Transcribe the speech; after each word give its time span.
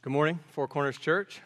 Good 0.00 0.12
morning, 0.12 0.38
Four 0.52 0.68
Corners 0.68 0.96
Church. 0.96 1.40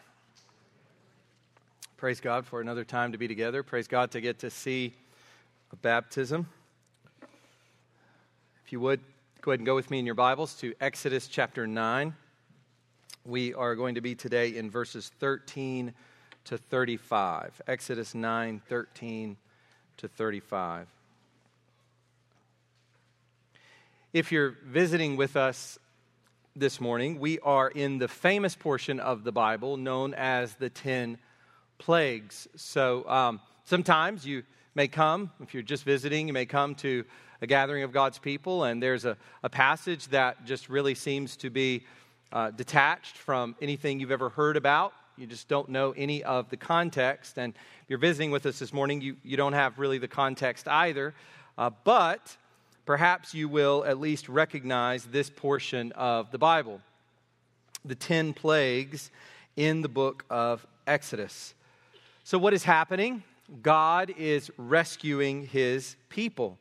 Praise 1.97 2.19
God 2.19 2.45
for 2.45 2.61
another 2.61 2.83
time 2.83 3.11
to 3.13 3.17
be 3.17 3.27
together. 3.27 3.63
Praise 3.63 3.87
God 3.87 4.11
to 4.11 4.21
get 4.21 4.37
to 4.39 4.51
see 4.51 4.93
a 5.71 5.75
baptism. 5.75 6.47
If 8.63 8.71
you 8.71 8.79
would, 8.79 8.99
go 9.41 9.49
ahead 9.49 9.59
and 9.59 9.65
go 9.65 9.73
with 9.73 9.89
me 9.89 9.97
in 9.97 10.05
your 10.05 10.13
Bibles 10.13 10.53
to 10.57 10.75
Exodus 10.79 11.27
chapter 11.27 11.65
9. 11.65 12.13
We 13.25 13.55
are 13.55 13.73
going 13.73 13.95
to 13.95 14.01
be 14.01 14.13
today 14.13 14.55
in 14.55 14.69
verses 14.69 15.11
13 15.19 15.91
to 16.45 16.57
35. 16.59 17.59
Exodus 17.65 18.13
9, 18.13 18.61
13 18.69 19.35
to 19.97 20.07
35. 20.07 20.87
If 24.13 24.31
you're 24.31 24.51
visiting 24.63 25.17
with 25.17 25.35
us 25.35 25.79
this 26.55 26.79
morning, 26.79 27.19
we 27.19 27.39
are 27.39 27.69
in 27.69 27.97
the 27.97 28.07
famous 28.07 28.55
portion 28.55 28.99
of 28.99 29.23
the 29.23 29.31
Bible 29.31 29.75
known 29.75 30.13
as 30.13 30.53
the 30.53 30.69
Ten 30.69 31.17
Plagues. 31.79 32.47
So 32.55 33.09
um, 33.09 33.41
sometimes 33.63 34.23
you 34.23 34.43
may 34.75 34.87
come, 34.87 35.31
if 35.41 35.55
you're 35.55 35.63
just 35.63 35.83
visiting, 35.83 36.27
you 36.27 36.33
may 36.33 36.45
come 36.45 36.75
to 36.75 37.05
a 37.41 37.47
gathering 37.47 37.81
of 37.81 37.91
God's 37.91 38.19
people, 38.19 38.65
and 38.65 38.81
there's 38.81 39.03
a, 39.03 39.17
a 39.41 39.49
passage 39.49 40.07
that 40.09 40.45
just 40.45 40.69
really 40.69 40.93
seems 40.93 41.35
to 41.37 41.49
be 41.49 41.85
uh, 42.31 42.51
detached 42.51 43.17
from 43.17 43.55
anything 43.59 43.99
you've 43.99 44.11
ever 44.11 44.29
heard 44.29 44.55
about. 44.55 44.93
You 45.17 45.25
just 45.25 45.47
don't 45.47 45.69
know 45.69 45.93
any 45.97 46.23
of 46.23 46.51
the 46.51 46.57
context. 46.57 47.37
And 47.39 47.53
if 47.55 47.89
you're 47.89 47.97
visiting 47.97 48.29
with 48.29 48.45
us 48.45 48.59
this 48.59 48.71
morning, 48.71 49.01
you, 49.01 49.17
you 49.23 49.37
don't 49.37 49.53
have 49.53 49.79
really 49.79 49.97
the 49.97 50.07
context 50.07 50.67
either. 50.67 51.15
Uh, 51.57 51.71
but 51.83 52.37
perhaps 52.85 53.33
you 53.33 53.47
will 53.47 53.83
at 53.85 53.99
least 53.99 54.29
recognize 54.29 55.05
this 55.05 55.29
portion 55.29 55.91
of 55.93 56.31
the 56.31 56.37
Bible 56.37 56.81
the 57.85 57.95
10 57.95 58.33
plagues 58.33 59.11
in 59.57 59.81
the 59.81 59.89
book 59.89 60.23
of 60.29 60.65
Exodus. 60.87 61.53
So, 62.23 62.37
what 62.37 62.53
is 62.53 62.63
happening? 62.63 63.23
God 63.61 64.13
is 64.17 64.49
rescuing 64.57 65.45
his 65.45 65.97
people. 66.09 66.57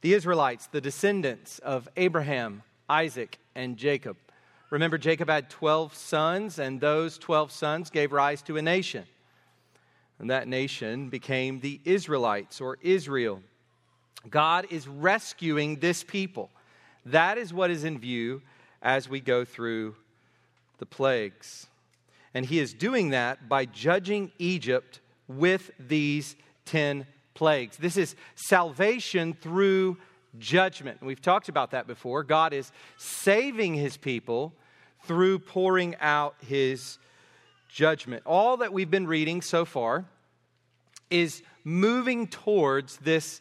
The 0.00 0.14
Israelites, 0.14 0.66
the 0.66 0.80
descendants 0.80 1.60
of 1.60 1.88
Abraham, 1.96 2.64
Isaac, 2.88 3.38
and 3.54 3.76
Jacob. 3.76 4.16
Remember, 4.70 4.98
Jacob 4.98 5.28
had 5.28 5.48
12 5.48 5.94
sons, 5.94 6.58
and 6.58 6.80
those 6.80 7.18
12 7.18 7.52
sons 7.52 7.90
gave 7.90 8.10
rise 8.10 8.42
to 8.42 8.56
a 8.56 8.62
nation. 8.62 9.04
And 10.18 10.30
that 10.30 10.48
nation 10.48 11.08
became 11.08 11.60
the 11.60 11.80
Israelites 11.84 12.60
or 12.60 12.78
Israel. 12.80 13.42
God 14.30 14.66
is 14.70 14.86
rescuing 14.86 15.76
this 15.76 16.02
people. 16.02 16.50
That 17.06 17.38
is 17.38 17.52
what 17.52 17.70
is 17.70 17.84
in 17.84 17.98
view 17.98 18.42
as 18.80 19.08
we 19.08 19.20
go 19.20 19.44
through 19.44 19.96
the 20.78 20.86
plagues. 20.86 21.66
And 22.34 22.46
he 22.46 22.58
is 22.58 22.72
doing 22.72 23.10
that 23.10 23.48
by 23.48 23.64
judging 23.64 24.32
Egypt 24.38 25.00
with 25.28 25.70
these 25.78 26.36
10 26.66 27.06
plagues. 27.34 27.76
This 27.76 27.96
is 27.96 28.14
salvation 28.34 29.34
through 29.34 29.98
judgment. 30.38 31.02
We've 31.02 31.20
talked 31.20 31.48
about 31.48 31.72
that 31.72 31.86
before. 31.86 32.22
God 32.22 32.52
is 32.52 32.72
saving 32.96 33.74
his 33.74 33.96
people 33.96 34.52
through 35.04 35.40
pouring 35.40 35.96
out 36.00 36.34
his 36.46 36.98
judgment. 37.68 38.22
All 38.26 38.58
that 38.58 38.72
we've 38.72 38.90
been 38.90 39.06
reading 39.06 39.42
so 39.42 39.64
far 39.64 40.04
is 41.10 41.42
moving 41.64 42.26
towards 42.26 42.96
this 42.98 43.40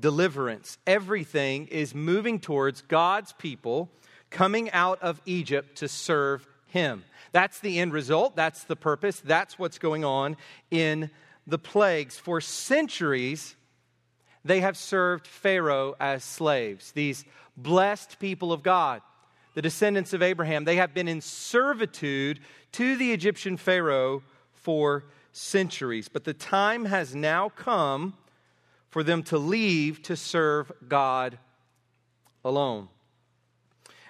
deliverance. 0.00 0.78
Everything 0.86 1.66
is 1.68 1.94
moving 1.94 2.40
towards 2.40 2.82
God's 2.82 3.32
people 3.34 3.90
coming 4.30 4.70
out 4.70 5.00
of 5.02 5.20
Egypt 5.26 5.76
to 5.78 5.88
serve 5.88 6.46
Him. 6.66 7.04
That's 7.32 7.60
the 7.60 7.78
end 7.78 7.92
result. 7.92 8.36
That's 8.36 8.64
the 8.64 8.76
purpose. 8.76 9.20
That's 9.20 9.58
what's 9.58 9.78
going 9.78 10.04
on 10.04 10.36
in 10.70 11.10
the 11.46 11.58
plagues. 11.58 12.18
For 12.18 12.40
centuries, 12.40 13.56
they 14.44 14.60
have 14.60 14.76
served 14.76 15.26
Pharaoh 15.26 15.94
as 16.00 16.24
slaves. 16.24 16.92
These 16.92 17.24
blessed 17.56 18.18
people 18.18 18.52
of 18.52 18.62
God, 18.62 19.02
the 19.54 19.62
descendants 19.62 20.12
of 20.12 20.22
Abraham, 20.22 20.64
they 20.64 20.76
have 20.76 20.94
been 20.94 21.08
in 21.08 21.20
servitude 21.20 22.40
to 22.72 22.96
the 22.96 23.12
Egyptian 23.12 23.56
Pharaoh 23.56 24.22
for 24.52 25.04
centuries. 25.32 26.08
But 26.08 26.24
the 26.24 26.34
time 26.34 26.84
has 26.84 27.14
now 27.14 27.48
come 27.48 28.14
for 28.90 29.02
them 29.02 29.22
to 29.24 29.38
leave 29.38 30.02
to 30.02 30.16
serve 30.16 30.70
God 30.88 31.38
alone. 32.44 32.88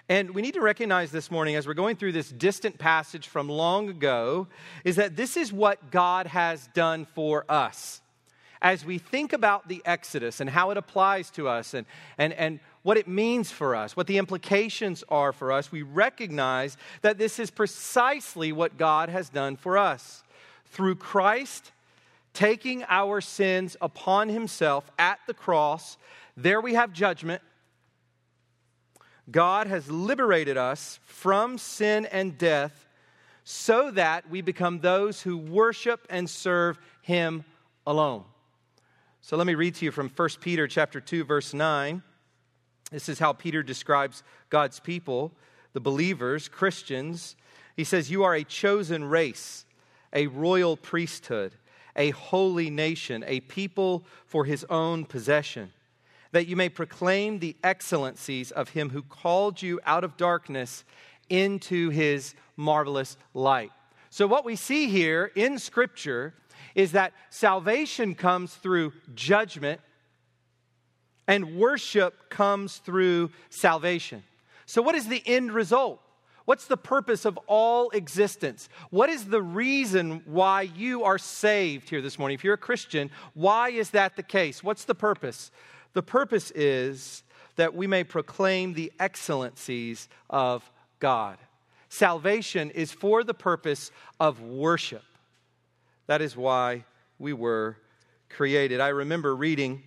And 0.08 0.34
we 0.34 0.42
need 0.42 0.54
to 0.54 0.60
recognize 0.60 1.12
this 1.12 1.30
morning, 1.30 1.54
as 1.54 1.68
we're 1.68 1.74
going 1.74 1.94
through 1.94 2.12
this 2.12 2.30
distant 2.30 2.78
passage 2.78 3.28
from 3.28 3.48
long 3.48 3.88
ago, 3.88 4.48
is 4.84 4.96
that 4.96 5.14
this 5.14 5.36
is 5.36 5.52
what 5.52 5.92
God 5.92 6.26
has 6.26 6.68
done 6.74 7.04
for 7.04 7.44
us. 7.48 8.02
As 8.60 8.84
we 8.84 8.98
think 8.98 9.32
about 9.32 9.68
the 9.68 9.80
Exodus 9.84 10.40
and 10.40 10.50
how 10.50 10.70
it 10.70 10.76
applies 10.76 11.30
to 11.30 11.46
us 11.46 11.74
and, 11.74 11.86
and, 12.18 12.32
and 12.32 12.60
what 12.82 12.96
it 12.96 13.06
means 13.06 13.52
for 13.52 13.76
us, 13.76 13.96
what 13.96 14.08
the 14.08 14.18
implications 14.18 15.04
are 15.08 15.32
for 15.32 15.52
us, 15.52 15.70
we 15.70 15.82
recognize 15.82 16.76
that 17.02 17.16
this 17.16 17.38
is 17.38 17.50
precisely 17.50 18.50
what 18.50 18.76
God 18.76 19.10
has 19.10 19.28
done 19.28 19.56
for 19.56 19.78
us. 19.78 20.24
Through 20.66 20.96
Christ, 20.96 21.70
taking 22.32 22.84
our 22.88 23.20
sins 23.20 23.76
upon 23.80 24.28
himself 24.28 24.90
at 24.98 25.18
the 25.26 25.34
cross. 25.34 25.98
There 26.36 26.60
we 26.60 26.74
have 26.74 26.92
judgment. 26.92 27.42
God 29.30 29.66
has 29.66 29.90
liberated 29.90 30.56
us 30.56 30.98
from 31.04 31.58
sin 31.58 32.06
and 32.06 32.36
death 32.36 32.88
so 33.44 33.90
that 33.92 34.28
we 34.28 34.40
become 34.40 34.80
those 34.80 35.22
who 35.22 35.36
worship 35.36 36.06
and 36.10 36.28
serve 36.28 36.78
him 37.02 37.44
alone. 37.86 38.24
So 39.20 39.36
let 39.36 39.46
me 39.46 39.54
read 39.54 39.74
to 39.76 39.84
you 39.84 39.90
from 39.90 40.08
1 40.08 40.28
Peter 40.40 40.66
chapter 40.66 41.00
2 41.00 41.24
verse 41.24 41.54
9. 41.54 42.02
This 42.90 43.08
is 43.08 43.18
how 43.18 43.32
Peter 43.32 43.62
describes 43.62 44.22
God's 44.48 44.80
people, 44.80 45.32
the 45.72 45.80
believers, 45.80 46.48
Christians. 46.48 47.36
He 47.76 47.84
says, 47.84 48.10
"You 48.10 48.24
are 48.24 48.34
a 48.34 48.44
chosen 48.44 49.04
race, 49.04 49.64
a 50.12 50.26
royal 50.26 50.76
priesthood, 50.76 51.52
a 52.00 52.10
holy 52.10 52.70
nation, 52.70 53.22
a 53.26 53.40
people 53.40 54.06
for 54.24 54.46
his 54.46 54.64
own 54.70 55.04
possession, 55.04 55.70
that 56.32 56.46
you 56.46 56.56
may 56.56 56.70
proclaim 56.70 57.38
the 57.38 57.54
excellencies 57.62 58.50
of 58.50 58.70
him 58.70 58.88
who 58.88 59.02
called 59.02 59.60
you 59.60 59.78
out 59.84 60.02
of 60.02 60.16
darkness 60.16 60.82
into 61.28 61.90
his 61.90 62.34
marvelous 62.56 63.18
light. 63.34 63.70
So, 64.08 64.26
what 64.26 64.46
we 64.46 64.56
see 64.56 64.88
here 64.88 65.30
in 65.34 65.58
Scripture 65.58 66.32
is 66.74 66.92
that 66.92 67.12
salvation 67.28 68.14
comes 68.14 68.54
through 68.54 68.94
judgment 69.14 69.82
and 71.28 71.56
worship 71.56 72.30
comes 72.30 72.78
through 72.78 73.30
salvation. 73.50 74.22
So, 74.64 74.80
what 74.80 74.94
is 74.94 75.06
the 75.06 75.22
end 75.26 75.52
result? 75.52 76.00
What's 76.50 76.66
the 76.66 76.76
purpose 76.76 77.26
of 77.26 77.38
all 77.46 77.90
existence? 77.90 78.68
What 78.90 79.08
is 79.08 79.26
the 79.26 79.40
reason 79.40 80.22
why 80.24 80.62
you 80.62 81.04
are 81.04 81.16
saved 81.16 81.88
here 81.88 82.02
this 82.02 82.18
morning? 82.18 82.34
If 82.34 82.42
you're 82.42 82.54
a 82.54 82.58
Christian, 82.58 83.08
why 83.34 83.68
is 83.68 83.90
that 83.90 84.16
the 84.16 84.24
case? 84.24 84.60
What's 84.60 84.84
the 84.84 84.96
purpose? 84.96 85.52
The 85.92 86.02
purpose 86.02 86.50
is 86.50 87.22
that 87.54 87.76
we 87.76 87.86
may 87.86 88.02
proclaim 88.02 88.74
the 88.74 88.90
excellencies 88.98 90.08
of 90.28 90.68
God. 90.98 91.38
Salvation 91.88 92.72
is 92.72 92.90
for 92.90 93.22
the 93.22 93.32
purpose 93.32 93.92
of 94.18 94.42
worship. 94.42 95.04
That 96.08 96.20
is 96.20 96.36
why 96.36 96.84
we 97.20 97.32
were 97.32 97.76
created. 98.28 98.80
I 98.80 98.88
remember 98.88 99.36
reading 99.36 99.84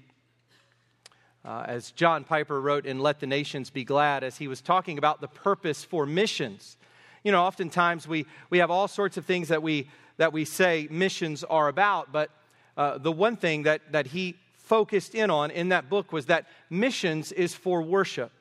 uh, 1.45 1.63
as 1.67 1.91
John 1.91 2.23
Piper 2.23 2.59
wrote 2.59 2.85
in 2.85 2.99
Let 2.99 3.19
the 3.19 3.27
Nations 3.27 3.69
Be 3.69 3.83
Glad, 3.83 4.23
as 4.23 4.37
he 4.37 4.47
was 4.47 4.61
talking 4.61 4.97
about 4.97 5.21
the 5.21 5.27
purpose 5.27 5.83
for 5.83 6.05
missions. 6.05 6.77
You 7.23 7.31
know, 7.31 7.43
oftentimes 7.43 8.07
we, 8.07 8.25
we 8.49 8.59
have 8.59 8.71
all 8.71 8.87
sorts 8.87 9.17
of 9.17 9.25
things 9.25 9.49
that 9.49 9.61
we, 9.61 9.89
that 10.17 10.33
we 10.33 10.45
say 10.45 10.87
missions 10.89 11.43
are 11.43 11.67
about, 11.67 12.11
but 12.11 12.29
uh, 12.77 12.97
the 12.97 13.11
one 13.11 13.35
thing 13.35 13.63
that, 13.63 13.81
that 13.91 14.07
he 14.07 14.35
focused 14.53 15.15
in 15.15 15.29
on 15.29 15.51
in 15.51 15.69
that 15.69 15.89
book 15.89 16.11
was 16.11 16.27
that 16.27 16.47
missions 16.69 17.31
is 17.31 17.53
for 17.53 17.81
worship. 17.81 18.31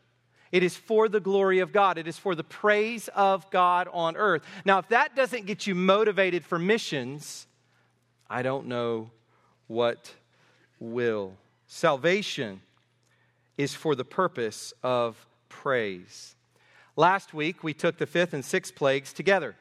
It 0.53 0.63
is 0.63 0.77
for 0.77 1.09
the 1.09 1.21
glory 1.21 1.61
of 1.61 1.73
God. 1.73 1.99
It 1.99 2.07
is 2.07 2.19
for 2.19 2.35
the 2.35 2.45
praise 2.45 3.09
of 3.15 3.51
God 3.51 3.89
on 3.93 4.17
earth. 4.17 4.43
Now, 4.65 4.79
if 4.79 4.89
that 4.89 5.17
doesn't 5.17 5.47
get 5.47 5.67
you 5.67 5.75
motivated 5.75 6.45
for 6.45 6.59
missions, 6.59 7.47
I 8.29 8.43
don't 8.43 8.67
know 8.67 9.11
what 9.67 10.15
will. 10.79 11.35
Salvation 11.67 12.61
is 13.63 13.75
for 13.75 13.95
the 13.95 14.05
purpose 14.05 14.75
of 14.83 15.27
praise. 15.49 16.35
Last 16.97 17.33
week, 17.33 17.63
we 17.63 17.73
took 17.73 17.97
the 17.97 18.07
fifth 18.07 18.35
and 18.35 18.45
sixth 18.45 18.75
plagues 18.75 19.13
together. 19.13 19.55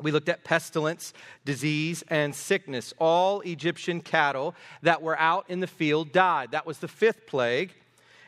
We 0.00 0.10
looked 0.10 0.28
at 0.28 0.44
pestilence, 0.44 1.12
disease, 1.44 2.02
and 2.08 2.34
sickness. 2.34 2.92
All 2.98 3.40
Egyptian 3.42 4.00
cattle 4.00 4.54
that 4.82 5.00
were 5.00 5.18
out 5.18 5.44
in 5.48 5.60
the 5.60 5.66
field 5.66 6.12
died. 6.12 6.50
That 6.50 6.66
was 6.66 6.78
the 6.78 6.88
fifth 6.88 7.26
plague. 7.26 7.72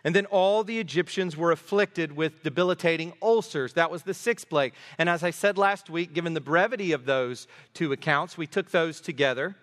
And 0.05 0.15
then 0.15 0.27
all 0.27 0.65
the 0.65 0.79
Egyptians 0.79 1.37
were 1.37 1.53
afflicted 1.53 2.15
with 2.15 2.43
debilitating 2.43 3.13
ulcers. 3.23 3.73
That 3.73 3.91
was 3.91 4.03
the 4.03 4.15
sixth 4.15 4.49
plague. 4.49 4.75
And 4.99 5.09
as 5.09 5.23
I 5.23 5.31
said 5.31 5.59
last 5.59 5.91
week, 5.91 6.13
given 6.13 6.35
the 6.35 6.41
brevity 6.41 6.93
of 6.93 7.07
those 7.07 7.47
two 7.75 7.93
accounts, 7.93 8.37
we 8.37 8.47
took 8.47 8.71
those 8.71 9.01
together 9.01 9.57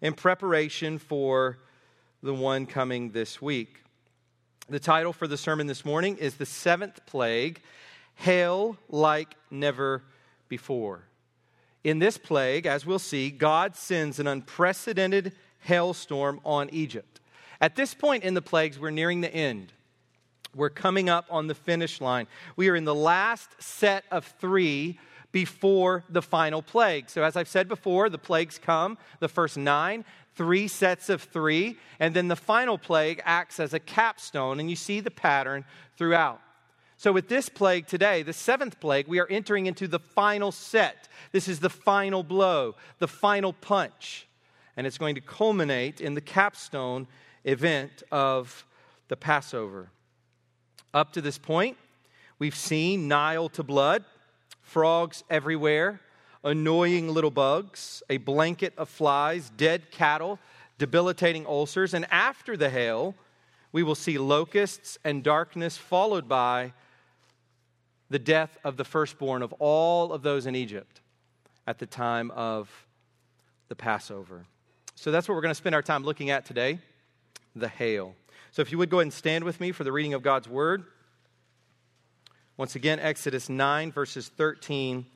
in 0.00 0.14
preparation 0.14 0.98
for 0.98 1.58
the 2.22 2.34
one 2.34 2.66
coming 2.66 3.10
this 3.10 3.40
week. 3.42 3.82
The 4.70 4.78
title 4.78 5.14
for 5.14 5.26
the 5.26 5.38
sermon 5.38 5.66
this 5.66 5.82
morning 5.82 6.18
is 6.18 6.34
The 6.34 6.44
Seventh 6.44 7.06
Plague 7.06 7.62
Hail 8.16 8.76
Like 8.90 9.34
Never 9.50 10.02
Before. 10.46 11.04
In 11.84 12.00
this 12.00 12.18
plague, 12.18 12.66
as 12.66 12.84
we'll 12.84 12.98
see, 12.98 13.30
God 13.30 13.76
sends 13.76 14.18
an 14.18 14.26
unprecedented 14.26 15.32
hailstorm 15.60 16.38
on 16.44 16.68
Egypt. 16.68 17.18
At 17.62 17.76
this 17.76 17.94
point 17.94 18.24
in 18.24 18.34
the 18.34 18.42
plagues, 18.42 18.78
we're 18.78 18.90
nearing 18.90 19.22
the 19.22 19.34
end. 19.34 19.72
We're 20.54 20.68
coming 20.68 21.08
up 21.08 21.24
on 21.30 21.46
the 21.46 21.54
finish 21.54 22.02
line. 22.02 22.26
We 22.54 22.68
are 22.68 22.76
in 22.76 22.84
the 22.84 22.94
last 22.94 23.48
set 23.62 24.04
of 24.10 24.26
three 24.38 25.00
before 25.32 26.04
the 26.08 26.22
final 26.22 26.62
plague. 26.62 27.10
So, 27.10 27.22
as 27.22 27.36
I've 27.36 27.48
said 27.48 27.68
before, 27.68 28.08
the 28.08 28.18
plagues 28.18 28.58
come, 28.58 28.98
the 29.20 29.28
first 29.28 29.56
nine, 29.56 30.04
three 30.34 30.68
sets 30.68 31.08
of 31.08 31.22
three, 31.22 31.78
and 32.00 32.14
then 32.14 32.28
the 32.28 32.36
final 32.36 32.78
plague 32.78 33.20
acts 33.24 33.60
as 33.60 33.74
a 33.74 33.78
capstone, 33.78 34.60
and 34.60 34.70
you 34.70 34.76
see 34.76 35.00
the 35.00 35.10
pattern 35.10 35.64
throughout. 35.96 36.40
So, 36.96 37.12
with 37.12 37.28
this 37.28 37.48
plague 37.48 37.86
today, 37.86 38.22
the 38.22 38.32
seventh 38.32 38.80
plague, 38.80 39.06
we 39.06 39.20
are 39.20 39.28
entering 39.28 39.66
into 39.66 39.86
the 39.86 40.00
final 40.00 40.50
set. 40.50 41.08
This 41.30 41.46
is 41.46 41.60
the 41.60 41.70
final 41.70 42.22
blow, 42.22 42.74
the 42.98 43.08
final 43.08 43.52
punch. 43.52 44.26
And 44.76 44.86
it's 44.86 44.98
going 44.98 45.14
to 45.16 45.20
culminate 45.20 46.00
in 46.00 46.14
the 46.14 46.20
capstone 46.20 47.06
event 47.44 48.02
of 48.10 48.64
the 49.08 49.16
Passover. 49.16 49.90
Up 50.94 51.12
to 51.12 51.20
this 51.20 51.38
point, 51.38 51.76
we've 52.38 52.56
seen 52.56 53.08
Nile 53.08 53.48
to 53.50 53.62
blood, 53.62 54.04
frogs 54.68 55.24
everywhere, 55.30 56.00
annoying 56.44 57.08
little 57.08 57.30
bugs, 57.30 58.02
a 58.10 58.18
blanket 58.18 58.74
of 58.76 58.88
flies, 58.88 59.50
dead 59.56 59.90
cattle, 59.90 60.38
debilitating 60.78 61.46
ulcers, 61.46 61.94
and 61.94 62.06
after 62.10 62.56
the 62.56 62.70
hail, 62.70 63.14
we 63.72 63.82
will 63.82 63.94
see 63.94 64.18
locusts 64.18 64.98
and 65.04 65.22
darkness, 65.22 65.76
followed 65.76 66.28
by 66.28 66.72
the 68.10 68.18
death 68.18 68.56
of 68.64 68.76
the 68.76 68.84
firstborn 68.84 69.42
of 69.42 69.52
all 69.54 70.12
of 70.12 70.22
those 70.22 70.46
in 70.46 70.54
Egypt 70.54 71.00
at 71.66 71.78
the 71.78 71.86
time 71.86 72.30
of 72.30 72.70
the 73.68 73.74
Passover. 73.74 74.46
So 74.94 75.10
that's 75.10 75.28
what 75.28 75.34
we're 75.34 75.42
going 75.42 75.50
to 75.50 75.54
spend 75.54 75.74
our 75.74 75.82
time 75.82 76.04
looking 76.04 76.30
at 76.30 76.44
today 76.44 76.78
the 77.54 77.68
hail. 77.68 78.14
So 78.52 78.62
if 78.62 78.72
you 78.72 78.78
would 78.78 78.90
go 78.90 78.98
ahead 78.98 79.06
and 79.06 79.12
stand 79.12 79.44
with 79.44 79.60
me 79.60 79.72
for 79.72 79.84
the 79.84 79.92
reading 79.92 80.14
of 80.14 80.22
God's 80.22 80.48
word. 80.48 80.84
Once 82.58 82.74
again, 82.74 82.98
Exodus 82.98 83.48
9, 83.48 83.92
verses 83.92 84.26
13 84.36 85.06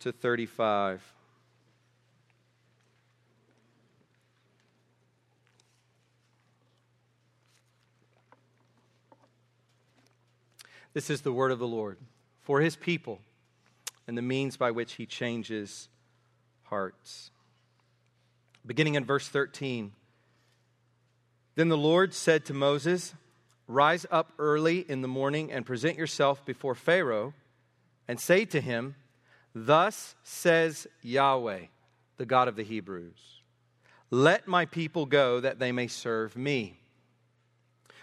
to 0.00 0.10
35. 0.10 1.02
This 10.94 11.10
is 11.10 11.20
the 11.20 11.30
word 11.30 11.52
of 11.52 11.58
the 11.58 11.66
Lord 11.66 11.98
for 12.40 12.62
his 12.62 12.74
people 12.74 13.20
and 14.06 14.16
the 14.16 14.22
means 14.22 14.56
by 14.56 14.70
which 14.70 14.94
he 14.94 15.04
changes 15.04 15.90
hearts. 16.64 17.30
Beginning 18.64 18.94
in 18.94 19.04
verse 19.04 19.28
13. 19.28 19.92
Then 21.54 21.68
the 21.68 21.76
Lord 21.76 22.14
said 22.14 22.46
to 22.46 22.54
Moses, 22.54 23.12
Rise 23.68 24.06
up 24.10 24.32
early 24.38 24.80
in 24.88 25.02
the 25.02 25.08
morning 25.08 25.52
and 25.52 25.66
present 25.66 25.98
yourself 25.98 26.42
before 26.46 26.74
Pharaoh, 26.74 27.34
and 28.08 28.18
say 28.18 28.46
to 28.46 28.62
him, 28.62 28.94
Thus 29.54 30.14
says 30.22 30.86
Yahweh, 31.02 31.66
the 32.16 32.26
God 32.26 32.48
of 32.48 32.56
the 32.56 32.64
Hebrews 32.64 33.42
Let 34.10 34.48
my 34.48 34.64
people 34.64 35.04
go 35.04 35.40
that 35.40 35.58
they 35.58 35.70
may 35.70 35.86
serve 35.86 36.34
me. 36.34 36.80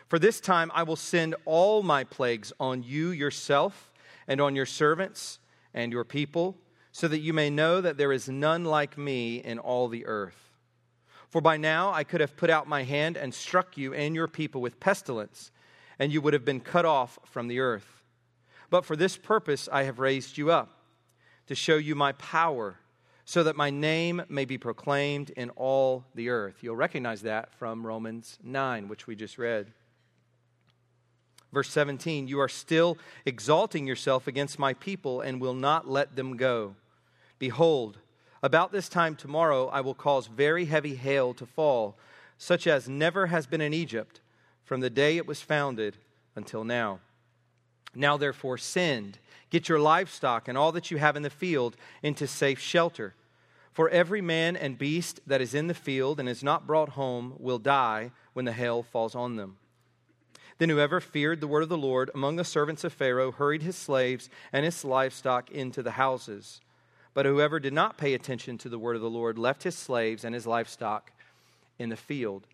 For 0.07 0.19
this 0.19 0.39
time 0.39 0.71
I 0.75 0.83
will 0.83 0.95
send 0.95 1.33
all 1.45 1.81
my 1.81 2.03
plagues 2.03 2.53
on 2.59 2.83
you 2.83 3.09
yourself 3.09 3.91
and 4.27 4.39
on 4.39 4.55
your 4.55 4.67
servants 4.67 5.39
and 5.73 5.91
your 5.91 6.03
people, 6.03 6.57
so 6.91 7.07
that 7.07 7.19
you 7.19 7.33
may 7.33 7.49
know 7.49 7.81
that 7.81 7.97
there 7.97 8.11
is 8.11 8.29
none 8.29 8.65
like 8.65 8.99
me 8.99 9.37
in 9.37 9.57
all 9.57 9.87
the 9.87 10.05
earth. 10.05 10.44
For 11.29 11.41
by 11.41 11.57
now 11.57 11.91
I 11.91 12.03
could 12.03 12.21
have 12.21 12.37
put 12.37 12.49
out 12.49 12.67
my 12.67 12.83
hand 12.83 13.17
and 13.17 13.33
struck 13.33 13.77
you 13.77 13.93
and 13.93 14.15
your 14.15 14.27
people 14.27 14.61
with 14.61 14.79
pestilence, 14.79 15.51
and 15.99 16.11
you 16.11 16.21
would 16.21 16.33
have 16.33 16.45
been 16.45 16.59
cut 16.59 16.85
off 16.85 17.19
from 17.25 17.47
the 17.47 17.59
earth. 17.59 18.03
But 18.69 18.85
for 18.85 18.95
this 18.95 19.17
purpose 19.17 19.69
I 19.71 19.83
have 19.83 19.99
raised 19.99 20.37
you 20.37 20.51
up, 20.51 20.71
to 21.47 21.55
show 21.55 21.77
you 21.77 21.95
my 21.95 22.13
power, 22.13 22.79
so 23.25 23.43
that 23.43 23.55
my 23.55 23.69
name 23.69 24.21
may 24.29 24.45
be 24.45 24.57
proclaimed 24.57 25.31
in 25.31 25.49
all 25.51 26.05
the 26.13 26.29
earth. 26.29 26.57
You'll 26.61 26.75
recognize 26.75 27.23
that 27.23 27.53
from 27.55 27.85
Romans 27.85 28.37
9, 28.43 28.87
which 28.87 29.07
we 29.07 29.15
just 29.15 29.37
read. 29.37 29.71
Verse 31.51 31.69
17 31.69 32.27
You 32.27 32.39
are 32.39 32.49
still 32.49 32.97
exalting 33.25 33.87
yourself 33.87 34.27
against 34.27 34.59
my 34.59 34.73
people 34.73 35.21
and 35.21 35.41
will 35.41 35.53
not 35.53 35.87
let 35.87 36.15
them 36.15 36.37
go. 36.37 36.75
Behold, 37.39 37.97
about 38.43 38.71
this 38.71 38.89
time 38.89 39.15
tomorrow, 39.15 39.67
I 39.67 39.81
will 39.81 39.93
cause 39.93 40.27
very 40.27 40.65
heavy 40.65 40.95
hail 40.95 41.33
to 41.35 41.45
fall, 41.45 41.97
such 42.37 42.67
as 42.67 42.89
never 42.89 43.27
has 43.27 43.47
been 43.47 43.61
in 43.61 43.73
Egypt 43.73 44.21
from 44.65 44.81
the 44.81 44.89
day 44.89 45.17
it 45.17 45.27
was 45.27 45.41
founded 45.41 45.97
until 46.35 46.63
now. 46.63 46.99
Now, 47.93 48.17
therefore, 48.17 48.57
send, 48.57 49.19
get 49.49 49.69
your 49.69 49.79
livestock 49.79 50.47
and 50.47 50.57
all 50.57 50.71
that 50.73 50.91
you 50.91 50.97
have 50.97 51.15
in 51.15 51.23
the 51.23 51.29
field 51.29 51.77
into 52.03 52.27
safe 52.27 52.59
shelter. 52.59 53.13
For 53.71 53.89
every 53.89 54.21
man 54.21 54.55
and 54.55 54.77
beast 54.77 55.19
that 55.27 55.41
is 55.41 55.53
in 55.53 55.67
the 55.67 55.73
field 55.73 56.19
and 56.19 56.27
is 56.27 56.43
not 56.43 56.67
brought 56.67 56.89
home 56.89 57.35
will 57.37 57.59
die 57.59 58.11
when 58.33 58.45
the 58.45 58.53
hail 58.53 58.83
falls 58.83 59.15
on 59.15 59.35
them. 59.35 59.57
Then 60.57 60.69
whoever 60.69 60.99
feared 60.99 61.41
the 61.41 61.47
word 61.47 61.63
of 61.63 61.69
the 61.69 61.77
Lord 61.77 62.09
among 62.15 62.37
the 62.37 62.45
servants 62.45 62.83
of 62.83 62.93
Pharaoh 62.93 63.31
hurried 63.31 63.61
his 63.61 63.75
slaves 63.75 64.29
and 64.53 64.65
his 64.65 64.85
livestock 64.85 65.51
into 65.51 65.83
the 65.83 65.91
houses. 65.91 66.61
But 67.15 67.25
whoever 67.25 67.61
did 67.61 67.73
not 67.73 67.97
pay 67.97 68.13
attention 68.13 68.57
to 68.59 68.69
the 68.69 68.77
word 68.77 68.97
of 68.97 69.01
the 69.01 69.09
Lord 69.09 69.39
left 69.39 69.63
his 69.63 69.75
slaves 69.75 70.25
and 70.25 70.35
his 70.35 70.45
livestock 70.45 71.11
in 71.79 71.87
the 71.87 71.95
field. 71.95 72.45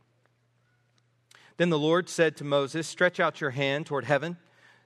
Then 1.57 1.71
the 1.71 1.79
Lord 1.79 2.07
said 2.07 2.37
to 2.37 2.43
Moses, 2.43 2.87
Stretch 2.87 3.19
out 3.19 3.41
your 3.41 3.49
hand 3.49 3.87
toward 3.87 4.05
heaven, 4.05 4.37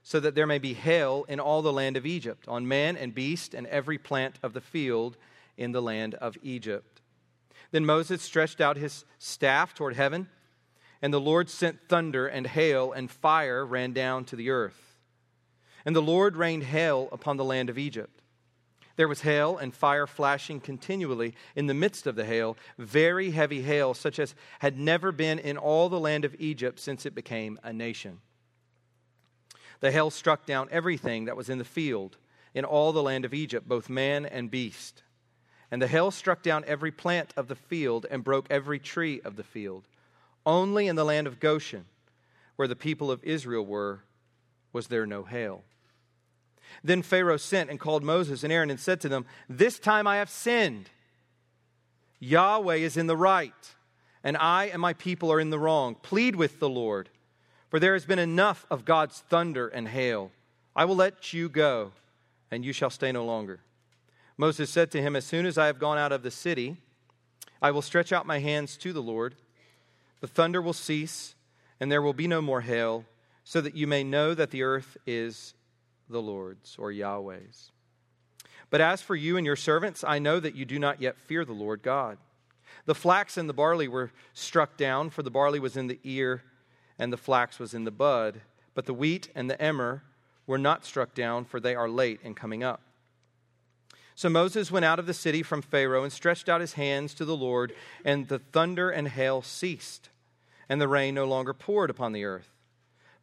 so 0.01 0.22
that 0.22 0.34
there 0.34 0.48
may 0.48 0.60
be 0.60 0.74
hail 0.74 1.25
in 1.27 1.41
all 1.41 1.62
the 1.62 1.74
land 1.74 1.98
of 1.98 2.05
Egypt, 2.05 2.48
on 2.48 2.67
man 2.67 2.96
and 2.96 3.13
beast 3.13 3.53
and 3.53 3.67
every 3.67 3.98
plant 3.98 4.39
of 4.41 4.53
the 4.53 4.62
field 4.62 5.17
in 5.58 5.74
the 5.74 5.82
land 5.82 6.15
of 6.15 6.38
Egypt. 6.41 7.01
Then 7.72 7.86
Moses 7.86 8.22
stretched 8.22 8.62
out 8.62 8.77
his 8.77 9.03
staff 9.20 9.74
toward 9.74 9.98
heaven, 9.98 10.29
and 11.01 11.13
the 11.13 11.20
Lord 11.20 11.50
sent 11.50 11.89
thunder 11.89 12.27
and 12.27 12.48
hail, 12.48 12.94
and 12.94 13.12
fire 13.12 13.65
ran 13.65 13.91
down 13.91 14.24
to 14.25 14.38
the 14.38 14.51
earth. 14.51 14.98
And 15.84 15.94
the 15.94 16.01
Lord 16.01 16.38
rained 16.38 16.63
hail 16.63 17.10
upon 17.12 17.36
the 17.36 17.44
land 17.44 17.70
of 17.70 17.77
Egypt 17.77 18.14
there 18.96 19.08
was 19.08 19.22
hail 19.22 19.58
and 19.58 19.74
fire 19.74 20.08
flashing 20.08 20.60
continually 20.60 21.36
in 21.56 21.68
the 21.68 21.74
midst 21.74 22.08
of 22.08 22.16
the 22.16 22.25
hail, 22.25 22.58
very 22.78 23.32
heavy 23.32 23.62
hail, 23.62 23.94
such 23.94 24.20
as 24.20 24.36
had 24.60 24.80
never 24.80 25.12
been 25.12 25.40
in 25.40 25.58
all 25.58 25.90
the 25.90 26.00
land 26.00 26.24
of 26.24 26.36
Egypt 26.40 26.80
since 26.80 27.06
it 27.06 27.14
became 27.14 27.60
a 27.64 27.74
nation. 27.74 28.20
The 29.82 29.92
hail 29.92 30.10
struck 30.10 30.46
down 30.46 30.70
everything 30.72 31.25
that 31.25 31.36
was 31.36 31.50
in 31.50 31.58
the 31.58 31.66
field 31.66 32.18
in 32.54 32.64
all 32.64 32.94
the 32.94 33.04
land 33.04 33.25
of 33.25 33.34
Egypt, 33.34 33.68
both 33.68 33.90
man 33.90 34.25
and 34.25 34.50
beast. 34.50 35.04
And 35.70 35.82
the 35.82 35.88
hail 35.88 36.10
struck 36.10 36.42
down 36.42 36.64
every 36.66 36.92
plant 36.92 37.34
of 37.36 37.50
the 37.50 37.56
field 37.56 38.06
and 38.10 38.24
broke 38.24 38.48
every 38.50 38.80
tree 38.80 39.20
of 39.25 39.36
the 39.36 39.44
field. 39.44 39.88
Only 40.46 40.88
in 40.88 40.96
the 40.96 41.04
land 41.04 41.28
of 41.28 41.42
Goshen, 41.42 41.86
where 42.56 42.68
the 42.68 42.75
people 42.75 43.12
of 43.12 43.24
Israel 43.24 43.66
were, 43.66 44.04
was 44.72 44.88
there 44.88 45.06
no 45.06 45.24
hail. 45.24 45.64
Then 46.84 47.01
Pharaoh 47.01 47.38
sent 47.38 47.70
and 47.70 47.79
called 47.79 48.03
Moses 48.03 48.44
and 48.44 48.51
Aaron 48.51 48.70
and 48.70 48.79
said 48.79 49.01
to 49.01 49.10
them, 49.10 49.25
This 49.50 49.79
time 49.79 50.08
I 50.08 50.17
have 50.17 50.29
sinned. 50.29 50.89
Yahweh 52.20 52.75
is 52.75 52.98
in 52.98 53.08
the 53.08 53.17
right, 53.17 53.53
and 54.24 54.38
I 54.38 54.65
and 54.65 54.82
my 54.82 54.94
people 54.94 55.32
are 55.32 55.39
in 55.39 55.50
the 55.50 55.60
wrong. 55.60 55.96
Plead 55.96 56.36
with 56.36 56.60
the 56.60 56.70
Lord, 56.70 57.10
for 57.70 57.79
there 57.79 57.94
has 57.94 58.05
been 58.05 58.20
enough 58.20 58.65
of 58.70 58.86
God's 58.86 59.20
thunder 59.29 59.67
and 59.67 59.88
hail. 59.88 60.32
I 60.75 60.86
will 60.86 60.96
let 60.96 61.34
you 61.34 61.50
go, 61.50 61.91
and 62.51 62.65
you 62.65 62.74
shall 62.74 62.89
stay 62.89 63.12
no 63.12 63.25
longer. 63.25 63.60
Moses 64.38 64.70
said 64.70 64.91
to 64.91 65.01
him, 65.01 65.15
As 65.15 65.25
soon 65.25 65.46
as 65.46 65.58
I 65.58 65.67
have 65.67 65.79
gone 65.79 65.98
out 65.98 66.12
of 66.12 66.24
the 66.24 66.32
city, 66.32 66.77
I 67.62 67.72
will 67.72 67.82
stretch 67.82 68.12
out 68.12 68.25
my 68.25 68.39
hands 68.39 68.77
to 68.77 68.91
the 68.91 69.01
Lord. 69.01 69.36
The 70.22 70.27
thunder 70.27 70.62
will 70.62 70.74
cease, 70.74 71.36
and 71.79 71.91
there 71.91 72.01
will 72.01 72.13
be 72.13 72.27
no 72.27 72.41
more 72.41 72.62
hail, 72.62 73.05
so 73.44 73.62
that 73.62 73.75
you 73.75 73.88
may 73.88 74.03
know 74.03 74.34
that 74.34 74.51
the 74.51 74.63
earth 74.63 74.98
is 75.05 75.53
the 76.09 76.21
Lord's 76.21 76.75
or 76.77 76.91
Yahweh's. 76.91 77.71
But 78.69 78.81
as 78.81 79.01
for 79.01 79.15
you 79.15 79.38
and 79.38 79.45
your 79.45 79.55
servants, 79.55 80.03
I 80.03 80.19
know 80.19 80.39
that 80.39 80.55
you 80.55 80.65
do 80.65 80.79
not 80.79 81.01
yet 81.01 81.17
fear 81.17 81.45
the 81.45 81.53
Lord 81.53 81.81
God. 81.81 82.17
The 82.85 82.95
flax 82.95 83.38
and 83.38 83.47
the 83.47 83.53
barley 83.53 83.88
were 83.88 84.12
struck 84.33 84.77
down, 84.77 85.09
for 85.09 85.24
the 85.24 85.31
barley 85.31 85.59
was 85.59 85.77
in 85.77 85.88
the 85.88 86.00
ear 86.03 86.43
and 86.97 87.12
the 87.12 87.17
flax 87.17 87.59
was 87.59 87.74
in 87.74 87.83
the 87.83 87.91
bud, 87.91 88.41
but 88.74 88.85
the 88.85 88.93
wheat 88.93 89.29
and 89.35 89.50
the 89.50 89.62
emmer 89.62 90.03
were 90.47 90.57
not 90.57 90.85
struck 90.85 91.13
down, 91.13 91.45
for 91.45 91.59
they 91.59 91.75
are 91.75 91.89
late 91.89 92.19
in 92.24 92.33
coming 92.33 92.63
up. 92.63 92.81
So 94.15 94.29
Moses 94.29 94.71
went 94.71 94.85
out 94.85 95.00
of 95.00 95.07
the 95.07 95.13
city 95.13 95.43
from 95.43 95.62
Pharaoh 95.62 96.03
and 96.03 96.13
stretched 96.13 96.47
out 96.47 96.62
his 96.62 96.74
hands 96.74 97.13
to 97.15 97.25
the 97.25 97.35
Lord, 97.35 97.74
and 98.05 98.27
the 98.27 98.39
thunder 98.39 98.89
and 98.89 99.09
hail 99.09 99.41
ceased, 99.41 100.09
and 100.69 100.79
the 100.79 100.88
rain 100.88 101.15
no 101.15 101.25
longer 101.25 101.53
poured 101.53 101.89
upon 101.89 102.13
the 102.13 102.24
earth. 102.24 102.54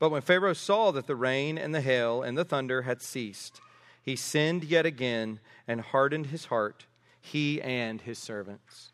But 0.03 0.11
when 0.11 0.23
Pharaoh 0.23 0.53
saw 0.53 0.91
that 0.91 1.07
the 1.07 1.15
rain 1.15 1.57
and 1.57 1.73
the 1.73 1.81
hail 1.81 2.23
and 2.23 2.37
the 2.37 2.45
thunder 2.45 2.83
had 2.83 3.01
ceased, 3.01 3.61
he 4.03 4.17
sinned 4.17 4.65
yet 4.65 4.85
again 4.85 5.39
and 5.69 5.81
hardened 5.81 6.27
his 6.27 6.47
heart, 6.47 6.87
he 7.21 7.63
and 7.63 8.01
his 8.01 8.19
servants. 8.19 8.91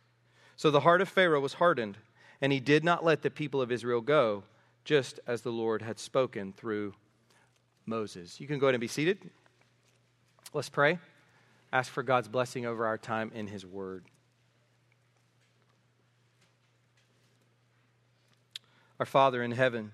So 0.55 0.71
the 0.71 0.81
heart 0.81 1.00
of 1.00 1.09
Pharaoh 1.09 1.41
was 1.41 1.55
hardened, 1.55 1.97
and 2.43 2.53
he 2.53 2.61
did 2.61 2.85
not 2.85 3.07
let 3.07 3.23
the 3.23 3.31
people 3.31 3.62
of 3.62 3.73
Israel 3.73 4.03
go, 4.03 4.43
just 4.85 5.19
as 5.27 5.41
the 5.41 5.50
Lord 5.50 5.81
had 5.81 5.99
spoken 5.99 6.53
through 6.53 6.93
Moses. 7.87 8.38
You 8.38 8.47
can 8.47 8.59
go 8.59 8.67
ahead 8.67 8.75
and 8.75 8.81
be 8.83 8.87
seated. 8.87 9.31
Let's 10.53 10.69
pray. 10.69 10.99
Ask 11.73 11.91
for 11.91 12.03
God's 12.03 12.29
blessing 12.29 12.67
over 12.67 12.85
our 12.85 12.99
time 12.99 13.33
in 13.35 13.47
his 13.47 13.65
word. 13.65 14.05
Our 19.00 19.07
Father 19.07 19.43
in 19.43 19.53
heaven, 19.53 19.93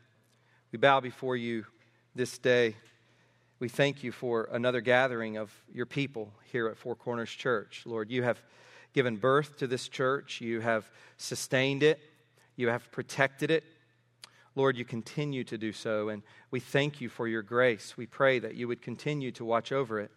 we 0.75 0.79
bow 0.79 0.99
before 0.99 1.37
you 1.37 1.65
this 2.17 2.37
day. 2.37 2.75
We 3.61 3.69
thank 3.69 4.03
you 4.03 4.11
for 4.11 4.49
another 4.51 4.81
gathering 4.81 5.37
of 5.37 5.53
your 5.73 5.87
people 5.87 6.33
here 6.51 6.67
at 6.67 6.77
Four 6.77 6.97
Corners 6.97 7.31
Church. 7.31 7.85
Lord, 7.87 8.11
you 8.11 8.25
have 8.25 8.43
given 8.93 9.17
birth 9.17 9.57
to 9.59 9.69
this 9.69 9.87
church, 9.87 10.41
you 10.41 10.59
have 10.59 10.91
sustained 11.17 11.85
it, 11.85 12.01
you 12.57 12.71
have 12.71 12.91
protected 12.91 13.53
it. 13.53 13.63
Lord, 14.57 14.77
you 14.77 14.85
continue 14.85 15.45
to 15.45 15.57
do 15.57 15.71
so, 15.71 16.09
and 16.09 16.25
we 16.51 16.59
thank 16.59 17.01
you 17.01 17.09
for 17.09 17.29
your 17.29 17.43
grace. 17.43 17.97
We 17.97 18.07
pray 18.07 18.41
that 18.41 18.57
you 18.57 18.67
would 18.67 18.83
continue 18.83 19.31
to 19.31 19.45
watch 19.45 19.71
over 19.71 20.01
it. 20.01 20.11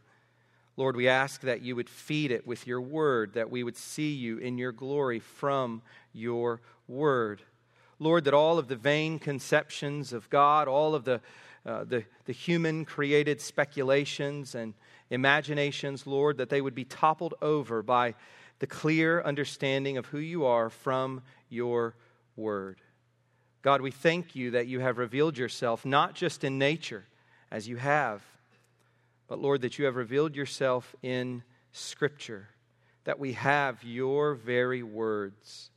Lord, 0.76 0.96
we 0.96 1.08
ask 1.08 1.42
that 1.42 1.62
you 1.62 1.76
would 1.76 1.88
feed 1.88 2.32
it 2.32 2.48
with 2.48 2.66
your 2.66 2.82
word, 2.82 3.34
that 3.36 3.52
we 3.52 3.62
would 3.62 3.78
see 3.78 4.12
you 4.12 4.40
in 4.40 4.58
your 4.58 4.72
glory 4.72 5.20
from 5.20 5.84
your 6.14 6.62
word. 6.88 7.44
Lord, 8.00 8.25
that 8.25 8.34
all 8.34 8.60
of 8.60 8.68
the 8.68 8.75
vain 8.75 9.20
conceptions 9.20 10.13
of 10.13 10.30
God, 10.30 10.68
all 10.68 10.94
of 10.94 11.04
the, 11.04 11.22
uh, 11.66 11.84
the, 11.84 12.04
the 12.25 12.34
human 12.34 12.86
created 12.86 13.42
speculations 13.42 14.56
and 14.56 14.74
imaginations, 15.10 16.06
Lord, 16.06 16.38
that 16.38 16.50
they 16.50 16.62
would 16.62 16.75
be 16.75 16.86
toppled 16.86 17.34
over 17.42 17.82
by 17.82 18.16
the 18.60 18.68
clear 18.68 19.22
understanding 19.22 19.98
of 19.98 20.06
who 20.08 20.20
you 20.20 20.46
are 20.46 20.70
from 20.70 21.22
your 21.50 21.96
word. 22.36 22.82
God, 23.62 23.82
we 23.82 23.92
thank 23.92 24.36
you 24.36 24.51
that 24.51 24.68
you 24.68 24.80
have 24.80 24.98
revealed 24.98 25.38
yourself 25.38 25.86
not 25.86 26.13
just 26.13 26.44
in 26.44 26.58
nature, 26.58 27.06
as 27.51 27.68
you 27.68 27.77
have, 27.77 28.22
but 29.27 29.39
Lord, 29.39 29.62
that 29.62 29.77
you 29.77 29.86
have 29.86 29.96
revealed 29.96 30.36
yourself 30.36 30.96
in 31.01 31.44
Scripture, 31.72 32.50
that 33.04 33.20
we 33.20 33.34
have 33.34 33.84
your 33.84 34.36
very 34.36 34.84
words. 34.84 35.72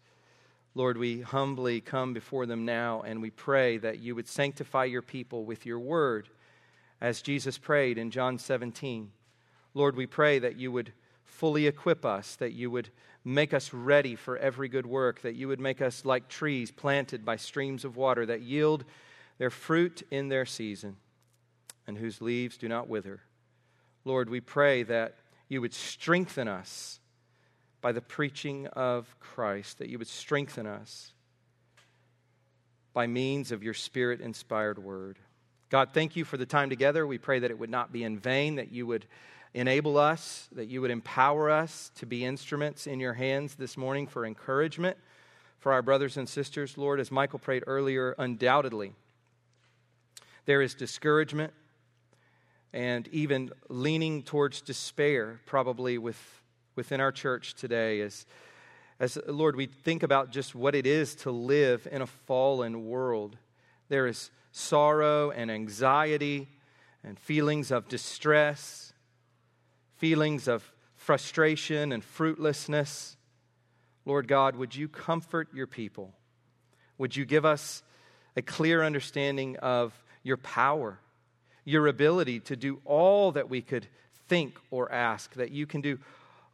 Lord, 0.75 0.97
we 0.97 1.21
humbly 1.21 1.81
come 1.81 2.15
before 2.15 2.47
them 2.47 2.65
now 2.65 3.03
and 3.03 3.21
we 3.21 3.31
pray 3.31 3.79
that 3.79 3.99
you 3.99 4.15
would 4.15 4.29
sanctify 4.29 4.85
your 4.85 5.03
people 5.03 5.45
with 5.45 5.67
your 5.67 5.81
word, 5.81 6.29
as 7.00 7.23
Jesus 7.23 7.59
prayed 7.59 7.99
in 7.99 8.11
John 8.11 8.39
17. 8.39 9.11
Lord, 9.75 9.97
we 9.97 10.07
pray 10.07 10.39
that 10.39 10.57
you 10.57 10.71
would 10.71 10.93
fully 11.25 11.67
equip 11.67 12.05
us, 12.05 12.37
that 12.37 12.53
you 12.53 12.71
would 12.71 12.91
make 13.25 13.53
us 13.53 13.73
ready 13.73 14.15
for 14.15 14.37
every 14.37 14.69
good 14.69 14.87
work, 14.87 15.23
that 15.23 15.35
you 15.35 15.49
would 15.49 15.61
make 15.61 15.83
us 15.83 16.05
like 16.05 16.29
trees 16.29 16.71
planted 16.71 17.25
by 17.25 17.37
streams 17.37 17.85
of 17.85 17.97
water 17.97 18.27
that 18.27 18.43
yield 18.43 18.85
their 19.39 19.50
fruit 19.50 20.03
in 20.11 20.29
their 20.29 20.47
season 20.47 20.97
and 21.87 21.99
whose 21.99 22.21
leaves 22.21 22.57
do 22.57 22.69
not 22.69 22.89
wither. 22.89 23.21
Lord, 24.05 24.31
we 24.31 24.41
pray 24.41 24.83
that 24.85 25.17
you 25.49 25.61
would 25.61 25.75
strengthen 25.75 26.49
us 26.49 27.00
by 27.81 27.93
the 27.93 28.01
preaching 28.01 28.67
of 28.69 29.15
Christ, 29.21 29.79
that 29.79 29.89
you 29.89 29.99
would 29.99 30.09
strengthen 30.09 30.67
us 30.67 31.13
by 32.93 33.07
means 33.07 33.53
of 33.53 33.63
your 33.63 33.75
spirit 33.75 34.21
inspired 34.21 34.79
word. 34.79 35.19
God, 35.71 35.91
thank 35.93 36.17
you 36.17 36.25
for 36.25 36.37
the 36.37 36.47
time 36.47 36.69
together. 36.71 37.07
We 37.07 37.19
pray 37.19 37.39
that 37.39 37.51
it 37.51 37.59
would 37.59 37.71
not 37.71 37.93
be 37.93 38.03
in 38.03 38.19
vain, 38.19 38.57
that 38.57 38.73
you 38.73 38.87
would 38.87 39.07
enable 39.55 39.97
us, 39.97 40.49
that 40.53 40.67
you 40.67 40.81
would 40.81 40.91
empower 40.91 41.51
us 41.51 41.91
to 41.97 42.07
be 42.07 42.25
instruments 42.25 42.87
in 42.87 43.01
your 43.01 43.15
hands 43.15 43.55
this 43.55 43.77
morning 43.77 44.07
for 44.07 44.27
encouragement 44.27 44.97
for 45.61 45.73
our 45.73 45.83
brothers 45.83 46.17
and 46.17 46.29
sisters. 46.29 46.77
Lord, 46.77 47.01
as 47.01 47.11
Michael 47.11 47.39
prayed 47.39 47.65
earlier, 47.67 48.15
undoubtedly 48.19 48.95
there 50.47 50.63
is 50.63 50.75
discouragement 50.75 51.53
and 52.73 53.07
even 53.09 53.51
leaning 53.69 54.23
towards 54.23 54.61
despair, 54.61 55.41
probably 55.47 55.99
with 55.99 56.40
within 56.81 56.99
our 56.99 57.13
church 57.13 57.53
today 57.53 58.01
as, 58.01 58.25
as 58.99 59.19
Lord, 59.27 59.55
we 59.55 59.67
think 59.67 60.03
about 60.03 60.31
just 60.31 60.55
what 60.55 60.75
it 60.75 60.87
is 60.87 61.15
to 61.17 61.31
live 61.31 61.87
in 61.93 62.01
a 62.01 62.07
fallen 62.07 62.87
world. 62.87 63.37
There 63.91 64.07
is 64.07 64.31
sorrow 64.51 65.31
and 65.31 65.51
anxiety 65.51 66.49
and 67.05 67.19
feelings 67.19 67.71
of 67.71 67.87
distress, 67.87 68.95
feelings 69.99 70.49
of 70.49 70.73
frustration 70.97 71.93
and 71.93 72.03
fruitlessness. 72.03 73.19
Lord 74.07 74.27
God, 74.27 74.57
would 74.57 74.75
you 74.75 74.89
comfort 74.89 75.49
your 75.53 75.67
people? 75.67 76.15
Would 76.97 77.15
you 77.15 77.27
give 77.27 77.45
us 77.45 77.83
a 78.39 78.41
clear 78.41 78.83
understanding 78.83 79.59
of 79.59 79.93
your 80.23 80.39
power, 80.39 80.99
your 81.67 81.89
ability 81.89 82.41
to 82.41 82.57
do 82.57 82.81
all 82.87 83.33
that 83.33 83.51
we 83.51 83.61
could 83.61 83.87
think 84.29 84.57
or 84.71 84.91
ask, 84.91 85.35
that 85.35 85.51
you 85.51 85.67
can 85.67 85.83
do 85.83 85.99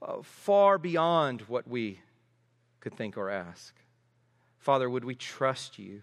uh, 0.07 0.23
far 0.23 0.79
beyond 0.79 1.43
what 1.43 1.67
we 1.67 2.01
could 2.81 2.95
think 2.95 3.17
or 3.17 3.29
ask. 3.29 3.75
Father, 4.59 4.89
would 4.89 5.05
we 5.05 5.15
trust 5.15 5.79
you? 5.79 6.03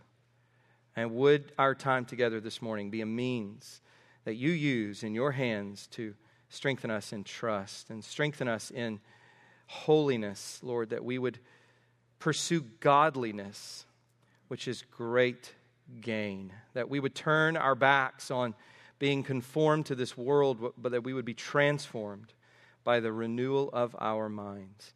And 0.95 1.11
would 1.11 1.51
our 1.57 1.73
time 1.73 2.05
together 2.05 2.39
this 2.39 2.61
morning 2.61 2.91
be 2.91 3.01
a 3.01 3.05
means 3.05 3.81
that 4.25 4.35
you 4.35 4.51
use 4.51 5.03
in 5.03 5.15
your 5.15 5.31
hands 5.31 5.87
to 5.87 6.13
strengthen 6.49 6.91
us 6.91 7.13
in 7.13 7.23
trust 7.23 7.89
and 7.89 8.03
strengthen 8.03 8.47
us 8.47 8.69
in 8.69 8.99
holiness, 9.67 10.59
Lord, 10.61 10.89
that 10.89 11.03
we 11.03 11.17
would 11.17 11.39
pursue 12.19 12.61
godliness, 12.79 13.85
which 14.49 14.67
is 14.67 14.83
great 14.91 15.53
gain, 15.99 16.53
that 16.73 16.89
we 16.89 16.99
would 16.99 17.15
turn 17.15 17.57
our 17.57 17.75
backs 17.75 18.29
on 18.29 18.53
being 18.99 19.23
conformed 19.23 19.87
to 19.87 19.95
this 19.95 20.15
world, 20.15 20.73
but 20.77 20.91
that 20.91 21.03
we 21.03 21.13
would 21.13 21.25
be 21.25 21.33
transformed 21.33 22.33
by 22.83 22.99
the 22.99 23.11
renewal 23.11 23.69
of 23.73 23.95
our 23.99 24.29
minds. 24.29 24.93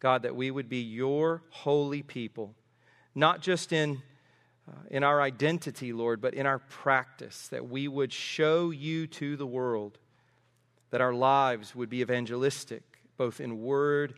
God, 0.00 0.22
that 0.22 0.36
we 0.36 0.50
would 0.50 0.68
be 0.68 0.80
your 0.80 1.42
holy 1.50 2.02
people, 2.02 2.54
not 3.14 3.40
just 3.40 3.72
in, 3.72 4.02
uh, 4.68 4.72
in 4.90 5.02
our 5.02 5.20
identity, 5.20 5.92
Lord, 5.92 6.20
but 6.20 6.34
in 6.34 6.46
our 6.46 6.58
practice, 6.58 7.48
that 7.48 7.68
we 7.68 7.88
would 7.88 8.12
show 8.12 8.70
you 8.70 9.06
to 9.08 9.36
the 9.36 9.46
world, 9.46 9.98
that 10.90 11.00
our 11.00 11.12
lives 11.12 11.74
would 11.74 11.90
be 11.90 12.00
evangelistic, 12.00 12.82
both 13.16 13.40
in 13.40 13.60
word 13.60 14.14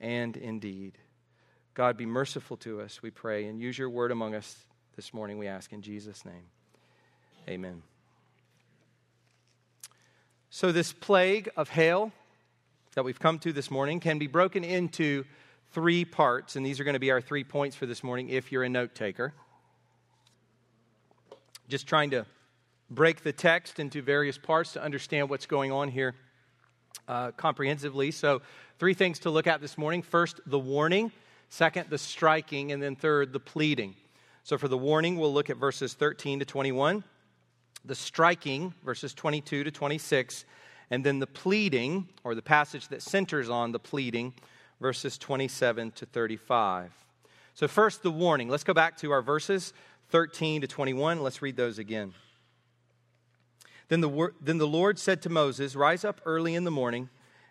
and 0.00 0.36
in 0.36 0.60
deed. 0.60 0.98
God, 1.74 1.96
be 1.96 2.06
merciful 2.06 2.56
to 2.58 2.80
us, 2.80 3.02
we 3.02 3.10
pray, 3.10 3.46
and 3.46 3.60
use 3.60 3.76
your 3.76 3.90
word 3.90 4.12
among 4.12 4.34
us 4.34 4.64
this 4.94 5.12
morning, 5.12 5.38
we 5.38 5.48
ask 5.48 5.72
in 5.72 5.82
Jesus' 5.82 6.24
name. 6.24 6.44
Amen. 7.48 7.82
So, 10.50 10.70
this 10.70 10.92
plague 10.92 11.50
of 11.56 11.70
hail 11.70 12.12
that 12.94 13.04
we've 13.04 13.18
come 13.18 13.38
to 13.40 13.52
this 13.52 13.70
morning 13.70 13.98
can 13.98 14.18
be 14.18 14.26
broken 14.26 14.62
into 14.62 15.24
three 15.72 16.04
parts, 16.04 16.54
and 16.54 16.64
these 16.64 16.78
are 16.78 16.84
going 16.84 16.94
to 16.94 17.00
be 17.00 17.10
our 17.10 17.20
three 17.20 17.42
points 17.42 17.74
for 17.74 17.86
this 17.86 18.04
morning 18.04 18.28
if 18.28 18.52
you're 18.52 18.62
a 18.62 18.68
note 18.68 18.94
taker. 18.94 19.32
Just 21.68 21.86
trying 21.88 22.10
to 22.10 22.24
break 22.90 23.22
the 23.22 23.32
text 23.32 23.80
into 23.80 24.00
various 24.00 24.38
parts 24.38 24.74
to 24.74 24.82
understand 24.82 25.28
what's 25.28 25.46
going 25.46 25.72
on 25.72 25.88
here 25.88 26.14
uh, 27.08 27.32
comprehensively. 27.32 28.12
So, 28.12 28.42
three 28.78 28.94
things 28.94 29.18
to 29.20 29.30
look 29.30 29.46
at 29.46 29.60
this 29.60 29.76
morning 29.76 30.02
first, 30.02 30.40
the 30.46 30.58
warning, 30.58 31.10
second, 31.48 31.90
the 31.90 31.98
striking, 31.98 32.70
and 32.70 32.82
then 32.82 32.94
third, 32.94 33.32
the 33.32 33.40
pleading. 33.40 33.96
So, 34.44 34.56
for 34.56 34.68
the 34.68 34.78
warning, 34.78 35.18
we'll 35.18 35.32
look 35.32 35.50
at 35.50 35.56
verses 35.56 35.94
13 35.94 36.38
to 36.38 36.44
21, 36.44 37.02
the 37.84 37.94
striking, 37.94 38.72
verses 38.84 39.14
22 39.14 39.64
to 39.64 39.70
26 39.70 40.44
and 40.94 41.02
then 41.02 41.18
the 41.18 41.26
pleading, 41.26 42.08
or 42.22 42.36
the 42.36 42.40
passage 42.40 42.86
that 42.86 43.02
centers 43.02 43.50
on 43.50 43.72
the 43.72 43.80
pleading, 43.80 44.32
verses 44.80 45.18
27 45.18 45.90
to 45.90 46.06
35. 46.06 46.92
So, 47.54 47.66
first, 47.66 48.04
the 48.04 48.12
warning. 48.12 48.48
Let's 48.48 48.62
go 48.62 48.74
back 48.74 48.96
to 48.98 49.10
our 49.10 49.20
verses 49.20 49.72
13 50.10 50.60
to 50.60 50.68
21. 50.68 51.20
Let's 51.20 51.42
read 51.42 51.56
those 51.56 51.80
again. 51.80 52.14
Then 53.88 54.02
the, 54.02 54.30
then 54.40 54.58
the 54.58 54.68
Lord 54.68 55.00
said 55.00 55.20
to 55.22 55.28
Moses, 55.28 55.74
Rise 55.74 56.04
up 56.04 56.20
early 56.24 56.54
in 56.54 56.62
the 56.62 56.70
morning 56.70 57.08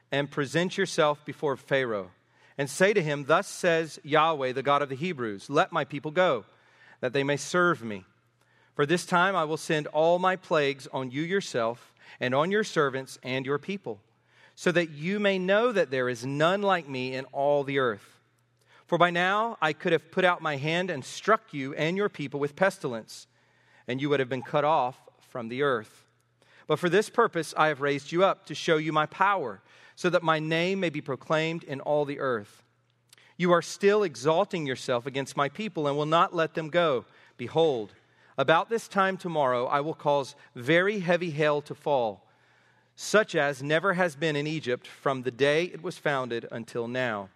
and 0.09 0.31
present 0.31 0.77
yourself 0.77 1.25
before 1.25 1.57
Pharaoh, 1.57 2.11
and 2.57 2.69
say 2.69 2.93
to 2.93 3.03
him, 3.03 3.25
Thus 3.25 3.49
says 3.49 3.99
Yahweh, 4.03 4.53
the 4.53 4.63
God 4.63 4.81
of 4.81 4.87
the 4.87 4.95
Hebrews, 4.95 5.49
Let 5.49 5.73
my 5.73 5.83
people 5.83 6.11
go, 6.11 6.45
that 7.01 7.11
they 7.11 7.25
may 7.25 7.35
serve 7.35 7.83
me. 7.83 8.05
For 8.73 8.85
this 8.85 9.05
time 9.05 9.35
I 9.35 9.43
will 9.43 9.57
send 9.57 9.87
all 9.87 10.17
my 10.17 10.37
plagues 10.37 10.87
on 10.93 11.11
you 11.11 11.23
yourself, 11.23 11.92
and 12.19 12.33
on 12.35 12.51
your 12.51 12.63
servants 12.63 13.17
and 13.23 13.45
your 13.45 13.57
people, 13.57 13.99
so 14.55 14.71
that 14.71 14.91
you 14.91 15.19
may 15.19 15.39
know 15.39 15.71
that 15.71 15.91
there 15.91 16.09
is 16.09 16.25
none 16.25 16.61
like 16.61 16.87
me 16.87 17.13
in 17.15 17.25
all 17.25 17.63
the 17.63 17.79
earth. 17.79 18.19
For 18.85 18.97
by 18.97 19.09
now 19.09 19.57
I 19.61 19.73
could 19.73 19.91
have 19.91 20.11
put 20.11 20.25
out 20.25 20.41
my 20.41 20.57
hand 20.57 20.89
and 20.89 21.03
struck 21.03 21.53
you 21.53 21.73
and 21.73 21.97
your 21.97 22.09
people 22.09 22.39
with 22.39 22.55
pestilence, 22.55 23.27
and 23.87 24.01
you 24.01 24.09
would 24.09 24.19
have 24.19 24.29
been 24.29 24.41
cut 24.41 24.63
off 24.63 24.99
from 25.29 25.49
the 25.49 25.63
earth. 25.63 26.05
But 26.67 26.79
for 26.79 26.89
this 26.89 27.09
purpose 27.09 27.53
I 27.57 27.67
have 27.67 27.81
raised 27.81 28.11
you 28.11 28.23
up, 28.23 28.45
to 28.45 28.55
show 28.55 28.77
you 28.77 28.93
my 28.93 29.07
power, 29.07 29.61
so 29.95 30.09
that 30.09 30.23
my 30.23 30.39
name 30.39 30.79
may 30.79 30.89
be 30.89 31.01
proclaimed 31.01 31.63
in 31.63 31.81
all 31.81 32.05
the 32.05 32.19
earth. 32.19 32.63
You 33.37 33.51
are 33.51 33.61
still 33.61 34.03
exalting 34.03 34.67
yourself 34.67 35.05
against 35.05 35.35
my 35.35 35.49
people, 35.49 35.87
and 35.87 35.97
will 35.97 36.05
not 36.05 36.35
let 36.35 36.53
them 36.53 36.69
go. 36.69 37.05
Behold, 37.35 37.93
about 38.37 38.69
this 38.69 38.87
time 38.87 39.17
tomorrow, 39.17 39.65
I 39.65 39.81
will 39.81 39.93
cause 39.93 40.35
very 40.55 40.99
heavy 40.99 41.31
hail 41.31 41.61
to 41.61 41.75
fall, 41.75 42.25
such 42.95 43.35
as 43.35 43.61
never 43.61 43.93
has 43.93 44.15
been 44.15 44.35
in 44.35 44.47
Egypt 44.47 44.87
from 44.87 45.23
the 45.23 45.31
day 45.31 45.65
it 45.65 45.83
was 45.83 45.97
founded 45.97 46.47
until 46.51 46.87
now. 46.87 47.29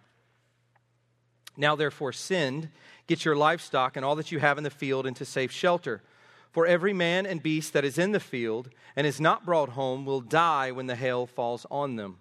Now, 1.56 1.74
therefore, 1.74 2.12
send, 2.12 2.68
get 3.06 3.24
your 3.24 3.36
livestock 3.36 3.96
and 3.96 4.04
all 4.04 4.14
that 4.16 4.30
you 4.30 4.38
have 4.38 4.58
in 4.58 4.64
the 4.64 4.70
field 4.70 5.06
into 5.06 5.24
safe 5.24 5.50
shelter. 5.50 6.02
For 6.52 6.66
every 6.66 6.92
man 6.92 7.26
and 7.26 7.42
beast 7.42 7.72
that 7.72 7.84
is 7.84 7.98
in 7.98 8.12
the 8.12 8.20
field 8.20 8.70
and 8.96 9.06
is 9.06 9.20
not 9.20 9.44
brought 9.44 9.70
home 9.70 10.06
will 10.06 10.20
die 10.20 10.70
when 10.70 10.86
the 10.86 10.96
hail 10.96 11.26
falls 11.26 11.66
on 11.70 11.96
them. 11.96 12.18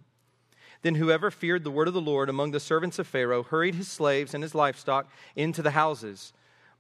Then 0.81 0.95
whoever 0.95 1.31
feared 1.31 1.63
the 1.63 1.71
word 1.71 1.87
of 1.87 1.93
the 1.93 2.01
Lord 2.01 2.29
among 2.29 2.51
the 2.51 2.59
servants 2.59 2.99
of 2.99 3.07
Pharaoh 3.07 3.43
hurried 3.43 3.75
his 3.75 3.87
slaves 3.87 4.33
and 4.33 4.43
his 4.43 4.55
livestock 4.55 5.07
into 5.35 5.61
the 5.61 5.71
houses 5.71 6.33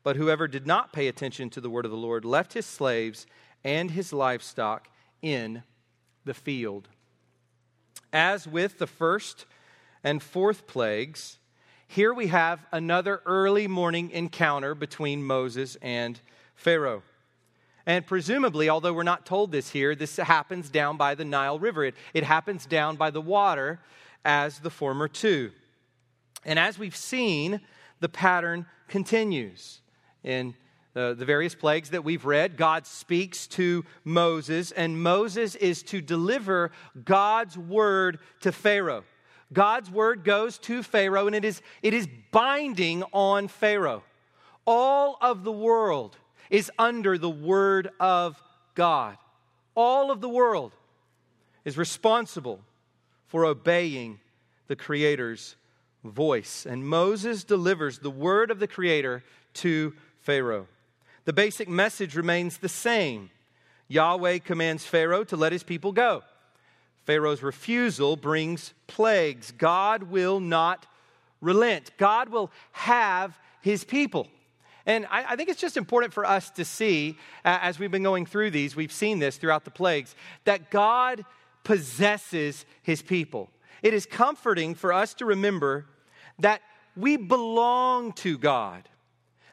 but 0.07 0.15
whoever 0.15 0.47
did 0.47 0.65
not 0.65 0.93
pay 0.93 1.09
attention 1.09 1.49
to 1.49 1.59
the 1.59 1.69
word 1.69 1.83
of 1.83 1.91
the 1.91 1.97
Lord 1.97 2.23
left 2.23 2.53
his 2.53 2.65
slaves 2.65 3.27
and 3.65 3.91
his 3.91 4.13
livestock 4.13 4.87
in 5.21 5.63
the 6.23 6.33
field. 6.33 6.87
As 8.13 8.47
with 8.47 8.79
the 8.79 8.87
first 8.87 9.45
and 10.05 10.23
fourth 10.23 10.65
plagues, 10.65 11.39
here 11.89 12.13
we 12.13 12.27
have 12.27 12.65
another 12.71 13.21
early 13.25 13.67
morning 13.67 14.09
encounter 14.11 14.73
between 14.73 15.25
Moses 15.25 15.75
and 15.81 16.21
Pharaoh. 16.55 17.03
And 17.85 18.07
presumably, 18.07 18.69
although 18.69 18.93
we're 18.93 19.03
not 19.03 19.25
told 19.25 19.51
this 19.51 19.71
here, 19.71 19.93
this 19.93 20.15
happens 20.15 20.69
down 20.69 20.95
by 20.95 21.15
the 21.15 21.25
Nile 21.25 21.59
River. 21.59 21.83
It, 21.83 21.95
it 22.13 22.23
happens 22.23 22.65
down 22.65 22.95
by 22.95 23.11
the 23.11 23.19
water 23.19 23.81
as 24.23 24.59
the 24.59 24.69
former 24.69 25.09
two. 25.09 25.51
And 26.45 26.57
as 26.57 26.79
we've 26.79 26.95
seen, 26.95 27.59
the 27.99 28.07
pattern 28.07 28.67
continues 28.87 29.81
in 30.23 30.55
uh, 30.95 31.13
the 31.13 31.25
various 31.25 31.53
plagues 31.53 31.91
that 31.91 32.03
we've 32.03 32.25
read, 32.25 32.57
God 32.57 32.87
speaks 32.87 33.45
to 33.47 33.85
Moses, 34.03 34.71
and 34.71 35.01
Moses 35.01 35.55
is 35.55 35.83
to 35.83 36.01
deliver 36.01 36.71
God's 37.05 37.57
word 37.57 38.19
to 38.41 38.51
Pharaoh. 38.51 39.03
God's 39.53 39.89
word 39.91 40.23
goes 40.23 40.57
to 40.59 40.83
Pharaoh, 40.83 41.27
and 41.27 41.35
it 41.35 41.45
is, 41.45 41.61
it 41.81 41.93
is 41.93 42.07
binding 42.31 43.03
on 43.13 43.47
Pharaoh. 43.47 44.03
All 44.65 45.17
of 45.21 45.43
the 45.43 45.51
world 45.51 46.17
is 46.49 46.71
under 46.77 47.17
the 47.17 47.29
word 47.29 47.89
of 47.99 48.41
God. 48.75 49.17
All 49.75 50.11
of 50.11 50.19
the 50.19 50.29
world 50.29 50.73
is 51.63 51.77
responsible 51.77 52.59
for 53.27 53.45
obeying 53.45 54.19
the 54.67 54.75
Creator's 54.75 55.55
voice. 56.03 56.65
And 56.65 56.87
Moses 56.87 57.43
delivers 57.43 57.99
the 57.99 58.09
word 58.09 58.51
of 58.51 58.59
the 58.59 58.67
Creator 58.67 59.23
to 59.55 59.93
Pharaoh. 60.27 60.67
The 61.23 61.31
basic 61.31 61.69
message 61.69 62.13
remains 62.13 62.57
the 62.57 62.67
same 62.67 63.29
Yahweh 63.87 64.39
commands 64.39 64.85
Pharaoh 64.85 65.23
to 65.23 65.37
let 65.37 65.53
his 65.53 65.63
people 65.63 65.93
go. 65.93 66.21
Pharaoh's 67.05 67.41
refusal 67.41 68.17
brings 68.17 68.73
plagues. 68.87 69.53
God 69.53 70.03
will 70.03 70.41
not 70.41 70.85
relent, 71.39 71.91
God 71.95 72.27
will 72.27 72.51
have 72.73 73.39
his 73.61 73.85
people. 73.85 74.27
And 74.85 75.05
I, 75.09 75.31
I, 75.31 75.35
think 75.37 75.47
it's 75.47 75.61
just 75.61 75.77
important 75.77 76.13
for 76.13 76.25
us 76.25 76.49
to 76.51 76.65
see, 76.65 77.17
uh, 77.45 77.59
as 77.61 77.79
we've 77.79 77.89
been 77.89 78.03
going 78.03 78.25
through 78.25 78.51
these, 78.51 78.75
we've 78.75 78.91
seen 78.91 79.19
this 79.19 79.37
throughout 79.37 79.63
the 79.63 79.71
plagues, 79.71 80.13
that 80.43 80.69
God 80.69 81.23
possesses 81.63 82.65
his 82.83 83.01
people. 83.01 83.49
It 83.81 83.93
is 83.93 84.05
comforting 84.05 84.75
for 84.75 84.91
us 84.91 85.13
to 85.13 85.25
remember 85.25 85.85
that 86.39 86.61
we 86.97 87.15
belong 87.15 88.11
to 88.13 88.37
God 88.37 88.89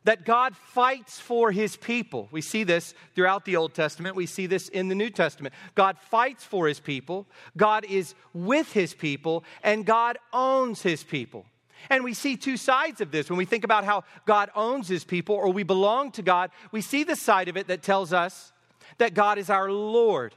that 0.05 0.25
God 0.25 0.55
fights 0.57 1.19
for 1.19 1.51
his 1.51 1.77
people. 1.77 2.29
We 2.31 2.40
see 2.40 2.62
this 2.62 2.95
throughout 3.14 3.45
the 3.45 3.57
Old 3.57 3.75
Testament. 3.75 4.17
We 4.17 4.27
see 4.27 4.47
this 4.47 4.69
in 4.69 4.88
the 4.88 4.95
New 4.95 5.11
Testament. 5.11 5.55
God 5.75 5.99
fights 5.99 6.45
for 6.45 6.69
his 6.69 6.81
people, 6.81 7.27
God 7.57 7.85
is 7.85 8.14
with 8.33 8.73
his 8.73 8.95
people, 8.95 9.45
and 9.62 9.85
God 9.85 10.19
owns 10.33 10.83
his 10.83 11.03
people. 11.03 11.47
And 11.90 12.03
we 12.05 12.14
see 12.14 12.37
two 12.37 12.57
sides 12.57 13.01
of 13.01 13.11
this. 13.11 13.29
When 13.29 13.37
we 13.37 13.45
think 13.45 13.64
about 13.64 13.85
how 13.85 14.05
God 14.27 14.51
owns 14.55 14.88
his 14.88 15.05
people 15.05 15.35
or 15.35 15.51
we 15.51 15.64
belong 15.64 16.12
to 16.12 16.23
God, 16.23 16.51
we 16.73 16.81
see 16.81 17.05
the 17.05 17.17
side 17.17 17.49
of 17.49 17.57
it 17.57 17.67
that 17.67 17.83
tells 17.83 18.12
us 18.12 18.53
that 18.99 19.12
God 19.12 19.38
is 19.38 19.51
our 19.51 19.71
Lord, 19.71 20.35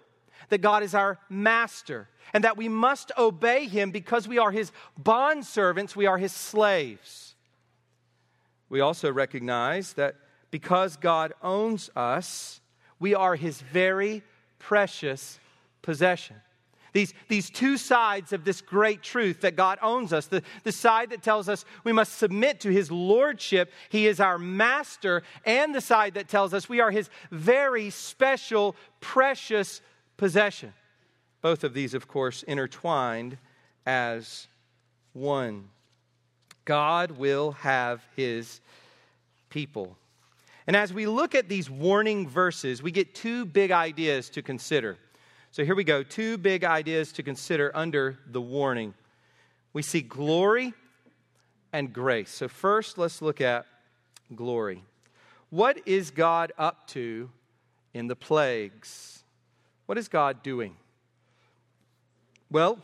that 0.50 0.62
God 0.62 0.84
is 0.84 0.94
our 0.94 1.20
master, 1.30 2.10
and 2.34 2.44
that 2.44 2.58
we 2.58 2.68
must 2.68 3.12
obey 3.18 3.68
him 3.68 3.92
because 3.92 4.28
we 4.28 4.38
are 4.38 4.52
his 4.52 4.72
bondservants, 5.02 5.96
we 5.96 6.06
are 6.06 6.18
his 6.18 6.34
slaves. 6.34 7.27
We 8.70 8.82
also 8.82 9.12
recognize 9.12 9.94
that 9.94 10.16
because 10.52 10.98
God 10.98 11.34
owns 11.42 11.90
us, 11.96 12.62
we 13.00 13.16
are 13.16 13.36
his 13.36 13.62
very 13.62 14.24
precious 14.60 15.40
possession. 15.82 16.38
These, 16.94 17.14
these 17.28 17.50
two 17.50 17.78
sides 17.78 18.34
of 18.34 18.44
this 18.44 18.62
great 18.62 19.04
truth 19.04 19.42
that 19.42 19.56
God 19.56 19.78
owns 19.82 20.14
us 20.14 20.26
the, 20.26 20.42
the 20.64 20.72
side 20.72 21.12
that 21.12 21.22
tells 21.22 21.48
us 21.48 21.64
we 21.84 21.92
must 21.92 22.18
submit 22.18 22.62
to 22.62 22.70
his 22.72 22.90
lordship, 22.90 23.72
he 23.90 24.08
is 24.08 24.20
our 24.20 24.40
master, 24.40 25.22
and 25.46 25.76
the 25.76 25.82
side 25.82 26.16
that 26.16 26.28
tells 26.28 26.54
us 26.54 26.68
we 26.68 26.80
are 26.80 26.90
his 26.90 27.10
very 27.30 27.90
special, 27.90 28.76
precious 29.00 29.82
possession. 30.16 30.74
Both 31.42 31.64
of 31.64 31.74
these, 31.74 31.94
of 31.94 32.08
course, 32.08 32.42
intertwined 32.44 33.38
as 33.86 34.48
one. 35.14 35.70
God 36.68 37.12
will 37.12 37.54
have 37.54 38.04
his 38.18 38.60
people. 39.50 39.96
And 40.68 40.76
as 40.76 40.92
we 40.92 41.08
look 41.08 41.34
at 41.34 41.48
these 41.48 41.70
warning 41.70 42.28
verses, 42.28 42.84
we 42.84 42.92
get 42.92 43.16
two 43.16 43.46
big 43.46 43.72
ideas 43.72 44.30
to 44.32 44.42
consider. 44.42 44.98
So 45.52 45.64
here 45.64 45.76
we 45.76 45.86
go 45.86 46.04
two 46.04 46.38
big 46.38 46.66
ideas 46.66 47.14
to 47.14 47.24
consider 47.24 47.72
under 47.74 48.20
the 48.30 48.42
warning. 48.42 48.94
We 49.72 49.82
see 49.82 50.02
glory 50.02 50.74
and 51.72 51.94
grace. 51.94 52.32
So, 52.32 52.50
first, 52.50 52.98
let's 52.98 53.22
look 53.22 53.40
at 53.40 53.66
glory. 54.36 54.84
What 55.50 55.80
is 55.86 56.12
God 56.12 56.52
up 56.58 56.86
to 56.88 57.30
in 57.94 58.08
the 58.08 58.16
plagues? 58.18 59.24
What 59.86 59.98
is 59.98 60.10
God 60.10 60.44
doing? 60.44 60.76
Well, 62.52 62.80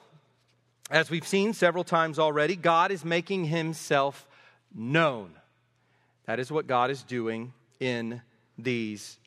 as 0.93 1.10
we've 1.10 1.27
seen 1.27 1.53
several 1.53 1.84
times 1.84 2.19
already, 2.19 2.56
God 2.56 2.91
is 2.91 3.03
making 3.03 3.45
himself 3.45 4.27
known. 4.73 5.32
That 6.27 6.39
is 6.39 6.51
what 6.51 6.67
God 6.67 6.91
is 6.91 7.01
doing 7.01 7.51
in 7.79 8.21
these 8.60 9.17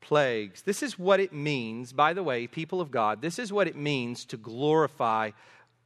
plagues. 0.00 0.62
This 0.62 0.82
is 0.82 0.98
what 0.98 1.20
it 1.20 1.32
means, 1.32 1.92
by 1.92 2.12
the 2.12 2.24
way, 2.24 2.48
people 2.48 2.80
of 2.80 2.90
God, 2.90 3.22
this 3.22 3.38
is 3.38 3.52
what 3.52 3.68
it 3.68 3.76
means 3.76 4.24
to 4.26 4.36
glorify 4.36 5.30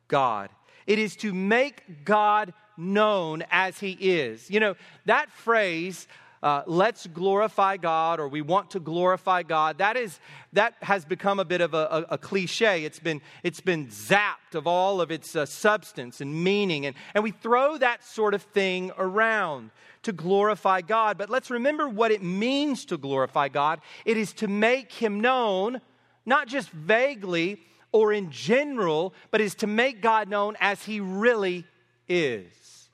God. 0.09 0.49
It 0.87 0.99
is 0.99 1.15
to 1.17 1.35
make 1.35 2.07
God 2.07 2.55
known 2.79 3.45
as 3.51 3.79
He 3.79 3.93
is. 3.93 4.51
You 4.51 4.61
know, 4.61 4.75
that 5.05 5.31
phrase, 5.31 6.09
uh, 6.47 6.63
let's 6.69 7.09
glorify 7.09 7.77
God 7.77 8.21
or 8.21 8.29
we 8.29 8.41
want 8.41 8.71
to 8.71 8.79
glorify 8.79 9.43
God, 9.43 9.79
that, 9.79 9.97
is, 9.97 10.21
that 10.53 10.75
has 10.81 11.05
become 11.05 11.41
a 11.41 11.45
bit 11.45 11.61
of 11.61 11.75
a, 11.75 11.89
a, 12.11 12.15
a 12.15 12.19
cliche. 12.19 12.85
It's 12.85 13.01
been, 13.01 13.21
it's 13.43 13.61
been 13.61 13.89
zapped 13.89 14.55
of 14.55 14.65
all 14.65 15.01
of 15.01 15.11
its 15.11 15.35
uh, 15.35 15.45
substance 15.45 16.21
and 16.21 16.45
meaning, 16.45 16.87
and, 16.87 16.95
and 17.15 17.25
we 17.25 17.33
throw 17.33 17.77
that 17.79 18.05
sort 18.05 18.33
of 18.33 18.43
thing 18.43 18.93
around 18.97 19.73
to 20.05 20.13
glorify 20.13 20.83
God. 20.83 21.19
But 21.19 21.31
let's 21.31 21.51
remember 21.51 21.89
what 21.89 22.13
it 22.13 22.23
means 22.23 22.85
to 22.87 22.97
glorify 22.97 23.49
God 23.49 23.81
it 24.05 24.17
is 24.17 24.33
to 24.35 24.47
make 24.47 24.93
Him 24.93 25.21
known, 25.21 25.81
not 26.25 26.47
just 26.47 26.71
vaguely 26.71 27.61
or 27.91 28.13
in 28.13 28.31
general, 28.31 29.15
but 29.33 29.41
is 29.41 29.57
to 29.57 29.67
make 29.67 30.01
God 30.01 30.29
known 30.29 30.55
as 30.61 30.85
He 30.85 31.01
really 31.01 31.65
is, 32.07 32.89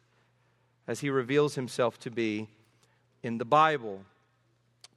as 0.88 1.00
He 1.00 1.10
reveals 1.10 1.54
Himself 1.54 1.98
to 1.98 2.10
be 2.10 2.48
in 3.22 3.38
the 3.38 3.44
Bible. 3.44 4.02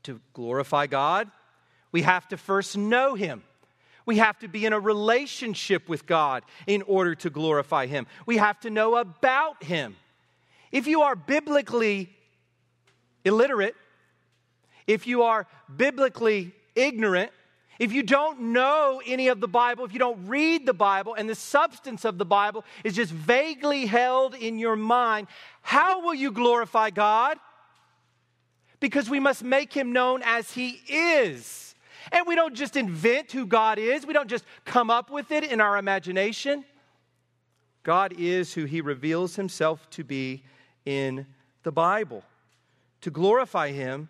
To 0.04 0.22
glorify 0.34 0.86
God, 0.88 1.32
we 1.92 2.04
have 2.04 2.28
to 2.28 2.38
first 2.38 2.78
know 2.78 3.16
Him. 3.16 3.44
We 4.06 4.18
have 4.18 4.38
to 4.40 4.48
be 4.48 4.66
in 4.66 4.74
a 4.74 4.80
relationship 4.80 5.90
with 5.90 6.06
God 6.06 6.44
in 6.68 6.84
order 6.84 7.16
to 7.16 7.30
glorify 7.30 7.88
Him. 7.88 8.06
We 8.26 8.38
have 8.38 8.60
to 8.60 8.70
know 8.70 8.98
about 8.98 9.64
Him. 9.64 9.96
If 10.72 10.86
you 10.86 11.02
are 11.02 11.16
biblically 11.16 12.10
illiterate, 13.24 13.76
if 14.86 15.08
you 15.08 15.24
are 15.24 15.48
biblically 15.76 16.54
ignorant, 16.76 17.32
if 17.80 17.92
you 17.92 18.04
don't 18.04 18.54
know 18.54 19.02
any 19.06 19.28
of 19.28 19.42
the 19.42 19.48
Bible, 19.48 19.86
if 19.86 19.92
you 19.92 20.00
don't 20.00 20.28
read 20.28 20.66
the 20.66 20.74
Bible, 20.74 21.16
and 21.16 21.28
the 21.28 21.36
substance 21.36 22.06
of 22.06 22.18
the 22.18 22.26
Bible 22.26 22.64
is 22.84 22.96
just 22.96 23.12
vaguely 23.12 23.86
held 23.86 24.36
in 24.36 24.60
your 24.60 24.76
mind, 24.76 25.28
how 25.62 26.06
will 26.06 26.14
you 26.14 26.32
glorify 26.32 26.90
God? 26.90 27.38
Because 28.80 29.10
we 29.10 29.20
must 29.20 29.44
make 29.44 29.74
him 29.74 29.94
known 29.94 30.22
as 30.24 30.52
he 30.52 30.82
is. 30.88 31.76
And 32.12 32.28
we 32.28 32.36
don't 32.36 32.54
just 32.54 32.76
invent 32.76 33.32
who 33.32 33.46
God 33.46 33.80
is, 33.80 34.06
we 34.06 34.14
don't 34.14 34.30
just 34.30 34.46
come 34.64 34.90
up 34.90 35.10
with 35.10 35.32
it 35.32 35.44
in 35.44 35.60
our 35.60 35.78
imagination. 35.78 36.64
God 37.84 38.14
is 38.18 38.54
who 38.54 38.66
he 38.66 38.82
reveals 38.82 39.36
himself 39.36 39.90
to 39.92 40.04
be 40.04 40.44
in 40.86 41.26
the 41.64 41.72
Bible. 41.72 42.24
To 43.02 43.12
glorify 43.12 43.72
him, 43.72 44.10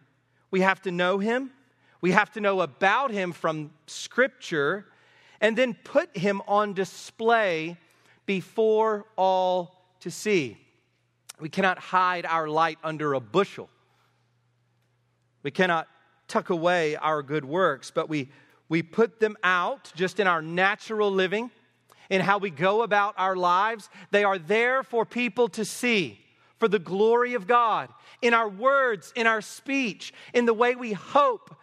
we 0.51 0.61
have 0.61 0.81
to 0.83 0.91
know 0.91 1.19
him 1.19 1.51
we 2.05 2.11
have 2.11 2.31
to 2.33 2.39
know 2.39 2.61
about 2.61 3.09
him 3.09 3.31
from 3.31 3.71
Scripture 3.87 4.85
and 5.41 5.57
then 5.57 5.73
put 5.73 6.15
him 6.15 6.39
on 6.47 6.73
display 6.73 7.77
before 8.27 9.05
all 9.15 9.81
to 10.01 10.11
see. 10.11 10.55
We 11.39 11.49
cannot 11.49 11.79
hide 11.79 12.27
our 12.27 12.47
light 12.47 12.77
under 12.83 13.15
a 13.15 13.19
bushel. 13.19 13.69
We 15.45 15.51
cannot 15.51 15.87
tuck 16.27 16.49
away 16.49 16.95
our 16.95 17.21
good 17.21 17.45
works, 17.45 17.91
but 17.91 18.09
we, 18.09 18.31
we 18.67 18.81
put 18.81 19.19
them 19.19 19.37
out 19.43 19.91
just 19.95 20.19
in 20.19 20.25
our 20.25 20.41
natural 20.41 21.11
living, 21.11 21.51
in 22.09 22.19
how 22.19 22.39
we 22.39 22.49
go 22.49 22.81
about 22.81 23.13
our 23.19 23.35
lives. 23.35 23.87
They 24.09 24.23
are 24.23 24.39
there 24.39 24.81
for 24.81 25.05
people 25.05 25.47
to 25.49 25.63
see, 25.63 26.19
for 26.57 26.67
the 26.67 26.79
glory 26.79 27.35
of 27.35 27.45
God, 27.45 27.89
in 28.23 28.33
our 28.33 28.49
words, 28.49 29.13
in 29.15 29.27
our 29.27 29.39
speech, 29.39 30.15
in 30.33 30.45
the 30.45 30.53
way 30.53 30.73
we 30.73 30.93
hope 30.93 31.55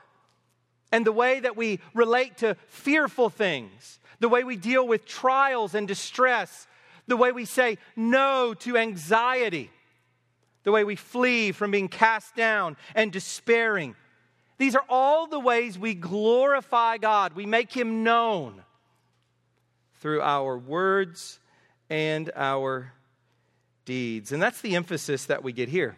and 0.92 1.04
the 1.04 1.10
way 1.10 1.40
that 1.40 1.56
we 1.56 1.80
relate 1.92 2.36
to 2.36 2.56
fearful 2.68 3.30
things, 3.30 3.98
the 4.20 4.28
way 4.28 4.44
we 4.44 4.54
deal 4.54 4.86
with 4.86 5.06
trials 5.06 5.74
and 5.74 5.88
distress, 5.88 6.68
the 7.08 7.16
way 7.16 7.32
we 7.32 7.44
say 7.44 7.78
no 7.96 8.54
to 8.60 8.76
anxiety, 8.76 9.72
the 10.64 10.72
way 10.72 10.84
we 10.84 10.96
flee 10.96 11.52
from 11.52 11.70
being 11.70 11.88
cast 11.88 12.36
down 12.36 12.76
and 12.94 13.12
despairing. 13.12 13.94
These 14.58 14.76
are 14.76 14.84
all 14.88 15.26
the 15.26 15.40
ways 15.40 15.78
we 15.78 15.94
glorify 15.94 16.98
God. 16.98 17.34
We 17.34 17.46
make 17.46 17.72
Him 17.72 18.04
known 18.04 18.62
through 20.00 20.22
our 20.22 20.56
words 20.58 21.40
and 21.90 22.30
our 22.34 22.92
deeds. 23.84 24.32
And 24.32 24.42
that's 24.42 24.60
the 24.60 24.76
emphasis 24.76 25.26
that 25.26 25.42
we 25.42 25.52
get 25.52 25.68
here. 25.68 25.96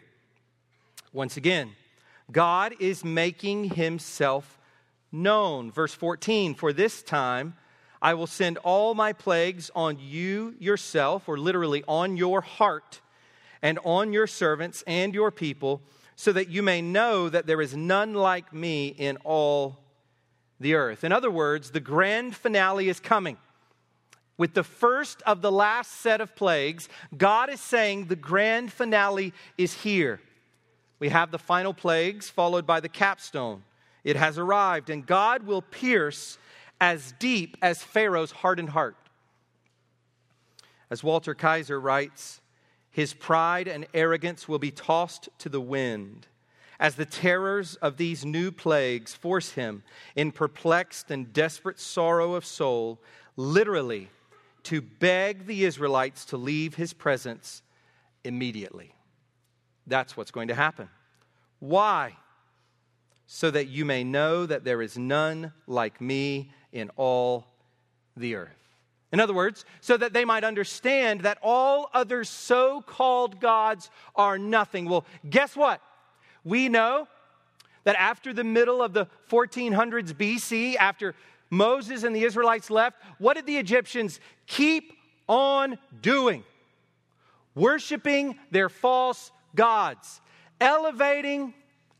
Once 1.13 1.37
again, 1.37 1.71
God 2.31 2.73
is 2.79 3.05
making 3.05 3.75
Himself 3.75 4.59
known. 5.11 5.71
Verse 5.71 5.93
14, 5.93 6.55
for 6.55 6.73
this 6.73 7.03
time 7.03 7.55
I 8.01 8.13
will 8.13 8.27
send 8.27 8.57
all 8.59 8.93
my 8.93 9.13
plagues 9.13 9.71
on 9.73 9.97
you 9.99 10.55
yourself, 10.59 11.27
or 11.27 11.37
literally 11.37 11.83
on 11.87 12.17
your 12.17 12.41
heart, 12.41 13.01
and 13.65 13.79
on 13.83 14.13
your 14.13 14.27
servants 14.27 14.83
and 14.85 15.11
your 15.11 15.31
people, 15.31 15.81
so 16.15 16.31
that 16.31 16.49
you 16.49 16.61
may 16.61 16.83
know 16.83 17.27
that 17.27 17.47
there 17.47 17.63
is 17.63 17.75
none 17.75 18.13
like 18.13 18.53
me 18.53 18.89
in 18.89 19.17
all 19.23 19.79
the 20.59 20.75
earth. 20.75 21.03
In 21.03 21.11
other 21.11 21.31
words, 21.31 21.71
the 21.71 21.79
grand 21.79 22.35
finale 22.35 22.89
is 22.89 22.99
coming. 22.99 23.37
With 24.37 24.53
the 24.53 24.63
first 24.63 25.23
of 25.23 25.41
the 25.41 25.51
last 25.51 25.93
set 25.93 26.21
of 26.21 26.35
plagues, 26.35 26.89
God 27.17 27.49
is 27.49 27.59
saying 27.59 28.05
the 28.05 28.15
grand 28.15 28.71
finale 28.71 29.33
is 29.57 29.73
here. 29.73 30.21
We 30.99 31.09
have 31.09 31.31
the 31.31 31.39
final 31.39 31.73
plagues 31.73 32.29
followed 32.29 32.67
by 32.67 32.81
the 32.81 32.87
capstone. 32.87 33.63
It 34.03 34.15
has 34.15 34.37
arrived, 34.37 34.91
and 34.91 35.07
God 35.07 35.41
will 35.41 35.63
pierce 35.63 36.37
as 36.79 37.15
deep 37.17 37.57
as 37.63 37.81
Pharaoh's 37.81 38.31
hardened 38.31 38.69
heart. 38.69 38.95
As 40.91 41.03
Walter 41.03 41.33
Kaiser 41.33 41.79
writes, 41.79 42.41
his 42.95 43.13
pride 43.13 43.67
and 43.67 43.85
arrogance 43.93 44.47
will 44.47 44.59
be 44.59 44.71
tossed 44.71 45.27
to 45.39 45.49
the 45.49 45.59
wind 45.59 46.27
as 46.79 46.95
the 46.95 47.05
terrors 47.05 47.75
of 47.75 47.97
these 47.97 48.25
new 48.25 48.51
plagues 48.51 49.13
force 49.13 49.51
him, 49.51 49.81
in 50.15 50.31
perplexed 50.31 51.09
and 51.09 51.31
desperate 51.31 51.79
sorrow 51.79 52.33
of 52.33 52.45
soul, 52.45 53.01
literally 53.37 54.09
to 54.63 54.81
beg 54.81 55.45
the 55.45 55.63
Israelites 55.63 56.25
to 56.25 56.37
leave 56.37 56.75
his 56.75 56.91
presence 56.91 57.61
immediately. 58.25 58.93
That's 59.87 60.17
what's 60.17 60.31
going 60.31 60.49
to 60.49 60.55
happen. 60.55 60.89
Why? 61.59 62.15
so 63.27 63.49
that 63.51 63.67
you 63.67 63.85
may 63.85 64.03
know 64.03 64.45
that 64.45 64.63
there 64.63 64.81
is 64.81 64.97
none 64.97 65.51
like 65.67 65.99
me 65.99 66.51
in 66.71 66.89
all 66.95 67.45
the 68.15 68.35
earth. 68.35 68.64
In 69.15 69.21
other 69.21 69.33
words, 69.33 69.63
so 69.79 69.95
that 69.95 70.11
they 70.11 70.25
might 70.25 70.43
understand 70.43 71.21
that 71.21 71.37
all 71.41 71.89
other 71.93 72.25
so 72.25 72.81
called 72.81 73.39
gods 73.39 73.89
are 74.13 74.37
nothing. 74.37 74.89
Well, 74.89 75.05
guess 75.29 75.55
what? 75.55 75.79
We 76.43 76.67
know 76.67 77.07
that 77.85 77.95
after 77.95 78.33
the 78.33 78.43
middle 78.43 78.81
of 78.81 78.91
the 78.91 79.07
1400s 79.31 80.11
BC, 80.11 80.75
after 80.75 81.15
Moses 81.49 82.03
and 82.03 82.13
the 82.13 82.25
Israelites 82.25 82.69
left, 82.69 83.01
what 83.17 83.35
did 83.35 83.45
the 83.45 83.55
Egyptians 83.55 84.19
keep 84.47 84.91
on 85.29 85.77
doing? 86.01 86.43
Worshiping 87.55 88.37
their 88.51 88.67
false 88.67 89.31
gods, 89.55 90.19
elevating 90.59 91.53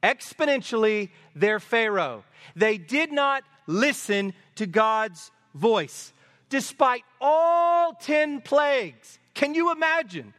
exponentially 0.03 1.11
their 1.33 1.61
Pharaoh. 1.61 2.25
They 2.57 2.77
did 2.77 3.13
not 3.13 3.45
listen 3.67 4.33
to 4.55 4.65
God's 4.65 5.31
voice, 5.53 6.11
despite 6.49 7.03
all 7.19 7.93
10 7.93 8.41
plagues. 8.41 9.19
Can 9.33 9.53
you 9.53 9.71
imagine? 9.71 10.33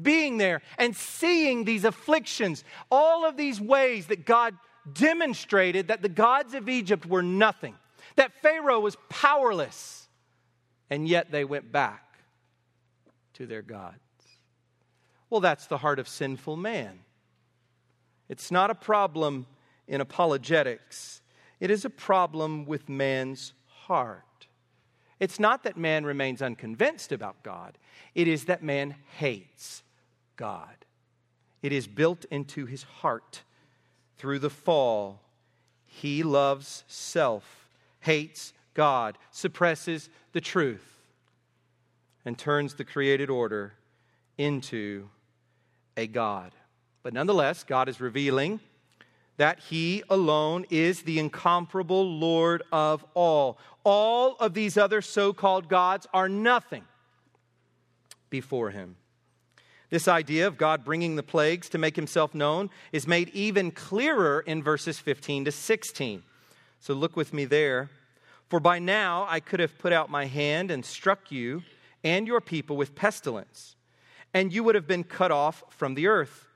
Being 0.00 0.38
there 0.38 0.62
and 0.78 0.94
seeing 0.94 1.64
these 1.64 1.84
afflictions, 1.84 2.62
all 2.90 3.24
of 3.24 3.36
these 3.36 3.60
ways 3.60 4.06
that 4.06 4.24
God 4.24 4.54
demonstrated 4.92 5.88
that 5.88 6.02
the 6.02 6.08
gods 6.08 6.54
of 6.54 6.68
Egypt 6.68 7.04
were 7.04 7.22
nothing, 7.22 7.74
that 8.16 8.32
Pharaoh 8.40 8.80
was 8.80 8.96
powerless, 9.08 10.08
and 10.88 11.08
yet 11.08 11.30
they 11.30 11.44
went 11.44 11.72
back 11.72 12.20
to 13.34 13.46
their 13.46 13.62
gods. 13.62 13.98
Well, 15.30 15.40
that's 15.40 15.66
the 15.66 15.78
heart 15.78 15.98
of 15.98 16.08
sinful 16.08 16.56
man. 16.56 17.00
It's 18.28 18.50
not 18.50 18.70
a 18.70 18.74
problem 18.74 19.46
in 19.86 20.00
apologetics, 20.00 21.22
it 21.60 21.70
is 21.70 21.84
a 21.84 21.90
problem 21.90 22.66
with 22.66 22.88
man's 22.88 23.54
heart. 23.66 24.27
It's 25.20 25.40
not 25.40 25.64
that 25.64 25.76
man 25.76 26.04
remains 26.04 26.42
unconvinced 26.42 27.12
about 27.12 27.42
God, 27.42 27.78
it 28.14 28.28
is 28.28 28.44
that 28.46 28.62
man 28.62 28.94
hates 29.16 29.82
God. 30.36 30.74
It 31.62 31.72
is 31.72 31.86
built 31.88 32.24
into 32.30 32.66
his 32.66 32.84
heart 32.84 33.42
through 34.16 34.38
the 34.38 34.50
fall. 34.50 35.20
He 35.86 36.22
loves 36.22 36.84
self, 36.86 37.68
hates 38.00 38.52
God, 38.74 39.18
suppresses 39.32 40.08
the 40.32 40.40
truth, 40.40 40.96
and 42.24 42.38
turns 42.38 42.74
the 42.74 42.84
created 42.84 43.28
order 43.28 43.74
into 44.36 45.08
a 45.96 46.06
God. 46.06 46.52
But 47.02 47.12
nonetheless, 47.12 47.64
God 47.64 47.88
is 47.88 48.00
revealing 48.00 48.60
that 49.38 49.60
He 49.60 50.02
alone 50.10 50.66
is 50.68 51.02
the 51.02 51.18
incomparable 51.18 52.18
Lord 52.18 52.62
of 52.70 53.04
all. 53.14 53.58
All 53.84 54.36
of 54.38 54.52
these 54.52 54.76
other 54.76 55.00
so 55.00 55.32
called 55.32 55.68
gods 55.68 56.06
are 56.12 56.28
nothing 56.28 56.84
before 58.28 58.70
Him. 58.70 58.96
This 59.90 60.06
idea 60.06 60.46
of 60.46 60.58
God 60.58 60.84
bringing 60.84 61.16
the 61.16 61.22
plagues 61.22 61.70
to 61.70 61.78
make 61.78 61.96
Himself 61.96 62.34
known 62.34 62.68
is 62.92 63.06
made 63.06 63.30
even 63.30 63.70
clearer 63.70 64.40
in 64.40 64.62
verses 64.62 64.98
15 64.98 65.46
to 65.46 65.52
16. 65.52 66.22
So 66.80 66.92
look 66.94 67.16
with 67.16 67.32
me 67.32 67.46
there. 67.46 67.88
For 68.48 68.60
by 68.60 68.78
now 68.78 69.26
I 69.28 69.40
could 69.40 69.60
have 69.60 69.78
put 69.78 69.92
out 69.92 70.10
my 70.10 70.26
hand 70.26 70.70
and 70.70 70.84
struck 70.84 71.30
you 71.30 71.62
and 72.04 72.26
your 72.26 72.40
people 72.40 72.76
with 72.76 72.94
pestilence, 72.94 73.76
and 74.32 74.52
you 74.52 74.62
would 74.64 74.74
have 74.74 74.86
been 74.86 75.04
cut 75.04 75.30
off 75.30 75.62
from 75.70 75.94
the 75.94 76.06
earth. 76.06 76.47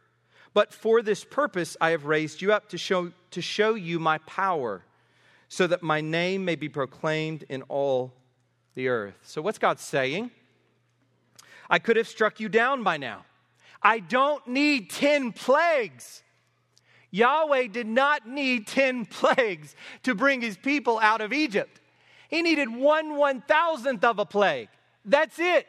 But 0.55 0.73
for 0.73 1.03
this 1.03 1.25
purpose 1.25 1.77
I 1.81 1.91
have 1.91 2.05
raised 2.05 2.43
you 2.43 2.53
up 2.53 2.69
to 2.71 2.79
show, 2.79 3.13
to 3.31 3.43
show 3.43 3.75
you 3.75 3.99
my 3.99 4.19
power, 4.19 4.83
so 5.49 5.67
that 5.67 5.83
my 5.83 6.01
name 6.01 6.45
may 6.45 6.57
be 6.57 6.69
proclaimed 6.69 7.45
in 7.49 7.63
all 7.63 8.13
the 8.75 8.89
earth. 8.89 9.19
So, 9.23 9.43
what's 9.43 9.59
God 9.59 9.79
saying? 9.79 10.31
I 11.69 11.79
could 11.79 11.97
have 11.97 12.09
struck 12.09 12.41
you 12.41 12.49
down 12.49 12.83
by 12.83 12.97
now. 12.97 13.25
I 13.83 13.99
don't 13.99 14.47
need 14.47 14.91
10 14.91 15.33
plagues. 15.33 16.23
Yahweh 17.11 17.67
did 17.67 17.87
not 17.87 18.27
need 18.27 18.67
10 18.67 19.07
plagues 19.11 19.75
to 20.03 20.15
bring 20.15 20.41
his 20.41 20.57
people 20.57 20.99
out 21.01 21.21
of 21.21 21.33
Egypt. 21.33 21.81
He 22.29 22.41
needed 22.41 22.75
one 22.75 23.17
one 23.17 23.43
thousandth 23.43 24.03
of 24.05 24.19
a 24.19 24.25
plague. 24.25 24.69
That's 25.05 25.39
it. 25.39 25.67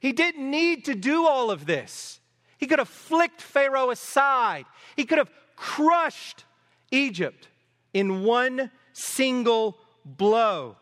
He 0.00 0.12
didn't 0.12 0.50
need 0.50 0.86
to 0.86 0.96
do 0.96 1.26
all 1.28 1.52
of 1.52 1.64
this. 1.64 2.18
He 2.62 2.68
could 2.68 2.78
have 2.78 2.88
flicked 2.88 3.42
Pharaoh 3.42 3.90
aside. 3.90 4.66
He 4.94 5.04
could 5.04 5.18
have 5.18 5.32
crushed 5.56 6.44
Egypt 6.92 7.48
in 7.92 8.22
one 8.22 8.70
single 8.92 9.76
blow 10.04 10.76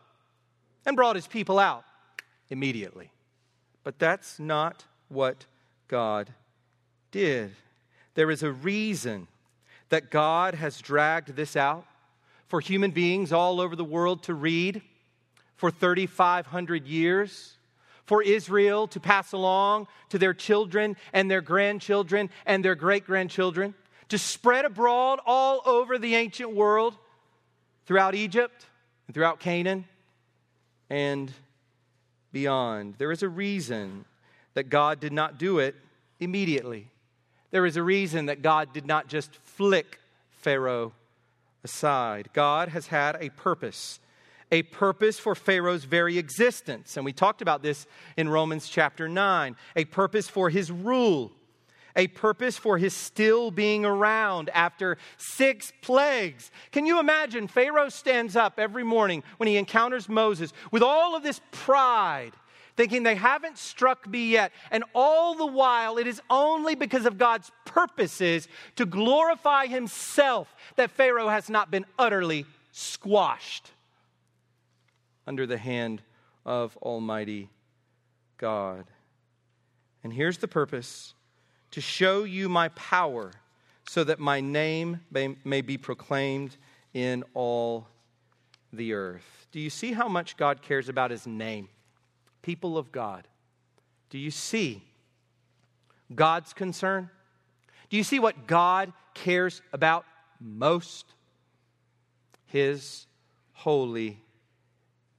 and 0.85 0.95
brought 0.95 1.15
his 1.15 1.25
people 1.25 1.57
out 1.57 1.83
immediately. 2.51 3.09
But 3.83 3.97
that's 3.97 4.37
not 4.37 4.85
what 5.09 5.47
God 5.87 6.31
did. 7.09 7.49
There 8.13 8.29
is 8.29 8.43
a 8.43 8.51
reason 8.51 9.27
that 9.89 10.11
God 10.11 10.53
has 10.53 10.79
dragged 10.81 11.35
this 11.35 11.55
out 11.55 11.87
for 12.47 12.59
human 12.59 12.91
beings 12.91 13.33
all 13.33 13.59
over 13.59 13.75
the 13.75 13.83
world 13.83 14.21
to 14.25 14.35
read 14.35 14.83
for 15.55 15.71
3,500 15.71 16.85
years, 16.85 17.57
for 18.11 18.21
Israel 18.21 18.87
to 18.87 18.99
pass 18.99 19.31
along 19.31 19.87
to 20.09 20.19
their 20.19 20.33
children 20.33 20.97
and 21.13 21.31
their 21.31 21.39
grandchildren 21.39 22.29
and 22.45 22.65
their 22.65 22.75
great 22.75 23.05
grandchildren, 23.05 23.73
to 24.09 24.17
spread 24.17 24.65
abroad 24.65 25.21
all 25.25 25.61
over 25.65 25.97
the 25.97 26.15
ancient 26.15 26.53
world, 26.53 26.93
throughout 27.85 28.13
Egypt 28.13 28.65
and 29.07 29.13
throughout 29.13 29.39
Canaan 29.39 29.85
and 30.89 31.31
beyond. 32.33 32.95
There 32.97 33.13
is 33.13 33.23
a 33.23 33.29
reason 33.29 34.03
that 34.55 34.63
God 34.63 34.99
did 34.99 35.13
not 35.13 35.37
do 35.37 35.59
it 35.59 35.73
immediately. 36.19 36.89
There 37.51 37.65
is 37.65 37.77
a 37.77 37.83
reason 37.83 38.25
that 38.25 38.41
God 38.41 38.73
did 38.73 38.85
not 38.85 39.07
just 39.07 39.37
flick 39.37 39.99
Pharaoh 40.31 40.91
aside. 41.63 42.27
God 42.33 42.67
has 42.67 42.87
had 42.87 43.15
a 43.21 43.29
purpose, 43.29 44.00
a 44.51 44.63
purpose 44.63 45.17
for 45.17 45.33
Pharaoh's 45.33 45.85
very 45.85 46.17
existence. 46.17 46.97
And 46.97 47.05
we 47.05 47.13
talked 47.13 47.41
about 47.41 47.63
this 47.63 47.87
in 48.17 48.29
Romans 48.29 48.67
chapter 48.67 49.07
9 49.07 49.55
a 49.75 49.85
purpose 49.85 50.27
for 50.27 50.49
his 50.49 50.71
rule, 50.71 51.31
a 51.95 52.07
purpose 52.07 52.57
for 52.57 52.77
his 52.77 52.93
still 52.93 53.49
being 53.49 53.85
around 53.85 54.49
after 54.49 54.97
six 55.17 55.71
plagues. 55.81 56.51
Can 56.71 56.85
you 56.85 56.99
imagine? 56.99 57.47
Pharaoh 57.47 57.89
stands 57.89 58.35
up 58.35 58.59
every 58.59 58.83
morning 58.83 59.23
when 59.37 59.47
he 59.47 59.57
encounters 59.57 60.09
Moses 60.09 60.51
with 60.71 60.83
all 60.83 61.15
of 61.15 61.23
this 61.23 61.41
pride 61.51 62.33
thinking 62.77 63.03
they 63.03 63.15
haven't 63.15 63.57
struck 63.57 64.07
me 64.07 64.31
yet. 64.31 64.51
And 64.71 64.83
all 64.95 65.35
the 65.35 65.45
while, 65.45 65.97
it 65.97 66.07
is 66.07 66.21
only 66.29 66.73
because 66.73 67.05
of 67.05 67.17
God's 67.17 67.51
purposes 67.65 68.47
to 68.77 68.85
glorify 68.85 69.67
Himself 69.67 70.55
that 70.77 70.89
Pharaoh 70.89 71.27
has 71.27 71.49
not 71.49 71.69
been 71.69 71.85
utterly 71.99 72.45
squashed 72.71 73.71
under 75.27 75.45
the 75.45 75.57
hand 75.57 76.01
of 76.45 76.77
Almighty 76.77 77.49
God. 78.37 78.85
And 80.03 80.11
here's 80.11 80.39
the 80.39 80.47
purpose 80.47 81.13
to 81.71 81.81
show 81.81 82.23
you 82.23 82.49
my 82.49 82.69
power 82.69 83.31
so 83.87 84.03
that 84.03 84.19
my 84.19 84.41
name 84.41 84.99
may, 85.11 85.35
may 85.43 85.61
be 85.61 85.77
proclaimed 85.77 86.57
in 86.93 87.23
all 87.33 87.87
the 88.73 88.93
earth. 88.93 89.47
Do 89.51 89.59
you 89.59 89.69
see 89.69 89.93
how 89.93 90.07
much 90.07 90.37
God 90.37 90.61
cares 90.61 90.89
about 90.89 91.11
his 91.11 91.27
name? 91.27 91.69
people 92.41 92.77
of 92.77 92.91
God, 92.91 93.27
do 94.09 94.17
you 94.17 94.31
see 94.31 94.83
God's 96.13 96.53
concern? 96.53 97.09
Do 97.89 97.97
you 97.97 98.03
see 98.03 98.19
what 98.19 98.47
God 98.47 98.91
cares 99.13 99.61
about 99.73 100.05
most? 100.39 101.05
His 102.47 103.05
holy 103.53 104.21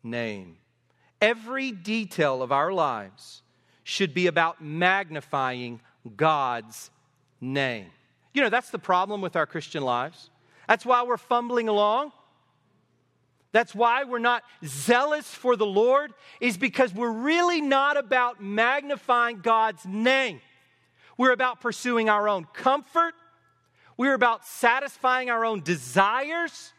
name. 0.03 0.57
Every 1.21 1.73
detail 1.73 2.43
of 2.43 2.53
our 2.53 2.73
lives 2.73 3.43
should 3.85 4.15
be 4.15 4.27
about 4.27 4.63
magnifying 4.63 5.81
God's 6.17 6.91
name. 7.41 7.87
You 8.35 8.43
know, 8.43 8.49
that's 8.49 8.71
the 8.71 8.79
problem 8.79 9.21
with 9.21 9.37
our 9.37 9.47
Christian 9.47 9.83
lives. 9.83 10.31
That's 10.69 10.87
why 10.87 11.03
we're 11.03 11.17
fumbling 11.17 11.69
along. 11.69 12.13
That's 13.53 13.75
why 13.75 14.05
we're 14.05 14.19
not 14.19 14.43
zealous 14.65 15.27
for 15.27 15.57
the 15.57 15.67
Lord, 15.67 16.13
is 16.41 16.57
because 16.57 16.95
we're 16.95 17.13
really 17.13 17.61
not 17.61 17.99
about 17.99 18.43
magnifying 18.43 19.41
God's 19.41 19.85
name. 19.85 20.41
We're 21.19 21.33
about 21.33 21.61
pursuing 21.61 22.09
our 22.09 22.29
own 22.29 22.47
comfort. 22.55 23.13
We're 23.99 24.15
about 24.15 24.47
satisfying 24.47 25.29
our 25.29 25.45
own 25.45 25.61
desires. 25.61 26.73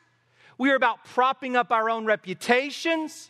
We're 0.64 0.78
about 0.78 1.04
propping 1.04 1.58
up 1.58 1.74
our 1.74 1.90
own 1.90 2.06
reputations. 2.06 3.30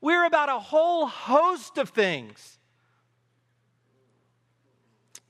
We're 0.00 0.24
about 0.24 0.48
a 0.48 0.58
whole 0.58 1.06
host 1.06 1.78
of 1.78 1.90
things 1.90 2.58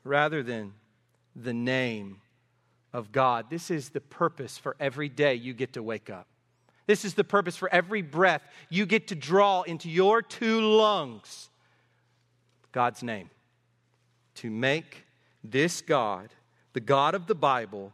rather 0.03 0.43
than 0.43 0.73
the 1.37 1.53
name 1.53 2.23
of 2.95 3.13
God. 3.13 3.51
This 3.51 3.71
is 3.71 3.91
the 3.91 4.01
purpose 4.01 4.57
for 4.57 4.77
every 4.81 5.11
day 5.11 5.35
you 5.35 5.53
get 5.53 5.75
to 5.75 5.83
wake 5.83 6.09
up. 6.09 6.27
This 6.87 7.05
is 7.05 7.13
the 7.13 7.23
purpose 7.23 7.59
for 7.59 7.69
every 7.69 8.01
breath 8.01 8.41
you 8.71 8.87
get 8.87 9.09
to 9.09 9.15
draw 9.15 9.61
into 9.61 9.91
your 9.91 10.23
two 10.23 10.63
lungs 10.63 11.51
God's 12.73 13.03
name. 13.03 13.29
To 14.37 14.49
make 14.49 15.05
this 15.45 15.83
God, 15.83 16.31
the 16.73 16.81
God 16.81 17.15
of 17.15 17.27
the 17.27 17.35
Bible, 17.35 17.93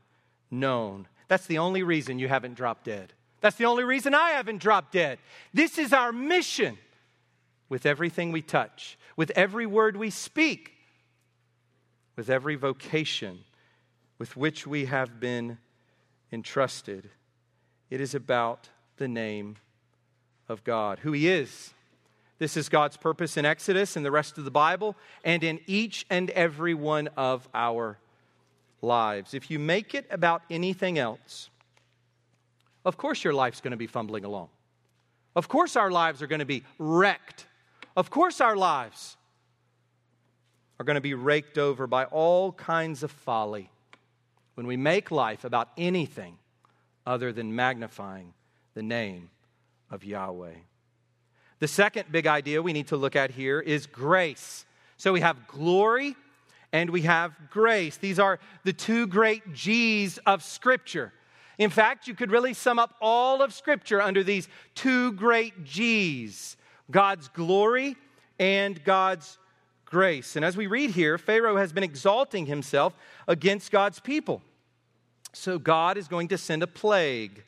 known. 0.48 1.08
That's 1.26 1.46
the 1.46 1.58
only 1.58 1.82
reason 1.82 2.20
you 2.20 2.28
haven't 2.28 2.54
dropped 2.54 2.84
dead. 2.84 3.14
That's 3.40 3.56
the 3.56 3.66
only 3.66 3.84
reason 3.84 4.14
I 4.14 4.30
haven't 4.30 4.58
dropped 4.58 4.92
dead. 4.92 5.18
This 5.54 5.78
is 5.78 5.92
our 5.92 6.12
mission 6.12 6.78
with 7.68 7.86
everything 7.86 8.32
we 8.32 8.42
touch, 8.42 8.98
with 9.16 9.30
every 9.36 9.66
word 9.66 9.96
we 9.96 10.10
speak, 10.10 10.72
with 12.16 12.30
every 12.30 12.56
vocation 12.56 13.40
with 14.18 14.36
which 14.36 14.66
we 14.66 14.86
have 14.86 15.20
been 15.20 15.58
entrusted. 16.32 17.08
It 17.88 18.00
is 18.00 18.14
about 18.14 18.68
the 18.96 19.08
name 19.08 19.56
of 20.48 20.64
God, 20.64 20.98
who 21.00 21.12
He 21.12 21.28
is. 21.28 21.72
This 22.38 22.56
is 22.56 22.68
God's 22.68 22.96
purpose 22.96 23.36
in 23.36 23.44
Exodus 23.44 23.96
and 23.96 24.04
the 24.04 24.10
rest 24.10 24.38
of 24.38 24.44
the 24.44 24.50
Bible 24.50 24.96
and 25.24 25.42
in 25.42 25.60
each 25.66 26.06
and 26.10 26.30
every 26.30 26.74
one 26.74 27.08
of 27.16 27.48
our 27.54 27.98
lives. 28.80 29.34
If 29.34 29.50
you 29.50 29.58
make 29.58 29.94
it 29.94 30.06
about 30.10 30.42
anything 30.50 30.98
else, 30.98 31.50
of 32.88 32.96
course 32.96 33.22
your 33.22 33.34
life's 33.34 33.60
going 33.60 33.72
to 33.72 33.76
be 33.76 33.86
fumbling 33.86 34.24
along. 34.24 34.48
Of 35.36 35.46
course 35.46 35.76
our 35.76 35.90
lives 35.90 36.22
are 36.22 36.26
going 36.26 36.38
to 36.38 36.46
be 36.46 36.64
wrecked. 36.78 37.46
Of 37.94 38.10
course 38.10 38.40
our 38.40 38.56
lives 38.56 39.16
are 40.80 40.84
going 40.84 40.94
to 40.94 41.00
be 41.00 41.14
raked 41.14 41.58
over 41.58 41.86
by 41.86 42.06
all 42.06 42.52
kinds 42.52 43.02
of 43.02 43.10
folly 43.10 43.70
when 44.54 44.66
we 44.66 44.76
make 44.76 45.10
life 45.10 45.44
about 45.44 45.68
anything 45.76 46.38
other 47.06 47.30
than 47.30 47.54
magnifying 47.54 48.32
the 48.74 48.82
name 48.82 49.30
of 49.90 50.02
Yahweh. 50.02 50.54
The 51.58 51.68
second 51.68 52.10
big 52.10 52.26
idea 52.26 52.62
we 52.62 52.72
need 52.72 52.88
to 52.88 52.96
look 52.96 53.16
at 53.16 53.32
here 53.32 53.60
is 53.60 53.86
grace. 53.86 54.64
So 54.96 55.12
we 55.12 55.20
have 55.20 55.46
glory 55.46 56.16
and 56.72 56.88
we 56.90 57.02
have 57.02 57.32
grace. 57.50 57.98
These 57.98 58.18
are 58.18 58.38
the 58.64 58.72
two 58.72 59.06
great 59.06 59.52
G's 59.52 60.18
of 60.18 60.42
Scripture. 60.42 61.12
In 61.58 61.70
fact, 61.70 62.06
you 62.06 62.14
could 62.14 62.30
really 62.30 62.54
sum 62.54 62.78
up 62.78 62.94
all 63.00 63.42
of 63.42 63.52
Scripture 63.52 64.00
under 64.00 64.22
these 64.22 64.48
two 64.74 65.12
great 65.12 65.64
G's 65.64 66.56
God's 66.90 67.28
glory 67.28 67.96
and 68.38 68.82
God's 68.82 69.38
grace. 69.84 70.36
And 70.36 70.44
as 70.44 70.56
we 70.56 70.66
read 70.66 70.90
here, 70.90 71.18
Pharaoh 71.18 71.56
has 71.56 71.72
been 71.72 71.82
exalting 71.82 72.46
himself 72.46 72.94
against 73.26 73.70
God's 73.70 74.00
people. 74.00 74.42
So 75.32 75.58
God 75.58 75.98
is 75.98 76.08
going 76.08 76.28
to 76.28 76.38
send 76.38 76.62
a 76.62 76.66
plague 76.66 77.44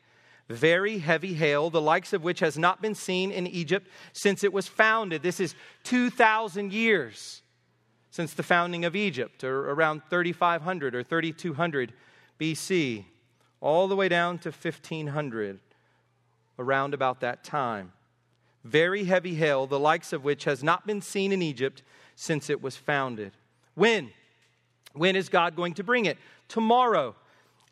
very 0.51 0.99
heavy 0.99 1.35
hail, 1.35 1.71
the 1.71 1.81
likes 1.81 2.13
of 2.13 2.25
which 2.25 2.41
has 2.41 2.59
not 2.59 2.83
been 2.83 2.95
seen 2.95 3.31
in 3.31 3.47
Egypt 3.47 3.89
since 4.13 4.43
it 4.43 4.53
was 4.53 4.67
founded. 4.67 5.23
This 5.23 5.41
is 5.41 5.55
2,000 5.85 6.73
years 6.73 7.43
since 8.11 8.35
the 8.35 8.43
founding 8.43 8.85
of 8.85 8.97
Egypt, 8.97 9.45
or 9.45 9.71
around 9.71 10.03
3,500 10.11 10.97
or 10.97 11.05
3,200 11.05 11.93
BC, 12.41 13.05
all 13.61 13.89
the 13.89 13.97
way 13.97 14.09
down 14.09 14.39
to 14.39 14.51
1,500, 14.51 15.61
around 16.59 16.95
about 16.95 17.21
that 17.21 17.45
time. 17.45 17.93
Very 18.65 19.05
heavy 19.05 19.35
hail, 19.35 19.67
the 19.67 19.79
likes 19.79 20.13
of 20.13 20.25
which 20.25 20.45
has 20.45 20.63
not 20.63 20.87
been 20.87 21.01
seen 21.01 21.33
in 21.33 21.43
Egypt 21.43 21.83
since 22.15 22.51
it 22.51 22.63
was 22.63 22.77
founded. 22.77 23.33
When? 23.75 24.11
When 24.93 25.17
is 25.17 25.29
God 25.29 25.57
going 25.57 25.75
to 25.75 25.85
bring 25.85 26.05
it? 26.05 26.19
Tomorrow. 26.49 27.15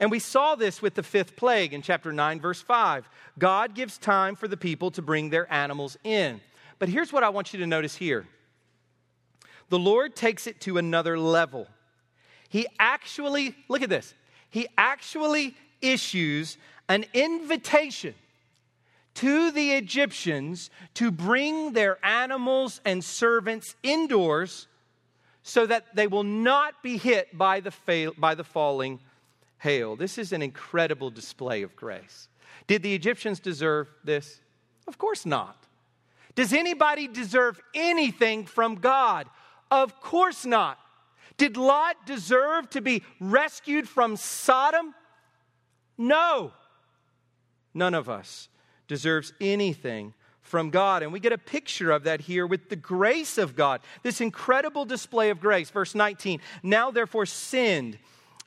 And 0.00 0.10
we 0.10 0.18
saw 0.18 0.54
this 0.54 0.80
with 0.80 0.94
the 0.94 1.02
fifth 1.02 1.36
plague 1.36 1.74
in 1.74 1.82
chapter 1.82 2.12
9, 2.12 2.40
verse 2.40 2.62
5. 2.62 3.08
God 3.38 3.74
gives 3.74 3.98
time 3.98 4.36
for 4.36 4.48
the 4.48 4.56
people 4.56 4.90
to 4.92 5.02
bring 5.02 5.30
their 5.30 5.52
animals 5.52 5.98
in. 6.04 6.40
But 6.78 6.88
here's 6.88 7.12
what 7.12 7.24
I 7.24 7.28
want 7.28 7.52
you 7.52 7.58
to 7.60 7.66
notice 7.66 7.96
here 7.96 8.26
the 9.68 9.78
Lord 9.78 10.16
takes 10.16 10.46
it 10.46 10.60
to 10.62 10.78
another 10.78 11.18
level. 11.18 11.66
He 12.48 12.66
actually, 12.78 13.54
look 13.68 13.82
at 13.82 13.90
this, 13.90 14.14
he 14.50 14.66
actually 14.78 15.54
issues 15.80 16.56
an 16.88 17.04
invitation 17.12 18.14
to 19.14 19.50
the 19.50 19.72
Egyptians 19.72 20.70
to 20.94 21.10
bring 21.10 21.72
their 21.72 21.98
animals 22.04 22.80
and 22.84 23.02
servants 23.02 23.74
indoors 23.82 24.68
so 25.42 25.66
that 25.66 25.94
they 25.94 26.06
will 26.06 26.24
not 26.24 26.82
be 26.82 26.96
hit 26.98 27.36
by 27.36 27.60
the, 27.60 27.70
fail, 27.70 28.12
by 28.16 28.34
the 28.34 28.44
falling 28.44 29.00
hail. 29.58 29.96
This 29.96 30.18
is 30.18 30.32
an 30.32 30.42
incredible 30.42 31.10
display 31.10 31.62
of 31.62 31.74
grace. 31.74 32.28
Did 32.66 32.82
the 32.82 32.94
Egyptians 32.94 33.40
deserve 33.40 33.88
this? 34.04 34.40
Of 34.86 34.98
course 34.98 35.26
not. 35.26 35.56
Does 36.34 36.52
anybody 36.52 37.08
deserve 37.08 37.60
anything 37.74 38.44
from 38.44 38.76
God? 38.76 39.26
Of 39.70 40.00
course 40.00 40.46
not. 40.46 40.78
Did 41.36 41.56
Lot 41.56 41.96
deserve 42.06 42.70
to 42.70 42.80
be 42.80 43.02
rescued 43.18 43.88
from 43.88 44.16
Sodom? 44.16 44.94
No. 45.98 46.52
None 47.74 47.94
of 47.94 48.08
us 48.08 48.48
deserves 48.86 49.32
anything 49.40 50.14
from 50.40 50.70
God. 50.70 51.02
And 51.02 51.12
we 51.12 51.20
get 51.20 51.32
a 51.32 51.38
picture 51.38 51.90
of 51.90 52.04
that 52.04 52.22
here 52.22 52.46
with 52.46 52.70
the 52.70 52.76
grace 52.76 53.36
of 53.36 53.54
God, 53.54 53.80
this 54.02 54.20
incredible 54.20 54.84
display 54.84 55.30
of 55.30 55.40
grace. 55.40 55.70
Verse 55.70 55.94
19 55.94 56.40
Now 56.62 56.90
therefore 56.90 57.26
send. 57.26 57.98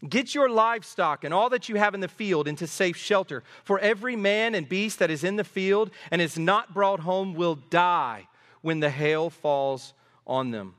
Get 0.09 0.33
your 0.33 0.49
livestock 0.49 1.23
and 1.23 1.31
all 1.31 1.51
that 1.51 1.69
you 1.69 1.75
have 1.75 1.93
in 1.93 1.99
the 1.99 2.07
field 2.07 2.47
into 2.47 2.65
safe 2.65 2.97
shelter. 2.97 3.43
For 3.63 3.77
every 3.77 4.15
man 4.15 4.55
and 4.55 4.67
beast 4.67 4.97
that 4.97 5.11
is 5.11 5.23
in 5.23 5.35
the 5.35 5.43
field 5.43 5.91
and 6.09 6.19
is 6.19 6.39
not 6.39 6.73
brought 6.73 7.01
home 7.01 7.35
will 7.35 7.53
die 7.53 8.27
when 8.61 8.79
the 8.79 8.89
hail 8.89 9.29
falls 9.29 9.93
on 10.25 10.49
them. 10.49 10.73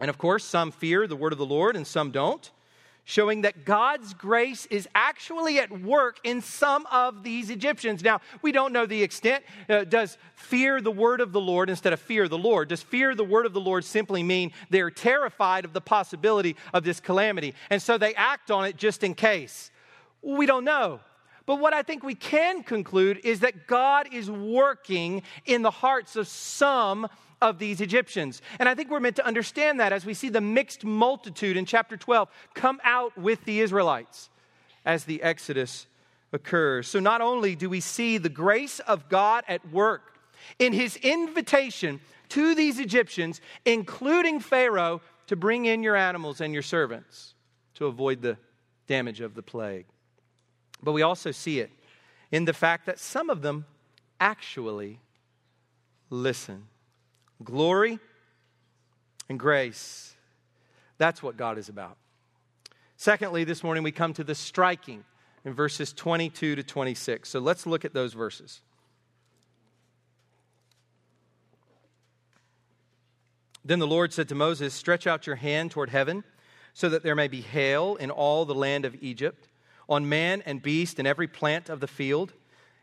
And 0.00 0.08
of 0.08 0.16
course, 0.16 0.44
some 0.44 0.70
fear 0.70 1.06
the 1.06 1.14
word 1.14 1.32
of 1.32 1.38
the 1.38 1.44
Lord 1.44 1.76
and 1.76 1.86
some 1.86 2.10
don't 2.10 2.50
showing 3.08 3.40
that 3.40 3.64
God's 3.64 4.12
grace 4.12 4.66
is 4.66 4.86
actually 4.94 5.58
at 5.58 5.80
work 5.80 6.18
in 6.24 6.42
some 6.42 6.84
of 6.92 7.22
these 7.22 7.48
Egyptians. 7.48 8.04
Now, 8.04 8.20
we 8.42 8.52
don't 8.52 8.70
know 8.70 8.84
the 8.84 9.02
extent. 9.02 9.44
Uh, 9.66 9.84
does 9.84 10.18
fear 10.34 10.82
the 10.82 10.90
word 10.90 11.22
of 11.22 11.32
the 11.32 11.40
Lord 11.40 11.70
instead 11.70 11.94
of 11.94 12.00
fear 12.00 12.28
the 12.28 12.36
Lord? 12.36 12.68
Does 12.68 12.82
fear 12.82 13.14
the 13.14 13.24
word 13.24 13.46
of 13.46 13.54
the 13.54 13.62
Lord 13.62 13.86
simply 13.86 14.22
mean 14.22 14.52
they're 14.68 14.90
terrified 14.90 15.64
of 15.64 15.72
the 15.72 15.80
possibility 15.80 16.54
of 16.74 16.84
this 16.84 17.00
calamity, 17.00 17.54
and 17.70 17.80
so 17.80 17.96
they 17.96 18.14
act 18.14 18.50
on 18.50 18.66
it 18.66 18.76
just 18.76 19.02
in 19.02 19.14
case? 19.14 19.70
We 20.20 20.44
don't 20.44 20.64
know. 20.64 21.00
But 21.46 21.60
what 21.60 21.72
I 21.72 21.82
think 21.82 22.02
we 22.02 22.14
can 22.14 22.62
conclude 22.62 23.22
is 23.24 23.40
that 23.40 23.66
God 23.66 24.12
is 24.12 24.30
working 24.30 25.22
in 25.46 25.62
the 25.62 25.70
hearts 25.70 26.14
of 26.14 26.28
some 26.28 27.08
of 27.40 27.58
these 27.58 27.80
Egyptians. 27.80 28.42
And 28.58 28.68
I 28.68 28.74
think 28.74 28.90
we're 28.90 29.00
meant 29.00 29.16
to 29.16 29.26
understand 29.26 29.80
that 29.80 29.92
as 29.92 30.04
we 30.04 30.14
see 30.14 30.28
the 30.28 30.40
mixed 30.40 30.84
multitude 30.84 31.56
in 31.56 31.64
chapter 31.64 31.96
12 31.96 32.28
come 32.54 32.80
out 32.84 33.16
with 33.16 33.44
the 33.44 33.60
Israelites 33.60 34.30
as 34.84 35.04
the 35.04 35.22
Exodus 35.22 35.86
occurs. 36.32 36.88
So 36.88 37.00
not 37.00 37.20
only 37.20 37.54
do 37.54 37.70
we 37.70 37.80
see 37.80 38.18
the 38.18 38.28
grace 38.28 38.80
of 38.80 39.08
God 39.08 39.44
at 39.48 39.70
work 39.72 40.18
in 40.58 40.72
his 40.72 40.96
invitation 40.96 42.00
to 42.30 42.54
these 42.54 42.78
Egyptians, 42.78 43.40
including 43.64 44.40
Pharaoh, 44.40 45.00
to 45.26 45.36
bring 45.36 45.66
in 45.66 45.82
your 45.82 45.96
animals 45.96 46.40
and 46.40 46.52
your 46.52 46.62
servants 46.62 47.34
to 47.74 47.86
avoid 47.86 48.22
the 48.22 48.36
damage 48.86 49.20
of 49.20 49.34
the 49.34 49.42
plague. 49.42 49.86
But 50.82 50.92
we 50.92 51.02
also 51.02 51.30
see 51.30 51.60
it 51.60 51.70
in 52.30 52.44
the 52.44 52.52
fact 52.52 52.86
that 52.86 52.98
some 52.98 53.30
of 53.30 53.42
them 53.42 53.66
actually 54.20 55.00
listen 56.10 56.66
glory, 57.42 57.98
and 59.28 59.38
grace. 59.38 60.14
That's 60.98 61.22
what 61.22 61.36
God 61.36 61.58
is 61.58 61.68
about. 61.68 61.96
Secondly, 62.96 63.44
this 63.44 63.62
morning 63.62 63.84
we 63.84 63.92
come 63.92 64.12
to 64.14 64.24
the 64.24 64.34
striking 64.34 65.04
in 65.44 65.54
verses 65.54 65.92
22 65.92 66.56
to 66.56 66.62
26. 66.62 67.28
So 67.28 67.38
let's 67.38 67.66
look 67.66 67.84
at 67.84 67.94
those 67.94 68.12
verses. 68.12 68.60
Then 73.64 73.78
the 73.78 73.86
Lord 73.86 74.12
said 74.12 74.28
to 74.30 74.34
Moses, 74.34 74.74
Stretch 74.74 75.06
out 75.06 75.26
your 75.26 75.36
hand 75.36 75.70
toward 75.70 75.90
heaven, 75.90 76.24
so 76.72 76.88
that 76.88 77.02
there 77.02 77.14
may 77.14 77.28
be 77.28 77.40
hail 77.40 77.96
in 77.96 78.10
all 78.10 78.44
the 78.44 78.54
land 78.54 78.84
of 78.84 78.96
Egypt, 79.00 79.48
on 79.88 80.08
man 80.08 80.42
and 80.46 80.62
beast 80.62 80.98
and 80.98 81.06
every 81.06 81.28
plant 81.28 81.68
of 81.68 81.80
the 81.80 81.86
field 81.86 82.32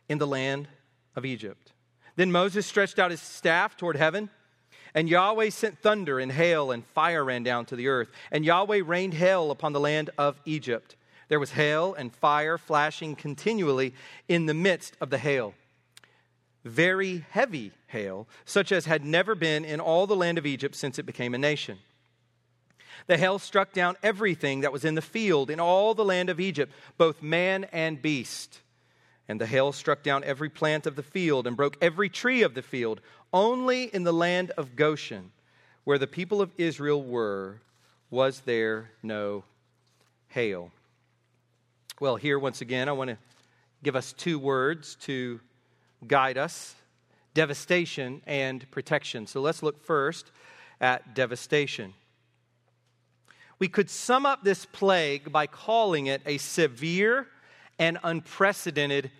in 0.08 0.18
the 0.18 0.28
land 0.28 0.68
of 1.16 1.26
Egypt. 1.26 1.74
Then 2.16 2.32
Moses 2.32 2.66
stretched 2.66 3.00
out 3.00 3.12
his 3.12 3.22
staff 3.22 3.76
toward 3.76 3.98
heaven 3.98 4.30
and 4.96 5.10
Yahweh 5.10 5.50
sent 5.50 5.78
thunder 5.80 6.20
and 6.20 6.32
hail, 6.32 6.72
and 6.72 6.86
fire 6.88 7.24
ran 7.24 7.44
down 7.44 7.66
to 7.66 7.76
the 7.76 7.90
earth. 7.90 8.10
And 8.32 8.46
Yahweh 8.46 8.82
rained 8.86 9.14
hail 9.14 9.52
upon 9.52 9.74
the 9.74 9.80
land 9.80 10.10
of 10.18 10.40
Egypt. 10.46 10.96
There 11.28 11.40
was 11.40 11.52
hail 11.52 11.94
and 11.94 12.16
fire 12.16 12.58
flashing 12.58 13.16
continually 13.16 13.94
in 14.30 14.46
the 14.46 14.54
midst 14.54 14.96
of 15.02 15.10
the 15.10 15.18
hail. 15.18 15.54
Very 16.64 17.26
heavy 17.32 17.74
hail, 17.88 18.26
such 18.46 18.72
as 18.72 18.86
had 18.86 19.04
never 19.04 19.36
been 19.36 19.66
in 19.66 19.82
all 19.82 20.08
the 20.08 20.16
land 20.16 20.38
of 20.38 20.46
Egypt 20.46 20.76
since 20.76 20.98
it 20.98 21.06
became 21.06 21.36
a 21.36 21.38
nation. 21.38 21.78
The 23.08 23.18
hail 23.18 23.38
struck 23.38 23.74
down 23.74 23.98
everything 24.02 24.62
that 24.62 24.72
was 24.72 24.86
in 24.86 24.96
the 24.96 25.02
field 25.02 25.50
in 25.50 25.60
all 25.60 25.94
the 25.94 26.06
land 26.06 26.30
of 26.30 26.40
Egypt, 26.40 26.72
both 26.98 27.22
man 27.22 27.66
and 27.66 28.02
beast. 28.02 28.62
And 29.28 29.42
the 29.42 29.48
hail 29.48 29.72
struck 29.72 30.04
down 30.04 30.24
every 30.24 30.50
plant 30.50 30.86
of 30.86 30.96
the 30.96 31.04
field 31.04 31.48
and 31.48 31.58
broke 31.58 31.78
every 31.82 32.10
tree 32.10 32.44
of 32.44 32.54
the 32.54 32.62
field. 32.62 33.02
Only 33.34 33.86
in 33.86 34.04
the 34.04 34.14
land 34.14 34.52
of 34.52 34.76
Goshen, 34.76 35.32
where 35.84 35.98
the 35.98 36.08
people 36.08 36.42
of 36.42 36.52
Israel 36.58 37.02
were, 37.02 37.62
was 38.10 38.42
there 38.42 38.92
no 39.02 39.44
hail. 40.30 40.72
Well, 42.00 42.18
here 42.18 42.38
once 42.38 42.62
again, 42.62 42.88
I 42.88 42.92
want 42.92 43.10
to 43.10 43.18
give 43.84 43.96
us 43.96 44.14
two 44.14 44.38
words 44.38 44.96
to 45.02 45.40
guide 46.08 46.38
us 46.38 46.76
devastation 47.36 48.22
and 48.26 48.70
protection. 48.72 49.28
So 49.28 49.42
let's 49.42 49.62
look 49.62 49.84
first 49.84 50.32
at 50.82 51.14
devastation. 51.14 51.94
We 53.60 53.68
could 53.68 53.90
sum 53.90 54.26
up 54.26 54.44
this 54.44 54.66
plague 54.66 55.32
by 55.32 55.46
calling 55.48 56.08
it 56.08 56.22
a 56.26 56.38
severe 56.38 57.28
and 57.80 57.98
unprecedented 58.04 59.12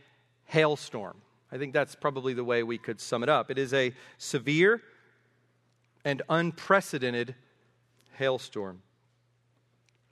hailstorm. 0.46 1.18
I 1.52 1.58
think 1.58 1.74
that's 1.74 1.96
probably 1.96 2.34
the 2.34 2.44
way 2.44 2.64
we 2.64 2.78
could 2.78 3.00
sum 3.00 3.24
it 3.24 3.30
up. 3.30 3.52
It 3.52 3.58
is 3.58 3.74
a 3.74 3.94
severe 4.18 4.82
and 6.04 6.22
unprecedented 6.30 7.36
hailstorm. 8.14 8.82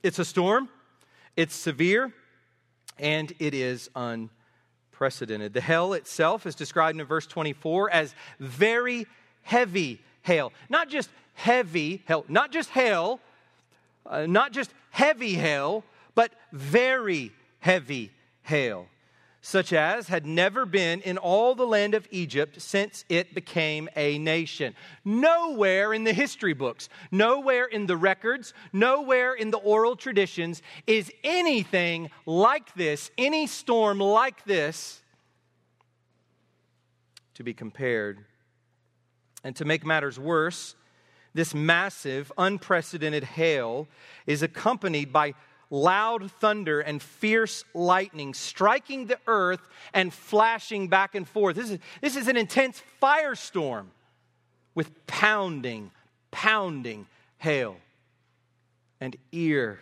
It's 0.01 0.19
a 0.19 0.25
storm, 0.25 0.69
it's 1.35 1.55
severe, 1.55 2.13
and 2.99 3.33
it 3.39 3.53
is 3.53 3.89
unprecedented. 3.95 5.53
The 5.53 5.61
hail 5.61 5.93
itself 5.93 6.45
is 6.45 6.55
described 6.55 6.99
in 6.99 7.05
verse 7.05 7.25
24 7.27 7.89
as 7.91 8.13
very 8.39 9.07
heavy 9.43 10.01
hail. 10.23 10.51
Not 10.69 10.89
just 10.89 11.09
heavy 11.33 12.03
hail, 12.07 12.25
not 12.27 12.51
just 12.51 12.69
hail, 12.69 13.19
uh, 14.05 14.25
not 14.25 14.51
just 14.51 14.73
heavy 14.91 15.33
hail, 15.33 15.83
but 16.15 16.33
very 16.51 17.31
heavy 17.59 18.11
hail 18.43 18.87
such 19.45 19.73
as 19.73 20.07
had 20.07 20.25
never 20.25 20.65
been 20.65 21.01
in 21.01 21.17
all 21.17 21.53
the 21.53 21.67
land 21.67 21.93
of 21.93 22.07
Egypt 22.11 22.61
since 22.61 23.03
it 23.09 23.35
became 23.35 23.89
a 23.97 24.17
nation. 24.17 24.73
Nowhere 25.03 25.93
in 25.93 26.05
the 26.05 26.13
history 26.13 26.53
books, 26.53 26.87
nowhere 27.11 27.65
in 27.65 27.85
the 27.85 27.97
records, 27.97 28.53
nowhere 28.71 29.33
in 29.33 29.51
the 29.51 29.57
oral 29.57 29.97
traditions 29.97 30.61
is 30.87 31.11
anything 31.25 32.09
like 32.25 32.73
this, 32.75 33.11
any 33.17 33.45
storm 33.45 33.99
like 33.99 34.45
this, 34.45 35.01
to 37.33 37.43
be 37.43 37.53
compared. 37.53 38.23
And 39.43 39.57
to 39.57 39.65
make 39.65 39.85
matters 39.85 40.17
worse, 40.17 40.73
this 41.33 41.53
massive, 41.53 42.31
unprecedented 42.37 43.25
hail 43.25 43.89
is 44.25 44.41
accompanied 44.41 45.11
by 45.11 45.33
loud 45.73 46.29
thunder 46.33 46.81
and 46.81 47.01
fierce 47.01 47.65
lightning 47.73 48.35
striking 48.35 49.07
the 49.07 49.17
earth 49.25 49.67
and 49.91 50.13
flashing 50.13 50.87
back 50.87 51.15
and 51.15 51.27
forth. 51.27 51.55
This 51.55 51.71
is, 51.71 51.79
this 51.99 52.15
is 52.15 52.27
an 52.27 52.37
intense 52.37 52.83
firestorm 53.01 53.87
with 54.75 55.07
pounding, 55.07 55.89
pounding 56.29 57.07
hail 57.39 57.75
and 59.01 59.15
ear 59.31 59.79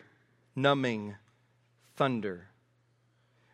numbing 0.56 1.16
thunder. 1.98 2.48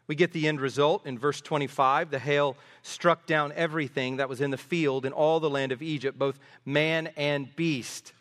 We 0.06 0.14
get 0.14 0.32
the 0.32 0.48
end 0.48 0.62
result 0.62 1.08
in 1.08 1.18
verse 1.18 1.42
25. 1.42 2.12
The 2.12 2.20
hail 2.20 2.56
struck 2.84 3.26
down 3.26 3.52
everything 3.56 4.18
that 4.18 4.30
was 4.30 4.42
in 4.42 4.52
the 4.52 4.58
field 4.58 5.06
in 5.06 5.12
all 5.12 5.40
the 5.40 5.50
land 5.50 5.72
of 5.72 5.82
Egypt, 5.82 6.20
both 6.20 6.40
man 6.66 7.08
and 7.18 7.54
beast. 7.56 8.14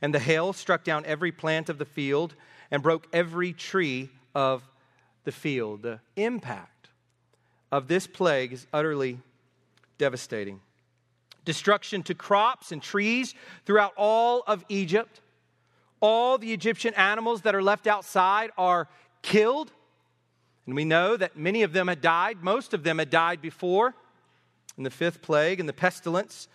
And 0.00 0.14
the 0.14 0.20
hail 0.20 0.52
struck 0.52 0.84
down 0.84 1.04
every 1.04 1.32
plant 1.32 1.68
of 1.68 1.78
the 1.78 1.84
field 1.84 2.36
and 2.70 2.82
broke 2.82 3.06
every 3.12 3.52
tree 3.52 4.10
of 4.34 4.62
the 5.24 5.32
field. 5.32 5.82
The 5.82 6.00
impact 6.16 6.88
of 7.72 7.88
this 7.88 8.06
plague 8.06 8.52
is 8.52 8.66
utterly 8.72 9.18
devastating. 9.98 10.60
Destruction 11.44 12.02
to 12.04 12.14
crops 12.14 12.72
and 12.72 12.82
trees 12.82 13.34
throughout 13.64 13.92
all 13.96 14.42
of 14.46 14.64
Egypt. 14.68 15.20
All 16.00 16.38
the 16.38 16.52
Egyptian 16.52 16.94
animals 16.94 17.42
that 17.42 17.54
are 17.54 17.62
left 17.62 17.86
outside 17.86 18.50
are 18.58 18.88
killed. 19.22 19.70
And 20.66 20.74
we 20.74 20.84
know 20.84 21.16
that 21.16 21.36
many 21.36 21.62
of 21.62 21.72
them 21.72 21.88
had 21.88 22.00
died. 22.00 22.42
Most 22.42 22.74
of 22.74 22.82
them 22.82 22.98
had 22.98 23.10
died 23.10 23.40
before 23.40 23.94
in 24.76 24.82
the 24.82 24.90
fifth 24.90 25.22
plague 25.22 25.60
and 25.60 25.68
the 25.68 25.72
pestilence. 25.72 26.48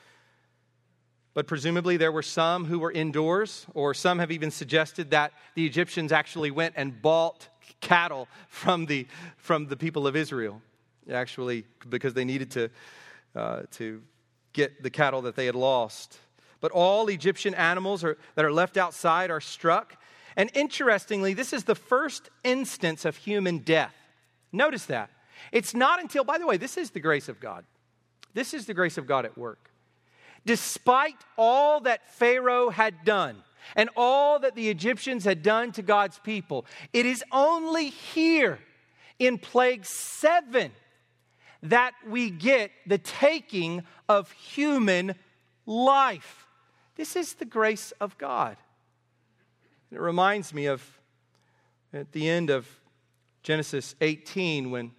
But 1.34 1.48
presumably, 1.48 1.96
there 1.98 2.12
were 2.12 2.24
some 2.24 2.66
who 2.66 2.80
were 2.80 2.92
indoors, 2.92 3.66
or 3.74 3.94
some 3.94 4.20
have 4.20 4.32
even 4.32 4.52
suggested 4.52 5.12
that 5.12 5.32
the 5.56 5.66
Egyptians 5.66 6.12
actually 6.12 6.52
went 6.52 6.76
and 6.78 7.02
bought 7.02 7.48
cattle 7.80 8.28
from 8.50 8.86
the, 8.86 9.08
from 9.38 9.68
the 9.68 9.78
people 9.78 10.08
of 10.08 10.16
Israel, 10.16 10.62
actually, 11.12 11.66
because 11.90 12.14
they 12.14 12.26
needed 12.26 12.52
to, 12.52 12.70
uh, 13.36 13.62
to 13.72 14.02
get 14.52 14.84
the 14.84 14.90
cattle 14.90 15.22
that 15.22 15.36
they 15.36 15.46
had 15.46 15.56
lost. 15.56 16.20
But 16.60 16.72
all 16.72 17.08
Egyptian 17.08 17.56
animals 17.56 18.04
are, 18.04 18.18
that 18.36 18.44
are 18.44 18.52
left 18.52 18.76
outside 18.78 19.32
are 19.32 19.42
struck. 19.42 19.96
And 20.36 20.52
interestingly, 20.54 21.34
this 21.34 21.54
is 21.54 21.64
the 21.64 21.76
first 21.76 22.30
instance 22.44 23.06
of 23.06 23.16
human 23.16 23.60
death. 23.60 23.96
Notice 24.52 24.86
that. 24.86 25.10
It's 25.52 25.74
not 25.74 26.02
until, 26.02 26.24
by 26.24 26.38
the 26.38 26.46
way, 26.46 26.58
this 26.58 26.78
is 26.78 26.92
the 26.92 27.00
grace 27.00 27.30
of 27.30 27.40
God. 27.40 27.64
This 28.34 28.54
is 28.54 28.66
the 28.66 28.74
grace 28.74 28.98
of 28.98 29.08
God 29.08 29.26
at 29.26 29.38
work. 29.38 29.71
Despite 30.46 31.18
all 31.38 31.82
that 31.82 32.10
Pharaoh 32.10 32.70
had 32.70 33.06
done 33.06 33.44
and 33.76 33.90
all 33.96 34.40
that 34.40 34.56
the 34.56 34.70
Egyptians 34.70 35.24
had 35.24 35.44
done 35.44 35.72
to 35.74 35.82
God's 35.82 36.20
people, 36.20 36.66
it 36.94 37.06
is 37.06 37.24
only 37.32 37.90
here 37.90 38.60
in 39.20 39.38
plague 39.38 39.86
seven 39.86 40.72
that 41.64 41.94
we 42.08 42.32
get 42.32 42.72
the 42.88 42.98
taking 42.98 43.84
of 44.10 44.32
human 44.32 45.16
life. 45.66 46.48
This 46.96 47.16
is 47.16 47.34
the 47.34 47.46
grace 47.46 47.94
of 48.02 48.18
God. 48.18 48.58
It 49.92 50.00
reminds 50.00 50.54
me 50.54 50.66
of 50.66 51.00
at 51.94 52.12
the 52.14 52.28
end 52.28 52.50
of 52.50 52.68
Genesis 53.44 53.96
18 54.02 54.72
when 54.72 54.92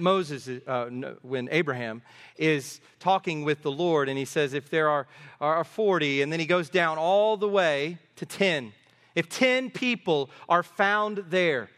Moses, 0.00 0.48
uh, 0.66 0.86
when 1.22 1.48
Abraham 1.52 2.02
is 2.36 2.80
talking 2.98 3.44
with 3.44 3.62
the 3.62 3.70
Lord, 3.70 4.08
and 4.08 4.18
he 4.18 4.24
says, 4.24 4.54
If 4.54 4.70
there 4.70 4.88
are, 4.88 5.06
are 5.40 5.64
40, 5.64 6.22
and 6.22 6.32
then 6.32 6.40
he 6.40 6.46
goes 6.46 6.68
down 6.68 6.98
all 6.98 7.36
the 7.36 7.48
way 7.48 7.98
to 8.16 8.26
10. 8.26 8.72
If 9.14 9.28
10 9.28 9.70
people 9.70 10.30
are 10.48 10.62
found 10.62 11.24
there 11.28 11.68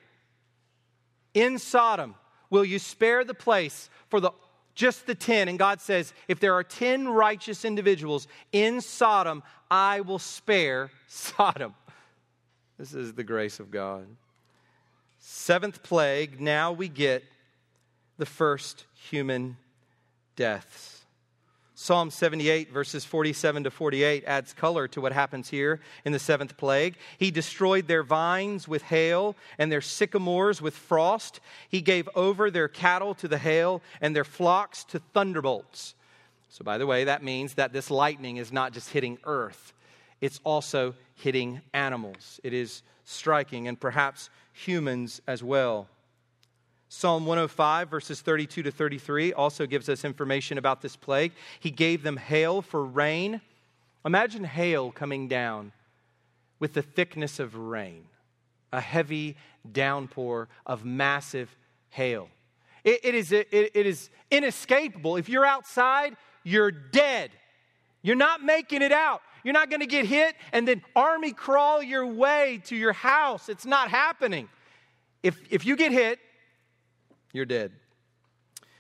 in 1.35 1.59
Sodom, 1.59 2.15
will 2.51 2.65
you 2.65 2.79
spare 2.79 3.25
the 3.25 3.35
place 3.35 3.91
for 4.09 4.21
the 4.21 4.31
just 4.75 5.07
the 5.07 5.15
10 5.15 5.49
and 5.49 5.59
god 5.59 5.83
says 5.83 6.15
if 6.29 6.41
there 6.41 6.55
are 6.55 6.65
10 6.65 7.07
righteous 7.07 7.67
individuals 7.67 8.27
in 8.53 8.81
sodom 8.81 9.43
i 9.71 10.01
will 10.01 10.19
spare 10.19 10.91
sodom. 11.09 11.75
This 12.79 12.95
is 12.95 13.13
the 13.13 13.23
grace 13.23 13.61
of 13.61 13.71
god. 13.71 14.07
Seventh 15.19 15.83
plague 15.83 16.41
now 16.41 16.73
we 16.73 16.89
get 16.89 17.23
the 18.19 18.27
first 18.27 18.87
human 18.95 19.57
deaths. 20.37 21.03
Psalm 21.75 22.11
78, 22.11 22.71
verses 22.71 23.05
47 23.05 23.65
to 23.65 23.71
48, 23.71 24.23
adds 24.25 24.53
color 24.53 24.87
to 24.87 25.01
what 25.01 25.11
happens 25.11 25.49
here 25.49 25.81
in 26.05 26.13
the 26.13 26.19
seventh 26.21 26.57
plague. 26.57 26.95
He 27.19 27.33
destroyed 27.33 27.89
their 27.89 28.05
vines 28.05 28.69
with 28.69 28.83
hail 28.83 29.35
and 29.59 29.73
their 29.73 29.81
sycamores 29.81 30.63
with 30.63 30.77
frost. 30.77 31.41
He 31.69 31.81
gave 31.81 32.09
over 32.15 32.53
their 32.53 32.69
cattle 32.69 33.15
to 33.15 33.27
the 33.27 33.39
hail 33.39 33.83
and 34.01 34.15
their 34.15 34.23
flocks 34.23 34.85
to 34.85 35.01
thunderbolts. 35.13 35.97
So, 36.51 36.63
by 36.63 36.79
the 36.79 36.87
way, 36.87 37.03
that 37.03 37.25
means 37.25 37.55
that 37.55 37.73
this 37.73 37.91
lightning 37.91 38.37
is 38.37 38.53
not 38.53 38.73
just 38.73 38.91
hitting 38.91 39.19
earth, 39.25 39.73
it's 40.21 40.39
also 40.45 40.95
hitting 41.17 41.63
animals. 41.75 42.39
It 42.45 42.53
is 42.53 42.83
striking, 43.05 43.67
and 43.67 43.81
perhaps 43.81 44.31
humans 44.53 45.21
as 45.27 45.43
well. 45.43 45.89
Psalm 46.95 47.25
105, 47.25 47.89
verses 47.89 48.21
32 48.21 48.65
to 48.65 48.71
33, 48.71 49.33
also 49.33 49.65
gives 49.65 49.89
us 49.89 50.05
information 50.05 50.59
about 50.59 50.83
this 50.83 50.95
plague. 50.95 51.33
He 51.59 51.71
gave 51.71 52.03
them 52.03 52.19
hail 52.19 52.61
for 52.61 52.85
rain. 52.85 53.41
Imagine 54.05 54.45
hail 54.45 54.93
coming 54.93 55.27
down 55.27 55.73
with 56.61 56.75
the 56.75 56.83
thickness 56.83 57.41
of 57.41 57.57
rain, 57.57 58.05
a 58.75 58.81
heavy 58.81 59.39
downpour 59.73 60.51
of 60.67 60.85
massive 60.85 61.57
hail. 61.89 62.29
it, 62.85 63.01
it 63.03 63.15
is, 63.15 63.33
it, 63.33 63.49
it 63.51 63.87
is 63.87 64.11
inescapable. 64.31 65.17
If 65.17 65.31
you're 65.31 65.47
outside, 65.47 66.15
you're 66.45 66.71
dead. 66.71 67.31
You're 68.03 68.17
not 68.17 68.43
making 68.43 68.83
it 68.83 68.93
out. 68.93 69.23
You're 69.45 69.55
not 69.55 69.71
going 69.71 69.81
to 69.81 69.87
get 69.87 70.05
hit 70.05 70.37
and 70.53 70.69
then 70.69 70.83
army 70.95 71.33
crawl 71.33 71.83
your 71.83 72.07
way 72.07 72.61
to 72.67 72.77
your 72.77 72.93
house. 72.93 73.49
It's 73.49 73.65
not 73.65 73.89
happening. 73.89 74.51
If, 75.23 75.41
if 75.51 75.65
you 75.65 75.75
get 75.75 75.91
hit, 75.91 76.19
you're 77.33 77.45
dead. 77.45 77.73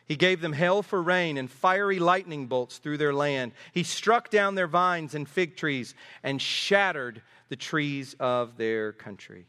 He 0.06 0.16
gave 0.16 0.40
them 0.40 0.52
hail 0.52 0.82
for 0.82 1.02
rain 1.02 1.38
and 1.38 1.50
fiery 1.50 1.98
lightning 1.98 2.46
bolts 2.46 2.78
through 2.78 2.98
their 2.98 3.14
land. 3.14 3.52
He 3.72 3.82
struck 3.82 4.30
down 4.30 4.54
their 4.54 4.66
vines 4.66 5.14
and 5.14 5.28
fig 5.28 5.56
trees 5.56 5.94
and 6.22 6.40
shattered 6.40 7.22
the 7.48 7.56
trees 7.56 8.14
of 8.18 8.56
their 8.56 8.92
country. 8.92 9.46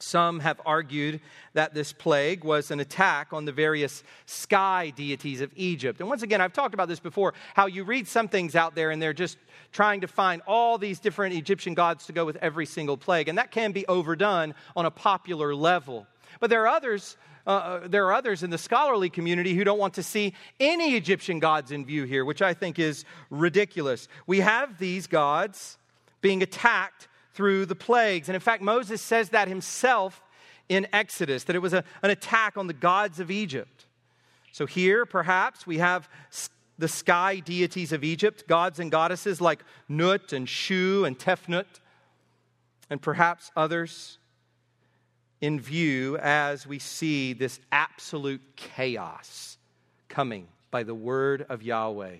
Some 0.00 0.40
have 0.40 0.60
argued 0.64 1.20
that 1.54 1.74
this 1.74 1.92
plague 1.92 2.44
was 2.44 2.70
an 2.70 2.78
attack 2.78 3.32
on 3.32 3.44
the 3.44 3.52
various 3.52 4.04
sky 4.26 4.92
deities 4.94 5.40
of 5.40 5.50
Egypt. 5.56 6.00
And 6.00 6.08
once 6.08 6.22
again, 6.22 6.40
I've 6.40 6.52
talked 6.52 6.74
about 6.74 6.88
this 6.88 7.00
before 7.00 7.34
how 7.54 7.66
you 7.66 7.82
read 7.82 8.06
some 8.06 8.28
things 8.28 8.54
out 8.54 8.76
there 8.76 8.90
and 8.90 9.02
they're 9.02 9.12
just 9.12 9.38
trying 9.72 10.00
to 10.02 10.08
find 10.08 10.40
all 10.46 10.78
these 10.78 11.00
different 11.00 11.34
Egyptian 11.34 11.74
gods 11.74 12.06
to 12.06 12.12
go 12.12 12.24
with 12.24 12.36
every 12.36 12.64
single 12.64 12.96
plague. 12.96 13.28
And 13.28 13.38
that 13.38 13.50
can 13.50 13.72
be 13.72 13.86
overdone 13.88 14.54
on 14.76 14.86
a 14.86 14.90
popular 14.90 15.54
level. 15.54 16.06
But 16.40 16.50
there 16.50 16.62
are 16.62 16.68
others 16.68 17.16
uh, 17.48 17.50
uh, 17.50 17.88
there 17.88 18.04
are 18.04 18.12
others 18.12 18.42
in 18.42 18.50
the 18.50 18.58
scholarly 18.58 19.08
community 19.08 19.54
who 19.54 19.64
don't 19.64 19.78
want 19.78 19.94
to 19.94 20.02
see 20.02 20.34
any 20.60 20.96
Egyptian 20.96 21.38
gods 21.38 21.72
in 21.72 21.82
view 21.86 22.04
here, 22.04 22.26
which 22.26 22.42
I 22.42 22.52
think 22.52 22.78
is 22.78 23.06
ridiculous. 23.30 24.06
We 24.26 24.40
have 24.40 24.76
these 24.76 25.06
gods 25.06 25.78
being 26.20 26.42
attacked 26.42 27.08
through 27.32 27.64
the 27.64 27.74
plagues. 27.74 28.28
And 28.28 28.34
in 28.34 28.40
fact, 28.42 28.62
Moses 28.62 29.00
says 29.00 29.30
that 29.30 29.48
himself 29.48 30.22
in 30.68 30.86
Exodus, 30.92 31.44
that 31.44 31.56
it 31.56 31.60
was 31.60 31.72
a, 31.72 31.84
an 32.02 32.10
attack 32.10 32.58
on 32.58 32.66
the 32.66 32.74
gods 32.74 33.18
of 33.18 33.30
Egypt. 33.30 33.86
So 34.52 34.66
here, 34.66 35.06
perhaps, 35.06 35.66
we 35.66 35.78
have 35.78 36.06
the 36.76 36.88
sky 36.88 37.38
deities 37.40 37.92
of 37.92 38.04
Egypt, 38.04 38.44
gods 38.46 38.78
and 38.78 38.90
goddesses 38.90 39.40
like 39.40 39.64
Nut 39.88 40.34
and 40.34 40.46
Shu 40.46 41.06
and 41.06 41.18
Tefnut, 41.18 41.80
and 42.90 43.00
perhaps 43.00 43.50
others 43.56 44.18
in 45.40 45.60
view 45.60 46.18
as 46.18 46.66
we 46.66 46.78
see 46.78 47.32
this 47.32 47.60
absolute 47.70 48.42
chaos 48.56 49.56
coming 50.08 50.48
by 50.70 50.82
the 50.82 50.94
word 50.94 51.46
of 51.48 51.62
Yahweh 51.62 52.16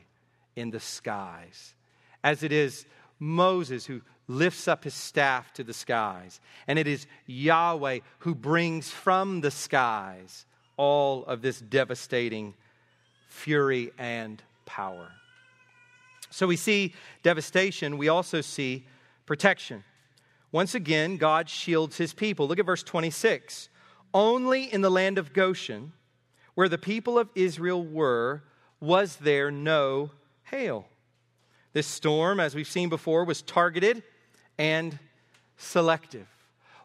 in 0.56 0.70
the 0.70 0.80
skies. 0.80 1.74
As 2.22 2.42
it 2.42 2.52
is 2.52 2.86
Moses 3.18 3.86
who 3.86 4.00
lifts 4.28 4.68
up 4.68 4.84
his 4.84 4.94
staff 4.94 5.52
to 5.54 5.64
the 5.64 5.72
skies, 5.72 6.40
and 6.66 6.78
it 6.78 6.86
is 6.86 7.06
Yahweh 7.26 8.00
who 8.20 8.34
brings 8.34 8.90
from 8.90 9.40
the 9.40 9.50
skies 9.50 10.46
all 10.76 11.24
of 11.24 11.42
this 11.42 11.60
devastating 11.60 12.54
fury 13.28 13.90
and 13.98 14.42
power. 14.66 15.08
So 16.30 16.46
we 16.46 16.56
see 16.56 16.94
devastation, 17.22 17.98
we 17.98 18.08
also 18.08 18.40
see 18.40 18.86
protection. 19.26 19.82
Once 20.50 20.74
again, 20.74 21.16
God 21.16 21.48
shields 21.48 21.96
his 21.96 22.14
people. 22.14 22.48
Look 22.48 22.58
at 22.58 22.66
verse 22.66 22.82
26. 22.82 23.68
Only 24.14 24.72
in 24.72 24.80
the 24.80 24.90
land 24.90 25.18
of 25.18 25.32
Goshen, 25.32 25.92
where 26.54 26.68
the 26.68 26.78
people 26.78 27.18
of 27.18 27.28
Israel 27.34 27.84
were, 27.84 28.42
was 28.80 29.16
there 29.16 29.50
no 29.50 30.10
hail. 30.44 30.86
This 31.72 31.86
storm, 31.86 32.40
as 32.40 32.54
we've 32.54 32.66
seen 32.66 32.88
before, 32.88 33.24
was 33.24 33.42
targeted 33.42 34.02
and 34.56 34.98
selective. 35.56 36.26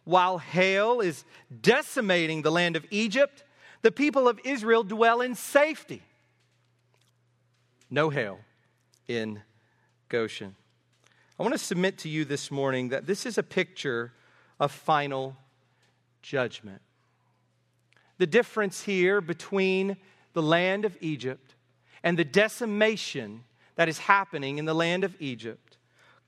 While 0.03 0.37
hail 0.37 0.99
is 0.99 1.23
decimating 1.61 2.41
the 2.41 2.51
land 2.51 2.75
of 2.75 2.85
Egypt, 2.91 3.43
the 3.81 3.91
people 3.91 4.27
of 4.27 4.39
Israel 4.43 4.83
dwell 4.83 5.21
in 5.21 5.35
safety. 5.35 6.01
No 7.89 8.09
hail 8.09 8.39
in 9.07 9.41
Goshen. 10.09 10.55
I 11.43 11.45
want 11.45 11.59
to 11.59 11.65
submit 11.65 11.97
to 11.97 12.07
you 12.07 12.23
this 12.23 12.49
morning 12.51 12.87
that 12.87 13.05
this 13.05 13.25
is 13.25 13.37
a 13.37 13.43
picture 13.43 14.13
of 14.61 14.71
final 14.71 15.35
judgment. 16.21 16.79
The 18.17 18.25
difference 18.25 18.83
here 18.83 19.19
between 19.19 19.97
the 20.31 20.41
land 20.41 20.85
of 20.85 20.95
Egypt 21.01 21.55
and 22.01 22.17
the 22.17 22.23
decimation 22.23 23.43
that 23.75 23.89
is 23.89 23.97
happening 23.97 24.57
in 24.57 24.63
the 24.63 24.73
land 24.73 25.03
of 25.03 25.17
Egypt, 25.19 25.79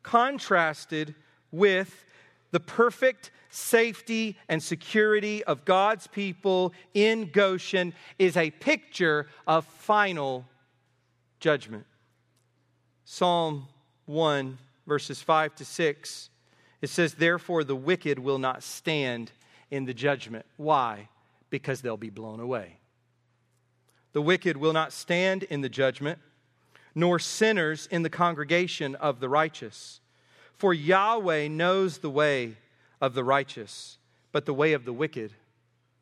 contrasted 0.03 1.15
with 1.49 2.05
the 2.51 2.59
perfect 2.59 3.31
safety 3.49 4.37
and 4.49 4.61
security 4.61 5.45
of 5.45 5.63
God's 5.63 6.07
people 6.07 6.73
in 6.93 7.29
Goshen, 7.31 7.93
is 8.19 8.35
a 8.35 8.51
picture 8.51 9.27
of 9.47 9.63
final 9.63 10.45
judgment. 11.39 11.85
Psalm 13.05 13.69
1 14.07 14.57
verses 14.87 15.21
5 15.21 15.55
to 15.55 15.65
6, 15.65 16.29
it 16.81 16.89
says, 16.89 17.15
Therefore 17.15 17.63
the 17.63 17.75
wicked 17.75 18.19
will 18.19 18.39
not 18.39 18.63
stand 18.63 19.31
in 19.71 19.85
the 19.85 19.93
judgment. 19.93 20.45
Why? 20.57 21.09
Because 21.49 21.81
they'll 21.81 21.97
be 21.97 22.09
blown 22.09 22.39
away. 22.39 22.77
The 24.13 24.21
wicked 24.21 24.57
will 24.57 24.73
not 24.73 24.93
stand 24.93 25.43
in 25.43 25.61
the 25.61 25.69
judgment, 25.69 26.19
nor 26.93 27.19
sinners 27.19 27.87
in 27.91 28.03
the 28.03 28.09
congregation 28.09 28.95
of 28.95 29.19
the 29.19 29.27
righteous. 29.27 29.99
For 30.57 30.73
Yahweh 30.73 31.49
knows 31.49 31.97
the 31.97 32.09
way 32.09 32.55
of 33.01 33.13
the 33.13 33.23
righteous, 33.23 33.97
but 34.31 34.45
the 34.45 34.53
way 34.53 34.73
of 34.73 34.85
the 34.85 34.93
wicked 34.93 35.33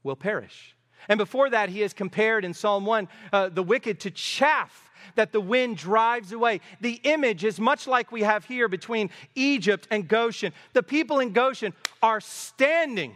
will 0.04 0.16
perish. 0.16 0.76
And 1.10 1.18
before 1.18 1.50
that, 1.50 1.70
he 1.70 1.82
has 1.82 1.94
compared 1.94 2.46
in 2.46 2.54
Psalm 2.54 2.86
1 2.86 3.08
uh, 3.32 3.50
the 3.50 3.64
wicked 3.64 4.00
to 4.02 4.12
chaff 4.12 4.92
that 5.16 5.32
the 5.32 5.42
wind 5.42 5.78
drives 5.78 6.32
away. 6.32 6.62
The 6.82 7.00
image 7.04 7.44
is 7.44 7.60
much 7.60 7.88
like 7.88 8.12
we 8.12 8.22
have 8.22 8.46
here 8.46 8.68
between 8.68 9.10
Egypt 9.36 9.88
and 9.92 10.08
Goshen. 10.08 10.54
The 10.74 10.84
people 10.84 11.20
in 11.20 11.34
Goshen 11.34 11.74
are 12.02 12.22
standing 12.22 13.16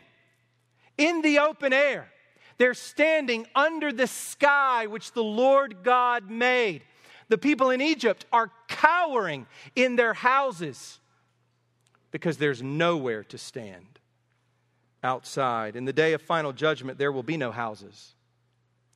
in 0.98 1.22
the 1.22 1.40
open 1.40 1.74
air. 1.74 2.10
They're 2.58 2.74
standing 2.74 3.48
under 3.56 3.92
the 3.92 4.08
sky 4.08 4.88
which 4.88 5.12
the 5.12 5.24
Lord 5.24 5.84
God 5.84 6.30
made. 6.30 6.82
The 7.30 7.38
people 7.38 7.70
in 7.70 7.82
Egypt 7.82 8.26
are 8.32 8.52
cowering 8.68 9.46
in 9.76 9.96
their 9.96 10.14
houses 10.14 11.00
because 12.12 12.38
there's 12.38 12.64
nowhere 12.64 13.24
to 13.26 13.38
stand 13.38 14.00
outside. 15.04 15.76
In 15.76 15.86
the 15.86 15.94
day 15.94 16.14
of 16.14 16.22
final 16.22 16.54
judgment, 16.54 16.98
there 16.98 17.12
will 17.12 17.24
be 17.24 17.38
no 17.38 17.52
houses 17.52 18.16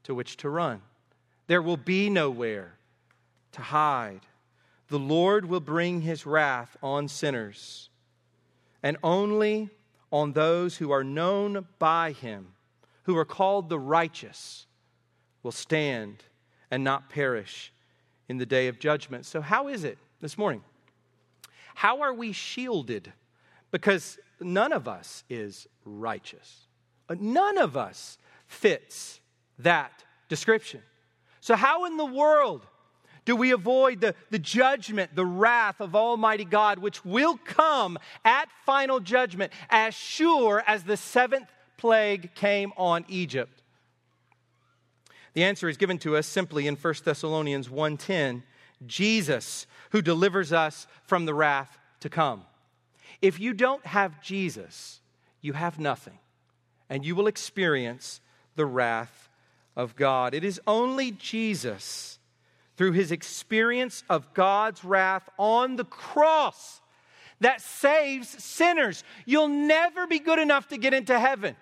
to 0.03 0.15
which 0.15 0.37
to 0.37 0.49
run, 0.49 0.81
there 1.47 1.61
will 1.61 1.77
be 1.77 2.09
nowhere 2.09 2.73
to 3.53 3.61
hide. 3.61 4.21
The 4.87 4.99
Lord 4.99 5.45
will 5.45 5.59
bring 5.59 6.01
his 6.01 6.25
wrath 6.25 6.75
on 6.83 7.07
sinners, 7.07 7.89
and 8.83 8.97
only 9.03 9.69
on 10.11 10.33
those 10.33 10.77
who 10.77 10.91
are 10.91 11.03
known 11.03 11.65
by 11.79 12.11
him, 12.11 12.53
who 13.03 13.15
are 13.17 13.25
called 13.25 13.69
the 13.69 13.79
righteous, 13.79 14.65
will 15.43 15.51
stand 15.51 16.23
and 16.69 16.83
not 16.83 17.09
perish 17.09 17.71
in 18.27 18.37
the 18.37 18.45
day 18.45 18.67
of 18.67 18.79
judgment. 18.79 19.25
So, 19.25 19.41
how 19.41 19.67
is 19.67 19.83
it 19.83 19.97
this 20.19 20.37
morning? 20.37 20.63
How 21.75 22.01
are 22.01 22.13
we 22.13 22.31
shielded? 22.31 23.11
Because 23.71 24.19
none 24.39 24.73
of 24.73 24.87
us 24.87 25.23
is 25.29 25.67
righteous. 25.85 26.67
Uh, 27.09 27.15
none 27.19 27.57
of 27.57 27.77
us 27.77 28.17
fits 28.47 29.19
that 29.59 30.03
description. 30.29 30.81
So, 31.39 31.55
how 31.55 31.85
in 31.85 31.97
the 31.97 32.05
world 32.05 32.65
do 33.25 33.35
we 33.35 33.51
avoid 33.51 34.01
the, 34.01 34.15
the 34.31 34.39
judgment, 34.39 35.15
the 35.15 35.25
wrath 35.25 35.79
of 35.79 35.95
Almighty 35.95 36.45
God, 36.45 36.79
which 36.79 37.05
will 37.05 37.37
come 37.37 37.99
at 38.25 38.49
final 38.65 38.99
judgment 38.99 39.53
as 39.69 39.93
sure 39.93 40.63
as 40.65 40.83
the 40.83 40.97
seventh 40.97 41.47
plague 41.77 42.33
came 42.33 42.73
on 42.77 43.05
Egypt? 43.07 43.61
The 45.33 45.43
answer 45.43 45.69
is 45.69 45.77
given 45.77 45.97
to 45.99 46.17
us 46.17 46.27
simply 46.27 46.67
in 46.67 46.75
1 46.75 46.93
Thessalonians 47.05 47.69
1:10, 47.69 48.43
Jesus 48.85 49.67
who 49.91 50.01
delivers 50.01 50.51
us 50.51 50.87
from 51.03 51.25
the 51.25 51.33
wrath 51.33 51.77
to 51.99 52.09
come. 52.09 52.43
If 53.21 53.39
you 53.39 53.53
don't 53.53 53.85
have 53.85 54.21
Jesus, 54.21 54.99
you 55.41 55.53
have 55.53 55.79
nothing, 55.79 56.17
and 56.89 57.05
you 57.05 57.15
will 57.15 57.27
experience 57.27 58.19
the 58.55 58.65
wrath 58.65 59.29
of 59.75 59.95
God. 59.95 60.33
It 60.33 60.43
is 60.43 60.59
only 60.65 61.11
Jesus 61.11 62.19
through 62.81 62.93
his 62.93 63.11
experience 63.11 64.03
of 64.09 64.33
God's 64.33 64.83
wrath 64.83 65.29
on 65.37 65.75
the 65.75 65.85
cross 65.85 66.81
that 67.39 67.61
saves 67.61 68.27
sinners. 68.43 69.03
You'll 69.23 69.49
never 69.49 70.07
be 70.07 70.17
good 70.17 70.39
enough 70.39 70.69
to 70.69 70.79
get 70.79 70.91
into 70.91 71.19
heaven. 71.19 71.55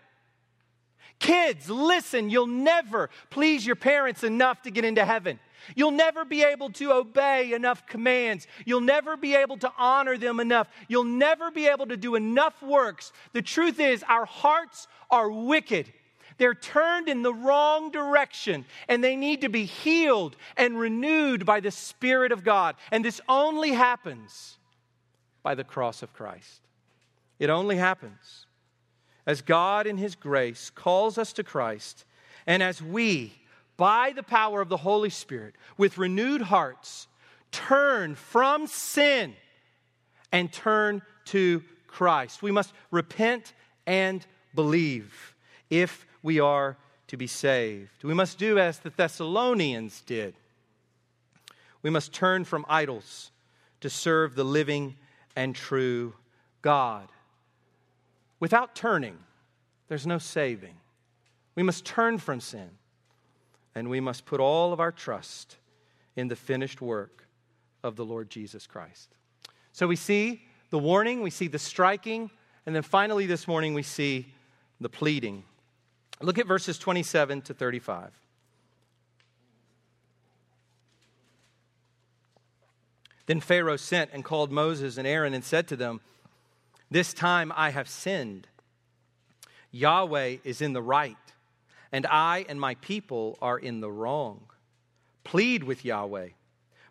Kids, 1.19 1.69
listen, 1.69 2.29
you'll 2.29 2.47
never 2.47 3.09
please 3.31 3.65
your 3.65 3.75
parents 3.75 4.23
enough 4.23 4.61
to 4.61 4.71
get 4.71 4.85
into 4.85 5.03
heaven. 5.03 5.41
You'll 5.75 5.91
never 5.91 6.23
be 6.23 6.41
able 6.41 6.69
to 6.69 6.93
obey 6.93 7.51
enough 7.51 7.85
commands. 7.85 8.47
You'll 8.63 8.79
never 8.79 9.17
be 9.17 9.35
able 9.35 9.57
to 9.57 9.73
honor 9.77 10.17
them 10.17 10.39
enough. 10.39 10.69
You'll 10.87 11.03
never 11.03 11.51
be 11.51 11.67
able 11.67 11.87
to 11.87 11.97
do 11.97 12.15
enough 12.15 12.63
works. 12.63 13.11
The 13.33 13.41
truth 13.41 13.81
is, 13.81 14.03
our 14.03 14.23
hearts 14.23 14.87
are 15.11 15.29
wicked. 15.29 15.91
They're 16.39 16.55
turned 16.55 17.07
in 17.07 17.21
the 17.21 17.33
wrong 17.33 17.91
direction 17.91 18.65
and 18.87 19.03
they 19.03 19.15
need 19.15 19.41
to 19.41 19.49
be 19.49 19.65
healed 19.65 20.35
and 20.57 20.79
renewed 20.79 21.45
by 21.45 21.59
the 21.59 21.69
Spirit 21.69 22.31
of 22.31 22.43
God. 22.43 22.75
And 22.91 23.05
this 23.05 23.21
only 23.29 23.73
happens 23.73 24.57
by 25.43 25.53
the 25.53 25.63
cross 25.63 26.01
of 26.01 26.13
Christ. 26.13 26.61
It 27.37 27.49
only 27.49 27.75
happens 27.75 28.47
as 29.27 29.41
God, 29.41 29.85
in 29.85 29.97
His 29.97 30.15
grace, 30.15 30.71
calls 30.71 31.17
us 31.17 31.33
to 31.33 31.43
Christ 31.43 32.05
and 32.47 32.63
as 32.63 32.81
we, 32.81 33.33
by 33.77 34.11
the 34.15 34.23
power 34.23 34.61
of 34.61 34.69
the 34.69 34.77
Holy 34.77 35.09
Spirit, 35.09 35.55
with 35.77 35.97
renewed 35.97 36.41
hearts, 36.41 37.07
turn 37.51 38.15
from 38.15 38.65
sin 38.65 39.35
and 40.31 40.51
turn 40.51 41.01
to 41.25 41.63
Christ. 41.85 42.41
We 42.41 42.51
must 42.51 42.73
repent 42.91 43.53
and 43.85 44.25
believe 44.55 45.35
if 45.69 46.05
we 46.21 46.39
are 46.39 46.77
to 47.07 47.17
be 47.17 47.27
saved. 47.27 48.03
We 48.03 48.13
must 48.13 48.37
do 48.37 48.59
as 48.59 48.79
the 48.79 48.91
Thessalonians 48.91 50.01
did. 50.01 50.35
We 51.81 51.89
must 51.89 52.13
turn 52.13 52.45
from 52.45 52.65
idols 52.69 53.31
to 53.81 53.89
serve 53.89 54.35
the 54.35 54.43
living 54.43 54.95
and 55.35 55.55
true 55.55 56.13
God. 56.61 57.07
Without 58.39 58.75
turning, 58.75 59.17
there's 59.87 60.07
no 60.07 60.17
saving. 60.17 60.75
We 61.55 61.63
must 61.63 61.85
turn 61.85 62.17
from 62.19 62.39
sin, 62.39 62.69
and 63.75 63.89
we 63.89 63.99
must 63.99 64.25
put 64.25 64.39
all 64.39 64.71
of 64.71 64.79
our 64.79 64.91
trust 64.91 65.57
in 66.15 66.27
the 66.27 66.35
finished 66.35 66.81
work 66.81 67.27
of 67.83 67.95
the 67.95 68.05
Lord 68.05 68.29
Jesus 68.29 68.67
Christ. 68.67 69.09
So 69.71 69.87
we 69.87 69.95
see 69.95 70.41
the 70.69 70.79
warning, 70.79 71.21
we 71.21 71.29
see 71.29 71.47
the 71.47 71.59
striking, 71.59 72.29
and 72.65 72.75
then 72.75 72.83
finally 72.83 73.25
this 73.25 73.47
morning 73.47 73.73
we 73.73 73.83
see 73.83 74.33
the 74.79 74.89
pleading. 74.89 75.43
Look 76.21 76.37
at 76.37 76.47
verses 76.47 76.77
27 76.77 77.43
to 77.43 77.53
35. 77.53 78.11
Then 83.25 83.39
Pharaoh 83.39 83.77
sent 83.77 84.09
and 84.11 84.25
called 84.25 84.51
Moses 84.51 84.97
and 84.97 85.07
Aaron 85.07 85.33
and 85.33 85.43
said 85.43 85.67
to 85.67 85.75
them, 85.75 86.01
This 86.89 87.13
time 87.13 87.53
I 87.55 87.69
have 87.69 87.87
sinned. 87.87 88.47
Yahweh 89.71 90.37
is 90.43 90.61
in 90.61 90.73
the 90.73 90.81
right, 90.81 91.15
and 91.91 92.07
I 92.07 92.45
and 92.49 92.59
my 92.59 92.73
people 92.75 93.37
are 93.41 93.59
in 93.59 93.81
the 93.81 93.91
wrong. 93.91 94.41
Plead 95.23 95.63
with 95.63 95.85
Yahweh, 95.85 96.29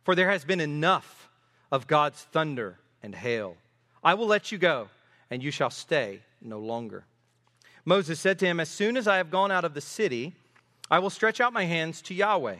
for 0.05 0.15
there 0.15 0.31
has 0.31 0.45
been 0.45 0.61
enough 0.61 1.29
of 1.73 1.89
God's 1.89 2.23
thunder 2.23 2.79
and 3.03 3.15
hail. 3.15 3.57
I 4.03 4.15
will 4.15 4.29
let 4.29 4.53
you 4.53 4.59
go, 4.59 4.89
and 5.31 5.43
you 5.43 5.51
shall 5.51 5.71
stay 5.71 6.21
no 6.41 6.61
longer. 6.61 7.05
Moses 7.89 8.21
said 8.21 8.39
to 8.41 8.47
him, 8.47 8.61
As 8.61 8.69
soon 8.69 8.99
as 8.99 9.09
I 9.09 9.17
have 9.17 9.31
gone 9.31 9.51
out 9.51 9.65
of 9.65 9.73
the 9.73 9.81
city, 9.81 10.35
I 10.91 10.99
will 10.99 11.09
stretch 11.09 11.41
out 11.41 11.55
my 11.55 11.65
hands 11.65 12.03
to 12.03 12.15
Yahweh. 12.15 12.57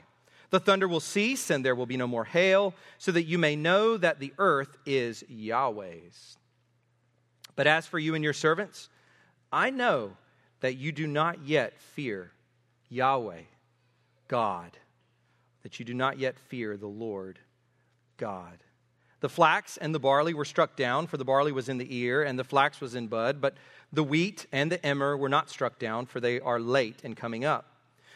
The 0.49 0.59
thunder 0.59 0.89
will 0.89 1.01
cease, 1.01 1.51
and 1.51 1.63
there 1.63 1.75
will 1.75 1.85
be 1.85 1.99
no 1.99 2.07
more 2.07 2.25
hail, 2.25 2.73
so 2.97 3.13
that 3.13 3.25
you 3.25 3.37
may 3.37 3.55
know 3.55 3.99
that 3.99 4.21
the 4.21 4.33
earth 4.39 4.79
is 4.87 5.23
Yahweh's. 5.29 6.39
But 7.57 7.67
as 7.67 7.87
for 7.87 7.99
you 7.99 8.15
and 8.15 8.25
your 8.25 8.33
servants, 8.33 8.89
I 9.53 9.69
know 9.69 10.17
that 10.61 10.79
you 10.79 10.93
do 10.93 11.07
not 11.07 11.45
yet 11.45 11.79
fear 11.79 12.33
Yahweh, 12.89 13.43
God, 14.29 14.79
that 15.63 15.79
you 15.79 15.85
do 15.85 15.93
not 15.93 16.19
yet 16.19 16.39
fear 16.39 16.79
the 16.79 16.87
Lord 16.87 17.39
God. 18.17 18.59
The 19.21 19.29
flax 19.29 19.77
and 19.77 19.95
the 19.95 19.99
barley 19.99 20.33
were 20.33 20.45
struck 20.45 20.77
down, 20.77 21.07
for 21.07 21.17
the 21.17 21.25
barley 21.25 21.53
was 21.53 21.69
in 21.69 21.77
the 21.77 21.97
ear, 21.97 22.23
and 22.23 22.39
the 22.39 22.45
flax 22.45 22.81
was 22.81 22.95
in 22.95 23.09
bud, 23.09 23.41
but 23.41 23.55
the 23.93 24.05
wheat 24.05 24.47
and 24.53 24.71
the 24.71 24.85
emmer 24.85 25.17
were 25.17 25.29
not 25.29 25.51
struck 25.51 25.79
down, 25.79 26.07
for 26.07 26.21
they 26.21 26.41
are 26.41 26.61
late 26.61 27.01
in 27.03 27.15
coming 27.15 27.45
up. 27.45 27.67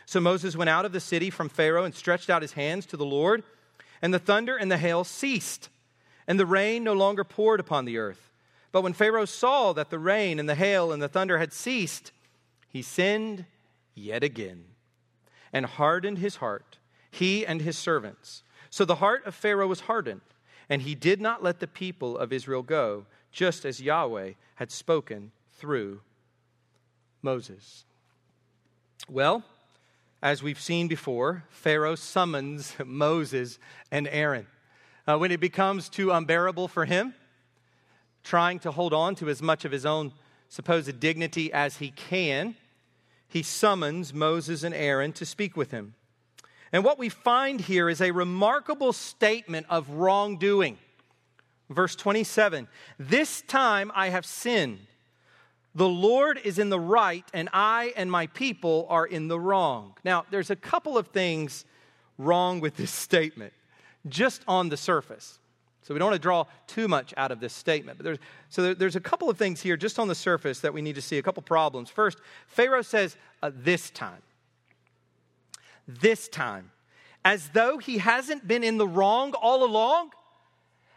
So 0.06 0.20
Moses 0.20 0.56
went 0.56 0.70
out 0.70 0.84
of 0.84 0.92
the 0.92 1.00
city 1.00 1.30
from 1.30 1.48
Pharaoh 1.48 1.84
and 1.84 1.94
stretched 1.94 2.28
out 2.28 2.42
his 2.42 2.52
hands 2.52 2.86
to 2.86 2.96
the 2.96 3.04
Lord, 3.04 3.42
and 4.02 4.12
the 4.12 4.18
thunder 4.18 4.56
and 4.56 4.70
the 4.70 4.78
hail 4.78 5.04
ceased, 5.04 5.68
and 6.26 6.38
the 6.38 6.46
rain 6.46 6.84
no 6.84 6.92
longer 6.92 7.24
poured 7.24 7.60
upon 7.60 7.84
the 7.84 7.98
earth. 7.98 8.30
But 8.72 8.82
when 8.82 8.92
Pharaoh 8.92 9.24
saw 9.24 9.72
that 9.72 9.90
the 9.90 9.98
rain 9.98 10.38
and 10.38 10.48
the 10.48 10.54
hail 10.54 10.92
and 10.92 11.00
the 11.00 11.08
thunder 11.08 11.38
had 11.38 11.52
ceased, 11.52 12.12
he 12.68 12.82
sinned 12.82 13.44
yet 13.94 14.24
again 14.24 14.64
and 15.52 15.66
hardened 15.66 16.18
his 16.18 16.36
heart, 16.36 16.78
he 17.10 17.46
and 17.46 17.60
his 17.60 17.76
servants. 17.76 18.42
So 18.70 18.84
the 18.84 18.96
heart 18.96 19.26
of 19.26 19.34
Pharaoh 19.34 19.66
was 19.66 19.80
hardened, 19.80 20.22
and 20.68 20.82
he 20.82 20.94
did 20.94 21.20
not 21.20 21.42
let 21.42 21.60
the 21.60 21.66
people 21.66 22.16
of 22.16 22.32
Israel 22.32 22.62
go, 22.62 23.04
just 23.30 23.64
as 23.64 23.82
Yahweh 23.82 24.32
had 24.56 24.70
spoken 24.70 25.32
through 25.62 26.00
Moses. 27.22 27.84
Well, 29.08 29.44
as 30.20 30.42
we've 30.42 30.60
seen 30.60 30.88
before, 30.88 31.44
Pharaoh 31.50 31.94
summons 31.94 32.74
Moses 32.84 33.60
and 33.92 34.08
Aaron. 34.08 34.48
Uh, 35.06 35.18
when 35.18 35.30
it 35.30 35.38
becomes 35.38 35.88
too 35.88 36.10
unbearable 36.10 36.66
for 36.66 36.84
him, 36.84 37.14
trying 38.24 38.58
to 38.58 38.72
hold 38.72 38.92
on 38.92 39.14
to 39.14 39.28
as 39.28 39.40
much 39.40 39.64
of 39.64 39.70
his 39.70 39.86
own 39.86 40.12
supposed 40.48 40.98
dignity 40.98 41.52
as 41.52 41.76
he 41.76 41.92
can, 41.92 42.56
he 43.28 43.44
summons 43.44 44.12
Moses 44.12 44.64
and 44.64 44.74
Aaron 44.74 45.12
to 45.12 45.24
speak 45.24 45.56
with 45.56 45.70
him. 45.70 45.94
And 46.72 46.82
what 46.82 46.98
we 46.98 47.08
find 47.08 47.60
here 47.60 47.88
is 47.88 48.00
a 48.00 48.10
remarkable 48.10 48.92
statement 48.92 49.66
of 49.70 49.88
wrongdoing. 49.90 50.78
Verse 51.70 51.94
27 51.94 52.66
This 52.98 53.42
time 53.42 53.92
I 53.94 54.08
have 54.08 54.26
sinned. 54.26 54.88
The 55.74 55.88
Lord 55.88 56.38
is 56.44 56.58
in 56.58 56.68
the 56.68 56.80
right, 56.80 57.24
and 57.32 57.48
I 57.52 57.92
and 57.96 58.10
my 58.10 58.26
people 58.28 58.86
are 58.90 59.06
in 59.06 59.28
the 59.28 59.40
wrong. 59.40 59.94
Now, 60.04 60.26
there's 60.30 60.50
a 60.50 60.56
couple 60.56 60.98
of 60.98 61.08
things 61.08 61.64
wrong 62.18 62.60
with 62.60 62.76
this 62.76 62.90
statement, 62.90 63.52
just 64.06 64.42
on 64.46 64.68
the 64.68 64.76
surface. 64.76 65.38
So 65.82 65.94
we 65.94 65.98
don't 65.98 66.10
want 66.10 66.20
to 66.20 66.22
draw 66.22 66.44
too 66.66 66.86
much 66.88 67.12
out 67.16 67.32
of 67.32 67.40
this 67.40 67.52
statement. 67.52 67.98
But 67.98 68.04
there's, 68.04 68.18
so 68.50 68.62
there, 68.62 68.74
there's 68.74 68.96
a 68.96 69.00
couple 69.00 69.28
of 69.28 69.36
things 69.36 69.60
here 69.60 69.76
just 69.76 69.98
on 69.98 70.08
the 70.08 70.14
surface 70.14 70.60
that 70.60 70.72
we 70.72 70.80
need 70.80 70.94
to 70.94 71.02
see, 71.02 71.18
a 71.18 71.22
couple 71.22 71.42
problems. 71.42 71.90
First, 71.90 72.18
Pharaoh 72.46 72.82
says, 72.82 73.16
uh, 73.42 73.50
this 73.52 73.90
time. 73.90 74.22
This 75.88 76.28
time. 76.28 76.70
As 77.24 77.48
though 77.48 77.78
he 77.78 77.98
hasn't 77.98 78.46
been 78.46 78.62
in 78.62 78.78
the 78.78 78.86
wrong 78.86 79.32
all 79.34 79.64
along. 79.64 80.10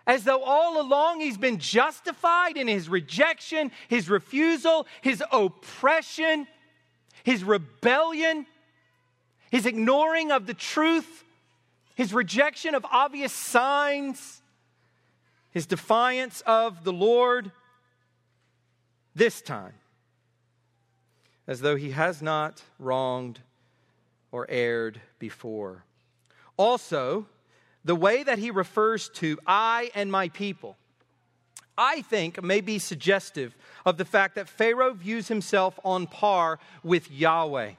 As 0.07 0.23
though 0.23 0.43
all 0.43 0.79
along 0.79 1.19
he's 1.19 1.37
been 1.37 1.57
justified 1.57 2.57
in 2.57 2.67
his 2.67 2.87
rejection, 2.89 3.71
his 3.87 4.09
refusal, 4.09 4.85
his 5.01 5.23
oppression, 5.31 6.47
his 7.23 7.43
rebellion, 7.43 8.45
his 9.49 9.65
ignoring 9.65 10.31
of 10.31 10.45
the 10.45 10.53
truth, 10.53 11.23
his 11.95 12.13
rejection 12.13 12.75
of 12.75 12.85
obvious 12.85 13.33
signs 13.33 14.41
his 15.55 15.65
defiance 15.65 16.43
of 16.45 16.83
the 16.83 16.91
Lord 16.91 17.49
this 19.15 19.41
time, 19.41 19.75
as 21.47 21.61
though 21.61 21.77
he 21.77 21.91
has 21.91 22.21
not 22.21 22.61
wronged 22.77 23.39
or 24.33 24.45
erred 24.49 24.99
before. 25.17 25.85
Also, 26.57 27.25
the 27.85 27.95
way 27.95 28.23
that 28.23 28.39
he 28.39 28.51
refers 28.51 29.09
to 29.09 29.39
I 29.47 29.91
and 29.95 30.11
my 30.11 30.29
people, 30.29 30.75
I 31.77 32.01
think 32.01 32.43
may 32.43 32.59
be 32.59 32.79
suggestive 32.79 33.55
of 33.85 33.97
the 33.97 34.05
fact 34.05 34.35
that 34.35 34.49
Pharaoh 34.49 34.93
views 34.93 35.27
himself 35.27 35.79
on 35.85 36.07
par 36.07 36.59
with 36.83 37.11
Yahweh. 37.11 37.73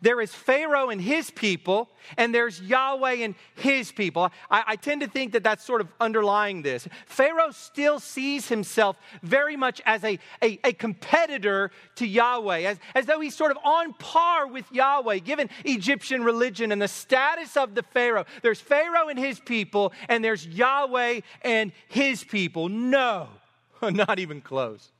There 0.00 0.20
is 0.20 0.32
Pharaoh 0.32 0.90
and 0.90 1.00
his 1.00 1.30
people, 1.30 1.90
and 2.16 2.34
there's 2.34 2.60
Yahweh 2.60 3.14
and 3.14 3.34
his 3.54 3.92
people. 3.92 4.30
I, 4.50 4.64
I, 4.68 4.76
tend 4.76 5.00
to 5.02 5.06
think 5.06 5.32
that 5.32 5.42
that's 5.42 5.64
sort 5.64 5.80
of 5.80 5.88
underlying 6.00 6.62
this. 6.62 6.88
Pharaoh 7.06 7.50
still 7.50 8.00
sees 8.00 8.48
himself 8.48 8.96
very 9.22 9.56
much 9.56 9.80
as 9.84 10.02
a, 10.04 10.18
a, 10.42 10.58
a 10.64 10.72
competitor 10.72 11.70
to 11.96 12.06
Yahweh, 12.06 12.60
as, 12.60 12.78
as 12.94 13.06
though 13.06 13.20
he's 13.20 13.36
sort 13.36 13.50
of 13.50 13.58
on 13.64 13.92
par 13.94 14.46
with 14.46 14.70
Yahweh, 14.72 15.18
given 15.18 15.50
Egyptian 15.64 16.24
religion 16.24 16.72
and 16.72 16.80
the 16.80 16.88
status 16.88 17.56
of 17.56 17.74
the 17.74 17.82
Pharaoh. 17.82 18.24
There's 18.42 18.60
Pharaoh 18.60 19.08
and 19.08 19.18
his 19.18 19.40
people, 19.40 19.92
and 20.08 20.24
there's 20.24 20.46
Yahweh 20.46 21.20
and 21.42 21.72
his 21.88 22.24
people. 22.24 22.68
No, 22.68 23.28
not 23.82 24.18
even 24.18 24.40
close. 24.40 24.90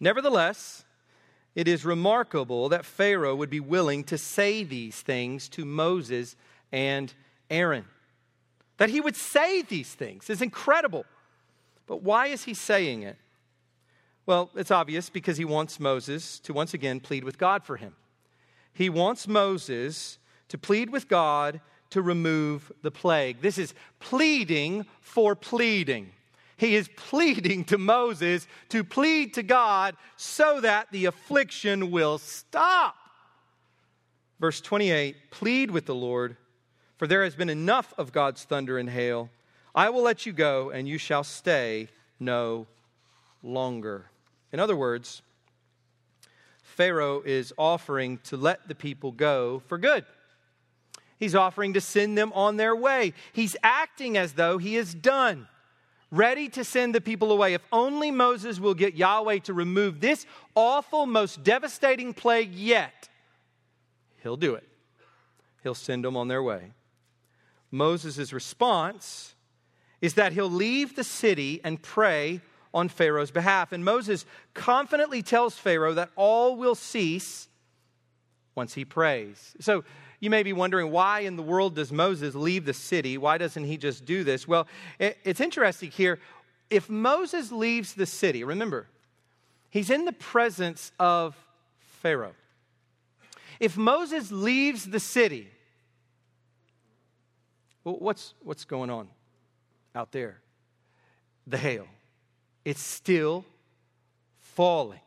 Nevertheless, 0.00 0.83
it 1.54 1.68
is 1.68 1.84
remarkable 1.84 2.68
that 2.68 2.84
Pharaoh 2.84 3.34
would 3.34 3.50
be 3.50 3.60
willing 3.60 4.04
to 4.04 4.18
say 4.18 4.64
these 4.64 5.00
things 5.00 5.48
to 5.50 5.64
Moses 5.64 6.36
and 6.72 7.12
Aaron. 7.48 7.84
That 8.78 8.90
he 8.90 9.00
would 9.00 9.16
say 9.16 9.62
these 9.62 9.94
things 9.94 10.28
is 10.28 10.42
incredible. 10.42 11.04
But 11.86 12.02
why 12.02 12.28
is 12.28 12.44
he 12.44 12.54
saying 12.54 13.02
it? 13.02 13.16
Well, 14.26 14.50
it's 14.54 14.70
obvious 14.70 15.10
because 15.10 15.36
he 15.36 15.44
wants 15.44 15.78
Moses 15.78 16.40
to 16.40 16.52
once 16.52 16.74
again 16.74 16.98
plead 16.98 17.24
with 17.24 17.38
God 17.38 17.62
for 17.62 17.76
him. 17.76 17.94
He 18.72 18.88
wants 18.88 19.28
Moses 19.28 20.18
to 20.48 20.58
plead 20.58 20.90
with 20.90 21.08
God 21.08 21.60
to 21.90 22.02
remove 22.02 22.72
the 22.82 22.90
plague. 22.90 23.40
This 23.40 23.58
is 23.58 23.74
pleading 24.00 24.86
for 25.00 25.36
pleading. 25.36 26.10
He 26.64 26.76
is 26.76 26.88
pleading 26.96 27.64
to 27.66 27.76
Moses 27.76 28.46
to 28.70 28.84
plead 28.84 29.34
to 29.34 29.42
God 29.42 29.96
so 30.16 30.62
that 30.62 30.90
the 30.90 31.04
affliction 31.04 31.90
will 31.90 32.16
stop. 32.16 32.96
Verse 34.40 34.62
28 34.62 35.30
Plead 35.30 35.70
with 35.70 35.84
the 35.84 35.94
Lord, 35.94 36.38
for 36.96 37.06
there 37.06 37.22
has 37.22 37.34
been 37.34 37.50
enough 37.50 37.92
of 37.98 38.12
God's 38.12 38.44
thunder 38.44 38.78
and 38.78 38.88
hail. 38.88 39.28
I 39.74 39.90
will 39.90 40.00
let 40.00 40.24
you 40.24 40.32
go, 40.32 40.70
and 40.70 40.88
you 40.88 40.96
shall 40.96 41.22
stay 41.22 41.88
no 42.18 42.66
longer. 43.42 44.06
In 44.50 44.58
other 44.58 44.76
words, 44.76 45.20
Pharaoh 46.62 47.20
is 47.20 47.52
offering 47.58 48.20
to 48.24 48.38
let 48.38 48.68
the 48.68 48.74
people 48.74 49.12
go 49.12 49.60
for 49.66 49.76
good. 49.76 50.06
He's 51.18 51.34
offering 51.34 51.74
to 51.74 51.82
send 51.82 52.16
them 52.16 52.32
on 52.32 52.56
their 52.56 52.74
way. 52.74 53.12
He's 53.34 53.54
acting 53.62 54.16
as 54.16 54.32
though 54.32 54.56
he 54.56 54.76
is 54.76 54.94
done 54.94 55.46
ready 56.16 56.48
to 56.50 56.64
send 56.64 56.94
the 56.94 57.00
people 57.00 57.32
away. 57.32 57.54
If 57.54 57.62
only 57.72 58.10
Moses 58.10 58.60
will 58.60 58.74
get 58.74 58.94
Yahweh 58.94 59.40
to 59.40 59.54
remove 59.54 60.00
this 60.00 60.26
awful, 60.54 61.06
most 61.06 61.42
devastating 61.42 62.14
plague 62.14 62.54
yet, 62.54 63.08
he'll 64.22 64.36
do 64.36 64.54
it. 64.54 64.66
He'll 65.62 65.74
send 65.74 66.04
them 66.04 66.16
on 66.16 66.28
their 66.28 66.42
way. 66.42 66.72
Moses' 67.70 68.32
response 68.32 69.34
is 70.00 70.14
that 70.14 70.32
he'll 70.32 70.50
leave 70.50 70.94
the 70.94 71.04
city 71.04 71.60
and 71.64 71.80
pray 71.80 72.40
on 72.72 72.88
Pharaoh's 72.88 73.30
behalf. 73.30 73.72
And 73.72 73.84
Moses 73.84 74.26
confidently 74.52 75.22
tells 75.22 75.56
Pharaoh 75.56 75.94
that 75.94 76.10
all 76.16 76.56
will 76.56 76.74
cease 76.74 77.48
once 78.54 78.74
he 78.74 78.84
prays. 78.84 79.54
So 79.60 79.84
you 80.24 80.30
may 80.30 80.42
be 80.42 80.54
wondering, 80.54 80.90
why 80.90 81.20
in 81.20 81.36
the 81.36 81.42
world 81.42 81.74
does 81.74 81.92
Moses 81.92 82.34
leave 82.34 82.64
the 82.64 82.72
city? 82.72 83.18
Why 83.18 83.36
doesn't 83.36 83.64
he 83.64 83.76
just 83.76 84.04
do 84.06 84.24
this? 84.24 84.48
Well, 84.48 84.66
it's 84.98 85.40
interesting 85.40 85.90
here. 85.90 86.18
If 86.70 86.88
Moses 86.88 87.52
leaves 87.52 87.92
the 87.92 88.06
city, 88.06 88.42
remember, 88.42 88.86
he's 89.68 89.90
in 89.90 90.06
the 90.06 90.12
presence 90.12 90.92
of 90.98 91.36
Pharaoh. 92.00 92.34
If 93.60 93.76
Moses 93.76 94.32
leaves 94.32 94.86
the 94.86 94.98
city, 94.98 95.48
well, 97.84 97.96
what's, 97.98 98.32
what's 98.42 98.64
going 98.64 98.88
on 98.88 99.08
out 99.94 100.10
there? 100.10 100.40
The 101.46 101.58
hail. 101.58 101.86
It's 102.64 102.80
still 102.80 103.44
falling. 104.40 105.00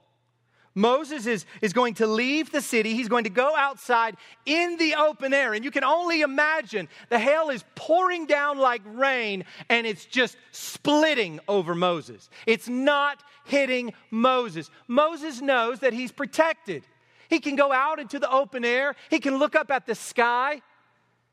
Moses 0.77 1.25
is, 1.25 1.45
is 1.59 1.73
going 1.73 1.95
to 1.95 2.05
leave 2.05 2.51
the 2.51 2.61
city. 2.61 2.93
He's 2.93 3.09
going 3.09 3.23
to 3.23 3.31
go 3.31 3.55
outside 3.55 4.15
in 4.45 4.77
the 4.77 4.93
open 4.93 5.33
air. 5.33 5.55
And 5.55 5.65
you 5.65 5.71
can 5.71 5.83
only 5.83 6.21
imagine 6.21 6.87
the 7.09 7.17
hail 7.17 7.49
is 7.49 7.65
pouring 7.73 8.27
down 8.27 8.59
like 8.59 8.83
rain 8.85 9.43
and 9.69 9.87
it's 9.87 10.05
just 10.05 10.37
splitting 10.51 11.39
over 11.47 11.73
Moses. 11.73 12.29
It's 12.45 12.69
not 12.69 13.23
hitting 13.45 13.91
Moses. 14.11 14.69
Moses 14.87 15.41
knows 15.41 15.79
that 15.79 15.93
he's 15.93 16.11
protected. 16.11 16.83
He 17.27 17.39
can 17.39 17.55
go 17.55 17.73
out 17.73 17.99
into 17.99 18.19
the 18.19 18.31
open 18.31 18.63
air, 18.63 18.95
he 19.09 19.19
can 19.19 19.37
look 19.37 19.55
up 19.55 19.71
at 19.71 19.87
the 19.87 19.95
sky. 19.95 20.61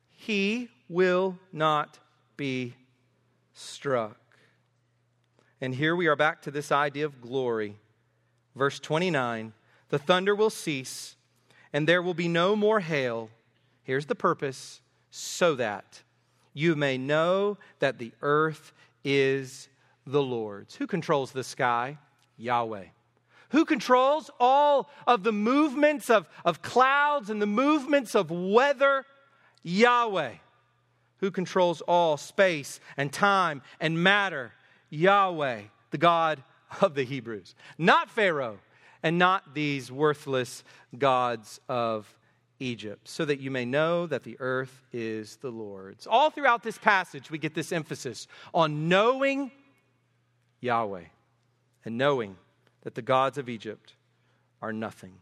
He 0.08 0.70
will 0.88 1.38
not 1.52 1.98
be 2.38 2.76
struck. 3.52 4.18
And 5.60 5.74
here 5.74 5.94
we 5.94 6.06
are 6.06 6.16
back 6.16 6.40
to 6.42 6.50
this 6.50 6.72
idea 6.72 7.04
of 7.04 7.20
glory. 7.20 7.76
Verse 8.56 8.78
29 8.80 9.52
The 9.88 9.98
thunder 9.98 10.34
will 10.34 10.50
cease, 10.50 11.16
and 11.72 11.88
there 11.88 12.02
will 12.02 12.14
be 12.14 12.28
no 12.28 12.56
more 12.56 12.80
hail. 12.80 13.30
Here's 13.82 14.06
the 14.06 14.14
purpose 14.14 14.80
so 15.10 15.54
that 15.56 16.02
you 16.52 16.76
may 16.76 16.96
know 16.96 17.58
that 17.80 17.98
the 17.98 18.12
earth 18.22 18.72
is 19.04 19.68
the 20.06 20.22
Lord's. 20.22 20.76
Who 20.76 20.86
controls 20.86 21.32
the 21.32 21.44
sky? 21.44 21.98
Yahweh. 22.36 22.86
Who 23.50 23.64
controls 23.64 24.30
all 24.40 24.90
of 25.06 25.22
the 25.22 25.32
movements 25.32 26.10
of, 26.10 26.28
of 26.44 26.62
clouds 26.62 27.30
and 27.30 27.40
the 27.40 27.46
movements 27.46 28.14
of 28.14 28.30
weather? 28.30 29.04
Yahweh. 29.62 30.32
Who 31.18 31.30
controls 31.30 31.80
all 31.82 32.16
space 32.16 32.80
and 32.96 33.12
time 33.12 33.62
and 33.80 34.02
matter? 34.02 34.52
Yahweh, 34.90 35.62
the 35.90 35.98
God 35.98 36.42
of 36.80 36.94
the 36.94 37.04
Hebrews, 37.04 37.54
not 37.78 38.10
Pharaoh, 38.10 38.58
and 39.02 39.18
not 39.18 39.54
these 39.54 39.92
worthless 39.92 40.64
gods 40.96 41.60
of 41.68 42.12
Egypt, 42.60 43.08
so 43.08 43.24
that 43.24 43.40
you 43.40 43.50
may 43.50 43.64
know 43.64 44.06
that 44.06 44.22
the 44.22 44.36
earth 44.40 44.82
is 44.92 45.36
the 45.36 45.50
Lord's. 45.50 46.06
All 46.06 46.30
throughout 46.30 46.62
this 46.62 46.78
passage, 46.78 47.30
we 47.30 47.38
get 47.38 47.54
this 47.54 47.72
emphasis 47.72 48.26
on 48.54 48.88
knowing 48.88 49.50
Yahweh 50.60 51.04
and 51.84 51.98
knowing 51.98 52.36
that 52.82 52.94
the 52.94 53.02
gods 53.02 53.38
of 53.38 53.48
Egypt 53.48 53.94
are 54.62 54.72
nothing. 54.72 55.14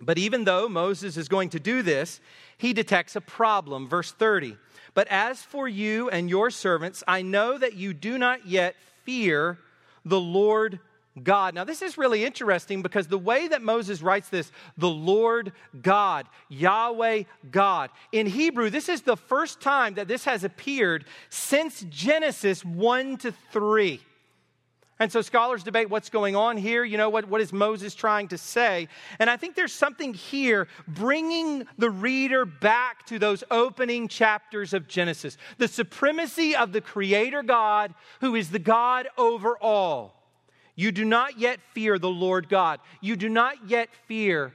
But 0.00 0.18
even 0.18 0.44
though 0.44 0.68
Moses 0.68 1.16
is 1.16 1.28
going 1.28 1.50
to 1.50 1.60
do 1.60 1.82
this, 1.82 2.20
he 2.58 2.72
detects 2.72 3.16
a 3.16 3.20
problem. 3.20 3.88
Verse 3.88 4.12
30 4.12 4.56
But 4.94 5.08
as 5.08 5.42
for 5.42 5.66
you 5.66 6.10
and 6.10 6.28
your 6.28 6.50
servants, 6.50 7.02
I 7.08 7.22
know 7.22 7.56
that 7.58 7.74
you 7.74 7.94
do 7.94 8.18
not 8.18 8.46
yet 8.46 8.76
fear 9.04 9.58
the 10.06 10.20
Lord 10.20 10.80
God. 11.22 11.54
Now, 11.54 11.64
this 11.64 11.82
is 11.82 11.98
really 11.98 12.24
interesting 12.24 12.82
because 12.82 13.08
the 13.08 13.18
way 13.18 13.48
that 13.48 13.62
Moses 13.62 14.02
writes 14.02 14.28
this, 14.28 14.52
the 14.78 14.88
Lord 14.88 15.52
God, 15.82 16.26
Yahweh 16.48 17.24
God, 17.50 17.90
in 18.12 18.26
Hebrew, 18.26 18.70
this 18.70 18.88
is 18.88 19.02
the 19.02 19.16
first 19.16 19.60
time 19.60 19.94
that 19.94 20.08
this 20.08 20.24
has 20.24 20.44
appeared 20.44 21.04
since 21.28 21.84
Genesis 21.90 22.64
1 22.64 23.18
to 23.18 23.32
3. 23.52 24.00
And 24.98 25.12
so 25.12 25.20
scholars 25.20 25.62
debate 25.62 25.90
what's 25.90 26.08
going 26.08 26.36
on 26.36 26.56
here. 26.56 26.82
You 26.82 26.96
know, 26.96 27.10
what, 27.10 27.28
what 27.28 27.42
is 27.42 27.52
Moses 27.52 27.94
trying 27.94 28.28
to 28.28 28.38
say? 28.38 28.88
And 29.18 29.28
I 29.28 29.36
think 29.36 29.54
there's 29.54 29.72
something 29.72 30.14
here 30.14 30.68
bringing 30.88 31.66
the 31.76 31.90
reader 31.90 32.46
back 32.46 33.04
to 33.06 33.18
those 33.18 33.44
opening 33.50 34.08
chapters 34.08 34.72
of 34.72 34.88
Genesis 34.88 35.36
the 35.58 35.68
supremacy 35.68 36.56
of 36.56 36.72
the 36.72 36.80
Creator 36.80 37.42
God, 37.42 37.94
who 38.20 38.34
is 38.34 38.50
the 38.50 38.58
God 38.58 39.08
over 39.18 39.58
all. 39.58 40.14
You 40.74 40.92
do 40.92 41.04
not 41.04 41.38
yet 41.38 41.60
fear 41.72 41.98
the 41.98 42.08
Lord 42.08 42.48
God. 42.48 42.80
You 43.00 43.16
do 43.16 43.28
not 43.28 43.68
yet 43.68 43.90
fear 44.06 44.54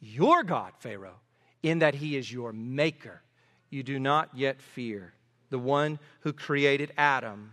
your 0.00 0.42
God, 0.42 0.72
Pharaoh, 0.78 1.20
in 1.62 1.78
that 1.78 1.94
he 1.94 2.16
is 2.16 2.32
your 2.32 2.52
maker. 2.52 3.22
You 3.70 3.82
do 3.82 3.98
not 3.98 4.30
yet 4.34 4.60
fear 4.60 5.12
the 5.50 5.58
one 5.58 5.98
who 6.20 6.32
created 6.32 6.92
Adam 6.96 7.52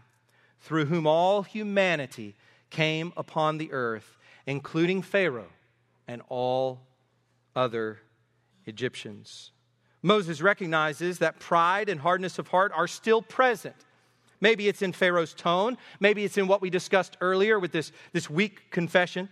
through 0.61 0.85
whom 0.85 1.07
all 1.07 1.43
humanity 1.43 2.35
came 2.69 3.11
upon 3.17 3.57
the 3.57 3.71
earth, 3.71 4.17
including 4.45 5.01
Pharaoh 5.01 5.51
and 6.07 6.21
all 6.29 6.79
other 7.55 7.99
Egyptians. 8.65 9.51
Moses 10.01 10.41
recognizes 10.41 11.19
that 11.19 11.39
pride 11.39 11.89
and 11.89 11.99
hardness 11.99 12.39
of 12.39 12.47
heart 12.47 12.71
are 12.75 12.87
still 12.87 13.21
present. 13.21 13.75
Maybe 14.39 14.67
it's 14.67 14.81
in 14.81 14.93
Pharaoh's 14.93 15.33
tone, 15.33 15.77
maybe 15.99 16.23
it's 16.23 16.37
in 16.37 16.47
what 16.47 16.61
we 16.61 16.71
discussed 16.71 17.17
earlier 17.21 17.59
with 17.59 17.71
this, 17.71 17.91
this 18.11 18.29
weak 18.29 18.71
confession. 18.71 19.29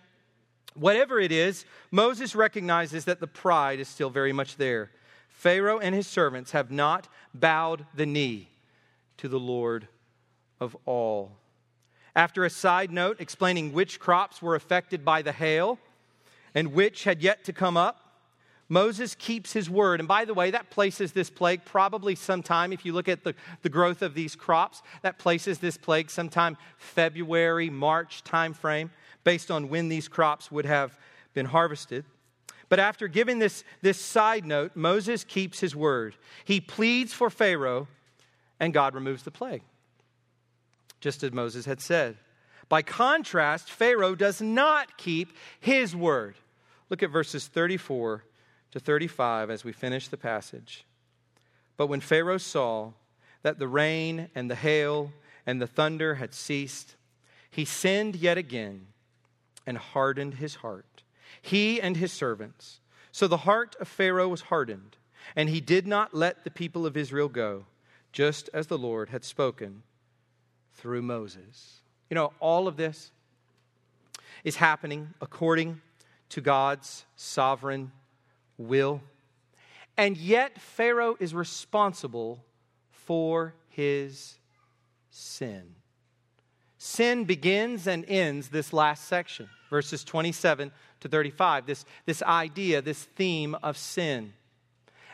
Whatever 0.76 1.20
it 1.20 1.32
is, 1.32 1.66
Moses 1.90 2.36
recognizes 2.36 3.06
that 3.06 3.20
the 3.20 3.28
pride 3.28 3.80
is 3.80 3.88
still 3.88 4.12
very 4.12 4.32
much 4.32 4.58
there. 4.58 4.92
Pharaoh 5.30 5.80
and 5.80 5.96
his 5.96 6.06
servants 6.06 6.52
have 6.52 6.70
not 6.70 7.08
bowed 7.34 7.86
the 7.96 8.06
knee 8.06 8.50
to 9.18 9.28
the 9.28 9.40
Lord 9.40 9.88
of 10.60 10.76
all. 10.86 11.32
After 12.16 12.44
a 12.44 12.50
side 12.50 12.92
note 12.92 13.22
explaining 13.22 13.72
which 13.72 14.00
crops 14.00 14.42
were 14.42 14.56
affected 14.56 15.06
by 15.06 15.22
the 15.22 15.32
hail 15.32 15.80
and 16.56 16.74
which 16.74 17.04
had 17.04 17.22
yet 17.22 17.44
to 17.46 17.54
come 17.54 17.78
up, 17.78 18.10
Moses 18.68 19.16
keeps 19.16 19.52
his 19.54 19.70
word. 19.70 20.00
And 20.00 20.08
by 20.08 20.26
the 20.26 20.34
way, 20.34 20.52
that 20.52 20.70
places 20.70 21.12
this 21.12 21.30
plague 21.30 21.66
probably 21.66 22.14
sometime, 22.14 22.72
if 22.72 22.86
you 22.86 22.94
look 22.94 23.08
at 23.08 23.24
the, 23.24 23.34
the 23.64 23.70
growth 23.70 24.04
of 24.04 24.14
these 24.14 24.36
crops, 24.36 24.84
that 25.02 25.18
places 25.18 25.58
this 25.58 25.76
plague 25.76 26.12
sometime 26.12 26.56
February, 26.78 27.70
March 27.70 28.24
timeframe, 28.24 28.92
based 29.24 29.50
on 29.50 29.70
when 29.70 29.90
these 29.90 30.08
crops 30.08 30.52
would 30.52 30.66
have 30.66 30.98
been 31.34 31.48
harvested. 31.48 32.06
But 32.70 32.80
after 32.80 33.08
giving 33.08 33.40
this, 33.40 33.64
this 33.82 34.00
side 34.00 34.46
note, 34.46 34.76
Moses 34.76 35.24
keeps 35.24 35.60
his 35.60 35.76
word. 35.76 36.16
He 36.46 36.62
pleads 36.62 37.12
for 37.12 37.32
Pharaoh, 37.32 37.88
and 38.60 38.72
God 38.72 38.94
removes 38.94 39.24
the 39.24 39.32
plague 39.32 39.64
just 41.00 41.24
as 41.24 41.32
Moses 41.32 41.66
had 41.66 41.82
said. 41.82 42.18
By 42.68 42.82
contrast, 42.82 43.72
Pharaoh 43.72 44.16
does 44.16 44.42
not 44.42 44.98
keep 44.98 45.34
his 45.60 45.96
word. 45.96 46.36
Look 46.90 47.02
at 47.04 47.10
verses 47.10 47.48
34 47.48 48.24
to 48.72 48.80
35 48.80 49.50
as 49.50 49.64
we 49.64 49.72
finish 49.72 50.08
the 50.08 50.18
passage. 50.18 50.86
But 51.78 51.88
when 51.88 52.02
Pharaoh 52.02 52.38
saw 52.38 52.92
that 53.42 53.58
the 53.58 53.68
rain 53.68 54.30
and 54.36 54.50
the 54.50 54.56
hail 54.56 55.12
and 55.46 55.62
the 55.62 55.68
thunder 55.68 56.16
had 56.16 56.34
ceased, 56.34 56.96
he 57.50 57.66
sinned 57.66 58.16
yet 58.16 58.38
again 58.38 58.88
and 59.66 59.78
hardened 59.78 60.36
his 60.36 60.56
heart, 60.56 61.04
he 61.42 61.82
and 61.82 61.98
his 61.98 62.12
servants. 62.12 62.82
So 63.12 63.28
the 63.28 63.38
heart 63.38 63.76
of 63.80 63.88
Pharaoh 63.88 64.28
was 64.28 64.42
hardened, 64.42 64.98
and 65.36 65.50
he 65.50 65.62
did 65.62 65.88
not 65.88 66.14
let 66.14 66.44
the 66.44 66.52
people 66.52 66.86
of 66.86 66.98
Israel 66.98 67.30
go, 67.30 67.66
just 68.12 68.50
as 68.54 68.68
the 68.68 68.78
Lord 68.78 69.10
had 69.10 69.24
spoken 69.24 69.84
through 70.82 71.02
Moses. 71.02 71.82
You 72.10 72.16
know, 72.16 72.34
all 72.40 72.68
of 72.68 72.78
this 72.78 73.12
is 74.44 74.56
happening 74.56 75.14
according 75.22 75.82
to 76.30 76.42
God's 76.42 77.06
sovereign 77.16 77.92
will. 78.58 79.02
And 79.98 80.16
yet, 80.16 80.60
Pharaoh 80.62 81.18
is 81.20 81.34
responsible 81.34 82.44
for 82.92 83.54
his 83.70 84.38
sin. 85.10 85.76
Sin 86.78 87.26
begins 87.26 87.88
and 87.88 88.06
ends 88.08 88.48
this 88.48 88.72
last 88.72 89.06
section, 89.06 89.50
verses 89.70 90.04
27 90.06 90.72
to 91.02 91.10
35, 91.10 91.66
this, 91.66 91.86
this 92.06 92.24
idea, 92.24 92.82
this 92.82 93.04
theme 93.04 93.56
of 93.62 93.78
sin. 93.78 94.34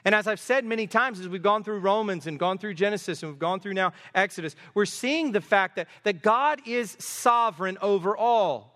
And 0.05 0.13
as 0.13 0.27
I've 0.27 0.39
said 0.39 0.63
many 0.65 0.85
times, 0.85 1.19
as 1.19 1.27
we've 1.27 1.41
gone 1.41 1.63
through 1.63 1.79
Romans 1.79 2.27
and 2.27 2.37
gone 2.37 2.59
through 2.59 2.75
Genesis 2.75 3.23
and 3.23 3.31
we've 3.31 3.39
gone 3.39 3.59
through 3.59 3.73
now 3.73 3.91
Exodus, 4.13 4.55
we're 4.75 4.85
seeing 4.85 5.31
the 5.31 5.41
fact 5.41 5.77
that, 5.77 5.87
that 6.03 6.21
God 6.21 6.61
is 6.67 6.95
sovereign 6.99 7.79
over 7.81 8.15
all. 8.15 8.71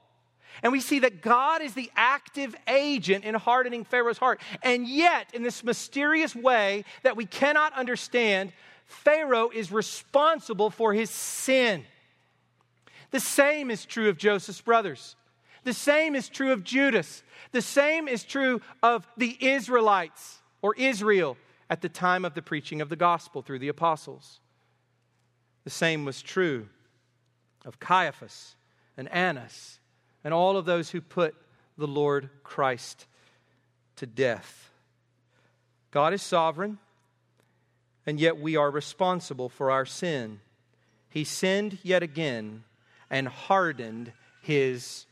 And 0.63 0.71
we 0.71 0.81
see 0.81 0.99
that 0.99 1.21
God 1.21 1.61
is 1.61 1.75
the 1.75 1.91
active 1.95 2.55
agent 2.67 3.23
in 3.23 3.35
hardening 3.35 3.85
Pharaoh's 3.85 4.17
heart. 4.17 4.41
And 4.63 4.87
yet, 4.87 5.27
in 5.33 5.43
this 5.43 5.63
mysterious 5.63 6.35
way 6.35 6.83
that 7.03 7.15
we 7.15 7.25
cannot 7.25 7.73
understand, 7.73 8.51
Pharaoh 8.85 9.51
is 9.53 9.71
responsible 9.71 10.71
for 10.71 10.93
his 10.93 11.11
sin. 11.11 11.85
The 13.11 13.19
same 13.19 13.69
is 13.69 13.85
true 13.85 14.09
of 14.09 14.17
Joseph's 14.17 14.61
brothers. 14.61 15.15
The 15.63 15.73
same 15.73 16.15
is 16.15 16.27
true 16.27 16.51
of 16.51 16.63
Judas. 16.63 17.23
The 17.51 17.61
same 17.61 18.07
is 18.07 18.23
true 18.23 18.61
of 18.81 19.07
the 19.15 19.37
Israelites 19.39 20.38
or 20.61 20.75
Israel 20.75 21.37
at 21.69 21.81
the 21.81 21.89
time 21.89 22.25
of 22.25 22.33
the 22.33 22.41
preaching 22.41 22.81
of 22.81 22.89
the 22.89 22.95
gospel 22.95 23.41
through 23.41 23.59
the 23.59 23.67
apostles. 23.67 24.39
The 25.63 25.69
same 25.69 26.05
was 26.05 26.21
true 26.21 26.67
of 27.65 27.79
Caiaphas 27.79 28.55
and 28.97 29.11
Annas 29.11 29.79
and 30.23 30.33
all 30.33 30.57
of 30.57 30.65
those 30.65 30.89
who 30.89 31.01
put 31.01 31.35
the 31.77 31.87
Lord 31.87 32.29
Christ 32.43 33.05
to 33.97 34.05
death. 34.05 34.71
God 35.91 36.13
is 36.13 36.21
sovereign, 36.21 36.77
and 38.05 38.19
yet 38.19 38.39
we 38.39 38.55
are 38.55 38.69
responsible 38.69 39.49
for 39.49 39.71
our 39.71 39.85
sin. 39.85 40.39
He 41.09 41.23
sinned 41.23 41.79
yet 41.83 42.03
again 42.03 42.63
and 43.09 43.27
hardened 43.27 44.11
his 44.41 45.05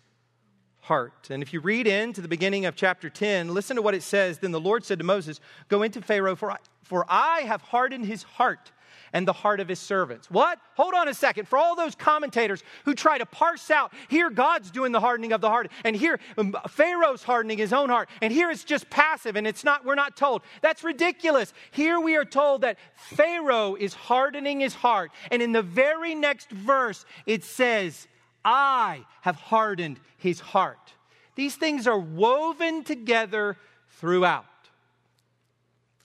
heart. 0.88 1.28
And 1.30 1.44
if 1.44 1.54
you 1.54 1.60
read 1.60 1.86
into 1.86 2.22
the 2.22 2.28
beginning 2.28 2.66
of 2.66 2.76
chapter 2.76 3.10
10, 3.10 3.54
listen 3.54 3.76
to 3.76 3.82
what 3.82 3.94
it 3.94 4.04
says. 4.04 4.40
Then 4.40 4.52
the 4.52 4.60
Lord 4.60 4.86
said 4.86 5.00
to 5.00 5.06
Moses, 5.06 5.40
Go 5.68 5.84
into 5.84 6.02
Pharaoh, 6.02 6.36
for 6.36 6.52
I, 6.52 6.58
for 6.84 7.06
I 7.10 7.42
have 7.42 7.62
hardened 7.62 8.06
his 8.06 8.24
heart 8.24 8.72
and 9.14 9.28
the 9.28 9.34
heart 9.34 9.60
of 9.60 9.68
his 9.68 9.80
servants. 9.80 10.32
What? 10.32 10.60
Hold 10.76 10.94
on 10.94 11.08
a 11.08 11.14
second. 11.14 11.48
For 11.48 11.58
all 11.58 11.76
those 11.76 11.94
commentators 11.94 12.64
who 12.86 12.94
try 12.94 13.18
to 13.18 13.26
parse 13.26 13.70
out, 13.70 13.92
here 14.08 14.30
God's 14.30 14.72
doing 14.72 14.92
the 14.92 15.00
hardening 15.00 15.34
of 15.34 15.42
the 15.42 15.50
heart, 15.50 15.70
and 15.84 15.96
here 15.96 16.20
um, 16.38 16.56
Pharaoh's 16.70 17.24
hardening 17.24 17.58
his 17.58 17.74
own 17.74 17.90
heart, 17.90 18.10
and 18.22 18.32
here 18.32 18.50
it's 18.50 18.64
just 18.64 18.90
passive 18.90 19.36
and 19.36 19.46
it's 19.46 19.64
not, 19.64 19.86
we're 19.86 19.96
not 19.96 20.16
told. 20.16 20.42
That's 20.62 20.84
ridiculous. 20.84 21.54
Here 21.72 22.00
we 22.00 22.16
are 22.16 22.26
told 22.26 22.62
that 22.62 22.78
Pharaoh 22.96 23.76
is 23.76 23.94
hardening 23.94 24.62
his 24.62 24.74
heart, 24.74 25.12
and 25.32 25.42
in 25.42 25.52
the 25.52 25.62
very 25.62 26.16
next 26.16 26.50
verse 26.50 27.06
it 27.26 27.44
says, 27.44 28.08
I 28.44 29.06
have 29.22 29.36
hardened 29.36 30.00
his 30.18 30.40
heart. 30.40 30.94
These 31.36 31.56
things 31.56 31.88
are 31.88 32.00
woven 32.00 32.84
together 32.84 33.58
throughout. 34.00 34.46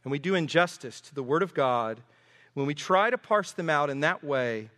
And 0.05 0.11
we 0.11 0.19
do 0.19 0.35
injustice 0.35 1.01
to 1.03 1.15
the 1.15 1.23
Word 1.23 1.43
of 1.43 1.55
God 1.55 2.01
when 2.55 2.67
we 2.67 2.75
try 2.75 3.11
to 3.11 3.19
parse 3.19 3.53
them 3.53 3.71
out 3.71 3.91
in 3.91 4.01
that 4.01 4.23
way 4.23 4.71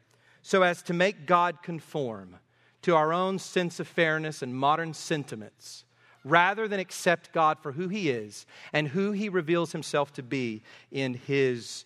so 0.43 0.63
as 0.63 0.83
to 0.83 0.93
make 0.93 1.27
God 1.27 1.63
conform 1.63 2.37
to 2.83 2.95
our 2.95 3.13
own 3.13 3.39
sense 3.39 3.81
of 3.81 3.89
fairness 3.89 4.43
and 4.43 4.55
modern 4.55 4.93
sentiments 4.93 5.85
rather 6.23 6.69
than 6.69 6.81
accept 6.81 7.33
God 7.33 7.59
for 7.59 7.73
who 7.73 7.89
He 7.89 8.11
is 8.11 8.47
and 8.73 8.89
who 8.89 9.13
He 9.13 9.29
reveals 9.29 9.73
Himself 9.73 10.13
to 10.15 10.23
be 10.23 10.63
in 10.91 11.15
His 11.15 11.85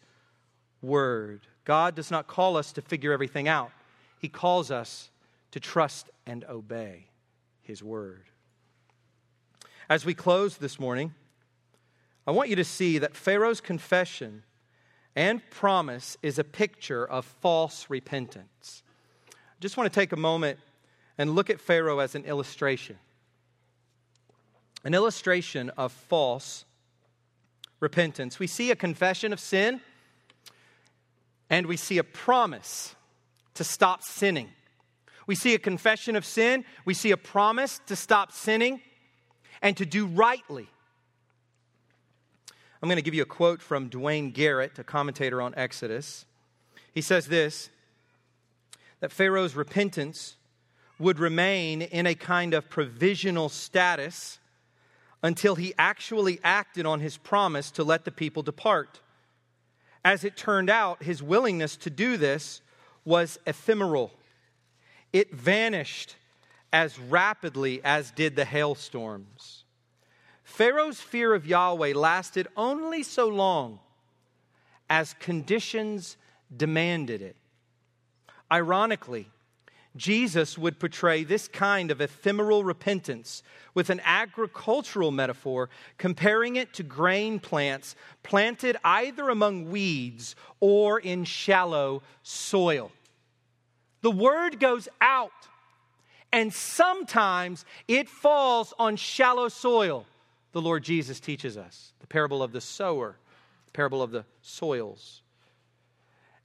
Word. 0.83 1.47
God 1.65 1.95
does 1.95 2.11
not 2.11 2.27
call 2.27 2.57
us 2.57 2.73
to 2.73 2.83
figure 2.83 3.13
everything 3.13 3.49
out, 3.49 3.71
He 4.19 4.29
calls 4.29 4.71
us 4.71 5.11
to 5.53 5.61
trust 5.61 6.11
and 6.27 6.45
obey 6.45 7.07
His 7.63 7.83
word. 7.83 8.25
As 9.89 10.05
we 10.05 10.15
close 10.15 10.59
this 10.59 10.79
morning, 10.79 11.15
I 12.27 12.31
want 12.31 12.51
you 12.51 12.57
to 12.57 12.65
see 12.65 12.99
that 12.99 13.17
Pharaoh's 13.17 13.61
confession 13.61 14.43
and 15.17 15.41
promise 15.51 16.17
is 16.23 16.39
a 16.39 16.45
picture 16.45 17.05
of 17.05 17.25
false 17.25 17.87
repentance. 17.89 18.83
I 19.31 19.61
just 19.61 19.77
want 19.77 19.93
to 19.93 20.01
take 20.01 20.13
a 20.13 20.17
moment 20.17 20.59
and 21.17 21.35
look 21.35 21.51
at 21.51 21.61
Pharaoh 21.61 21.99
as 21.99 22.15
an 22.15 22.25
illustration. 22.25 22.99
An 24.85 24.95
illustration 24.95 25.71
of 25.71 25.91
false 25.91 26.65
repentance. 27.81 28.39
We 28.39 28.47
see 28.47 28.71
a 28.71 28.77
confession 28.77 29.33
of 29.33 29.41
sin 29.41 29.81
and 31.51 31.67
we 31.67 31.77
see 31.77 31.99
a 31.99 32.05
promise 32.05 32.95
to 33.55 33.65
stop 33.65 34.03
sinning. 34.03 34.51
We 35.29 35.35
see 35.35 35.55
a 35.55 35.59
confession 35.59 36.17
of 36.17 36.25
sin, 36.25 36.65
we 36.87 36.95
see 36.95 37.11
a 37.11 37.17
promise 37.19 37.83
to 37.87 37.95
stop 37.95 38.33
sinning 38.33 38.81
and 39.61 39.77
to 39.77 39.85
do 39.85 40.07
rightly. 40.07 40.67
I'm 42.83 42.89
going 42.89 42.97
to 42.97 43.03
give 43.03 43.13
you 43.13 43.23
a 43.23 43.27
quote 43.27 43.61
from 43.61 43.89
Duane 43.89 44.31
Garrett, 44.31 44.79
a 44.79 44.85
commentator 44.85 45.43
on 45.43 45.55
Exodus. 45.55 46.25
He 46.95 47.03
says 47.03 47.27
this 47.27 47.69
that 49.01 49.13
Pharaoh's 49.13 49.55
repentance 49.55 50.37
would 50.99 51.19
remain 51.19 51.83
in 51.83 52.07
a 52.07 52.15
kind 52.15 52.55
of 52.55 52.71
provisional 52.71 53.51
status 53.51 54.39
until 55.23 55.57
he 55.57 55.75
actually 55.79 56.41
acted 56.43 56.87
on 56.87 57.01
his 57.01 57.19
promise 57.19 57.71
to 57.73 57.85
let 57.85 58.07
the 58.07 58.11
people 58.11 58.43
depart. 58.43 59.01
As 60.05 60.25
it 60.25 60.39
turned 60.39 60.71
out, 60.71 61.03
his 61.03 61.23
willingness 61.23 61.77
to 61.77 61.91
do 61.91 62.17
this 62.17 62.63
was 63.05 63.39
ephemeral. 63.47 64.11
It 65.13 65.33
vanished 65.35 66.17
as 66.73 66.99
rapidly 66.99 67.81
as 67.83 68.11
did 68.11 68.37
the 68.37 68.45
hailstorms. 68.45 69.65
Pharaoh's 70.43 71.01
fear 71.01 71.35
of 71.35 71.47
Yahweh 71.47 71.95
lasted 71.95 72.49
only 72.57 73.03
so 73.03 73.29
long 73.29 73.81
as 74.91 75.15
conditions 75.21 76.17
demanded 76.55 77.23
it. 77.23 77.37
Ironically, 78.51 79.29
Jesus 79.97 80.57
would 80.57 80.79
portray 80.79 81.25
this 81.25 81.49
kind 81.49 81.91
of 81.91 82.01
ephemeral 82.01 82.65
repentance 82.65 83.43
with 83.75 83.91
an 83.91 84.01
agricultural 84.05 85.11
metaphor, 85.11 85.69
comparing 85.99 86.57
it 86.57 86.73
to 86.75 86.83
grain 86.83 87.41
plants 87.41 87.97
planted 88.23 88.77
either 88.85 89.29
among 89.29 89.71
weeds 89.71 90.37
or 90.61 91.01
in 91.01 91.25
shallow 91.25 92.03
soil. 92.23 92.93
The 94.09 94.13
word 94.13 94.59
goes 94.59 94.89
out, 95.03 95.49
and 96.33 96.51
sometimes 96.51 97.67
it 97.87 98.09
falls 98.09 98.73
on 98.79 98.97
shallow 98.97 99.51
soil, 99.51 100.07
the 100.53 100.63
Lord 100.63 100.83
Jesus 100.83 101.21
teaches 101.21 101.59
us. 101.59 101.93
The 102.01 102.07
parable 102.07 102.43
of 102.43 102.53
the 102.53 102.61
sower, 102.63 103.19
the 103.67 103.73
parable 103.73 104.01
of 104.01 104.11
the 104.11 104.25
soils. 104.41 105.21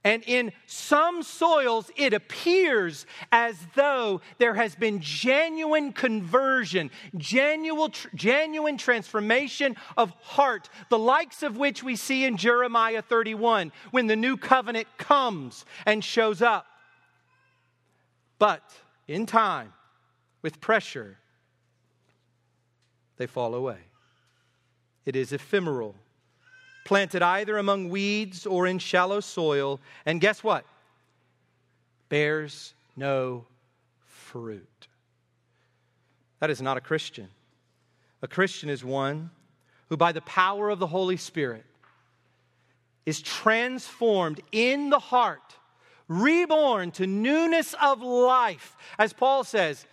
And 0.04 0.22
in 0.26 0.52
some 0.66 1.22
soils, 1.22 1.90
it 1.96 2.12
appears 2.12 3.06
as 3.32 3.56
though 3.74 4.20
there 4.36 4.52
has 4.52 4.74
been 4.74 5.00
genuine 5.00 5.94
conversion, 5.94 6.90
genuine, 7.16 7.92
genuine 8.14 8.76
transformation 8.76 9.74
of 9.96 10.10
heart, 10.20 10.68
the 10.90 10.98
likes 10.98 11.42
of 11.42 11.56
which 11.56 11.82
we 11.82 11.96
see 11.96 12.26
in 12.26 12.36
Jeremiah 12.36 13.00
31 13.00 13.72
when 13.90 14.06
the 14.06 14.16
new 14.16 14.36
covenant 14.36 14.86
comes 14.98 15.64
and 15.86 16.04
shows 16.04 16.42
up. 16.42 16.66
But 18.38 18.62
in 19.08 19.26
time, 19.26 19.72
with 20.42 20.60
pressure, 20.60 21.18
they 23.16 23.26
fall 23.26 23.54
away. 23.54 23.78
It 25.06 25.16
is 25.16 25.32
ephemeral 25.32 25.94
planted 26.84 27.22
either 27.22 27.56
among 27.56 27.88
weeds 27.88 28.46
or 28.46 28.66
in 28.66 28.78
shallow 28.78 29.20
soil, 29.20 29.80
and 30.06 30.20
guess 30.20 30.44
what? 30.44 30.64
Bears 32.08 32.74
no 32.96 33.46
fruit. 34.04 34.86
That 36.40 36.50
is 36.50 36.60
not 36.60 36.76
a 36.76 36.80
Christian. 36.80 37.28
A 38.22 38.28
Christian 38.28 38.68
is 38.68 38.84
one 38.84 39.30
who, 39.88 39.96
by 39.96 40.12
the 40.12 40.20
power 40.22 40.68
of 40.68 40.78
the 40.78 40.86
Holy 40.86 41.16
Spirit, 41.16 41.64
is 43.06 43.20
transformed 43.20 44.40
in 44.52 44.90
the 44.90 44.98
heart, 44.98 45.56
reborn 46.08 46.90
to 46.92 47.06
newness 47.06 47.74
of 47.80 48.02
life. 48.02 48.76
As 48.98 49.12
Paul 49.12 49.44
says 49.44 49.86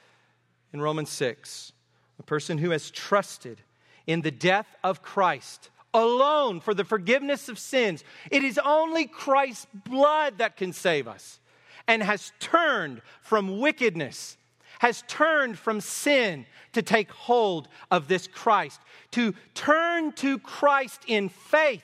in 0.73 0.81
Romans 0.81 1.09
6, 1.09 1.71
a 2.19 2.23
person 2.23 2.57
who 2.57 2.71
has 2.71 2.91
trusted 2.91 3.61
in 4.07 4.21
the 4.21 4.31
death 4.31 4.67
of 4.83 5.01
Christ 5.01 5.69
alone 5.93 6.59
for 6.59 6.73
the 6.73 6.85
forgiveness 6.85 7.49
of 7.49 7.59
sins. 7.59 8.03
It 8.29 8.43
is 8.43 8.59
only 8.63 9.05
Christ's 9.05 9.67
blood 9.73 10.37
that 10.37 10.57
can 10.57 10.73
save 10.73 11.07
us 11.07 11.39
and 11.87 12.01
has 12.01 12.31
turned 12.39 13.01
from 13.21 13.59
wickedness, 13.59 14.37
has 14.79 15.03
turned 15.07 15.57
from 15.57 15.81
sin 15.81 16.45
to 16.73 16.81
take 16.81 17.11
hold 17.11 17.67
of 17.89 18.07
this 18.07 18.27
Christ. 18.27 18.79
To 19.11 19.33
turn 19.53 20.13
to 20.13 20.39
Christ 20.39 21.01
in 21.07 21.29
faith 21.29 21.83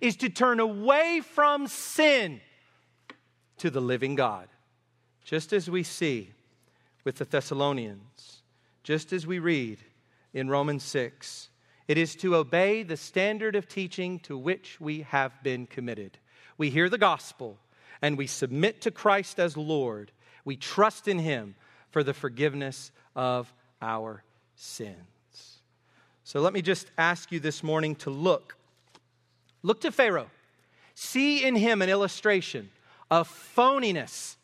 is 0.00 0.16
to 0.16 0.28
turn 0.28 0.60
away 0.60 1.20
from 1.20 1.66
sin 1.66 2.40
to 3.58 3.70
the 3.70 3.80
living 3.80 4.14
God. 4.14 4.48
Just 5.24 5.52
as 5.52 5.70
we 5.70 5.82
see 5.82 6.32
with 7.04 7.16
the 7.16 7.24
Thessalonians, 7.24 8.42
just 8.82 9.12
as 9.12 9.26
we 9.26 9.38
read 9.38 9.78
in 10.32 10.48
Romans 10.48 10.84
6 10.84 11.48
it 11.88 11.96
is 11.96 12.14
to 12.16 12.36
obey 12.36 12.82
the 12.82 12.98
standard 12.98 13.56
of 13.56 13.66
teaching 13.66 14.20
to 14.20 14.36
which 14.36 14.78
we 14.78 15.00
have 15.02 15.42
been 15.42 15.66
committed. 15.66 16.18
We 16.58 16.68
hear 16.68 16.90
the 16.90 16.98
gospel 16.98 17.56
and 18.02 18.18
we 18.18 18.26
submit 18.26 18.82
to 18.82 18.90
Christ 18.90 19.40
as 19.40 19.56
Lord. 19.56 20.12
We 20.44 20.56
trust 20.56 21.08
in 21.08 21.18
Him 21.18 21.54
for 21.90 22.02
the 22.04 22.12
forgiveness 22.12 22.92
of 23.16 23.52
our 23.80 24.22
sins. 24.54 24.96
So 26.24 26.40
let 26.40 26.52
me 26.52 26.60
just 26.60 26.90
ask 26.98 27.32
you 27.32 27.40
this 27.40 27.62
morning 27.62 27.94
to 27.96 28.10
look. 28.10 28.54
Look 29.62 29.80
to 29.80 29.90
Pharaoh. 29.90 30.28
See 30.94 31.42
in 31.42 31.56
him 31.56 31.80
an 31.80 31.88
illustration 31.88 32.68
of 33.10 33.28
phoniness. 33.28 34.36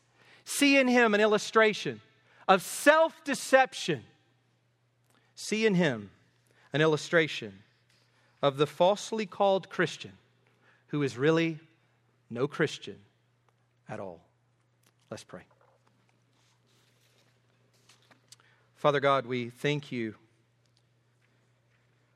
See 0.45 0.79
in 0.79 0.89
him 0.89 1.15
an 1.15 1.21
illustration 1.21 2.01
of 2.47 2.63
self 2.63 3.23
deception. 3.25 4.03
See 5.35 5.67
in 5.67 5.75
him 5.75 6.11
an 6.73 6.81
illustration 6.81 7.61
of 8.43 8.57
the 8.57 8.67
falsely 8.67 9.27
called 9.27 9.71
Christian 9.71 10.13
who 10.89 11.03
is 11.03 11.17
really 11.17 11.59
no 12.31 12.47
Christian 12.47 12.97
at 13.89 14.01
all. 14.01 14.21
Let's 15.11 15.25
pray. 15.25 15.43
Father 18.77 19.01
God, 19.01 19.27
we 19.27 19.51
thank 19.51 19.91
you 19.91 20.15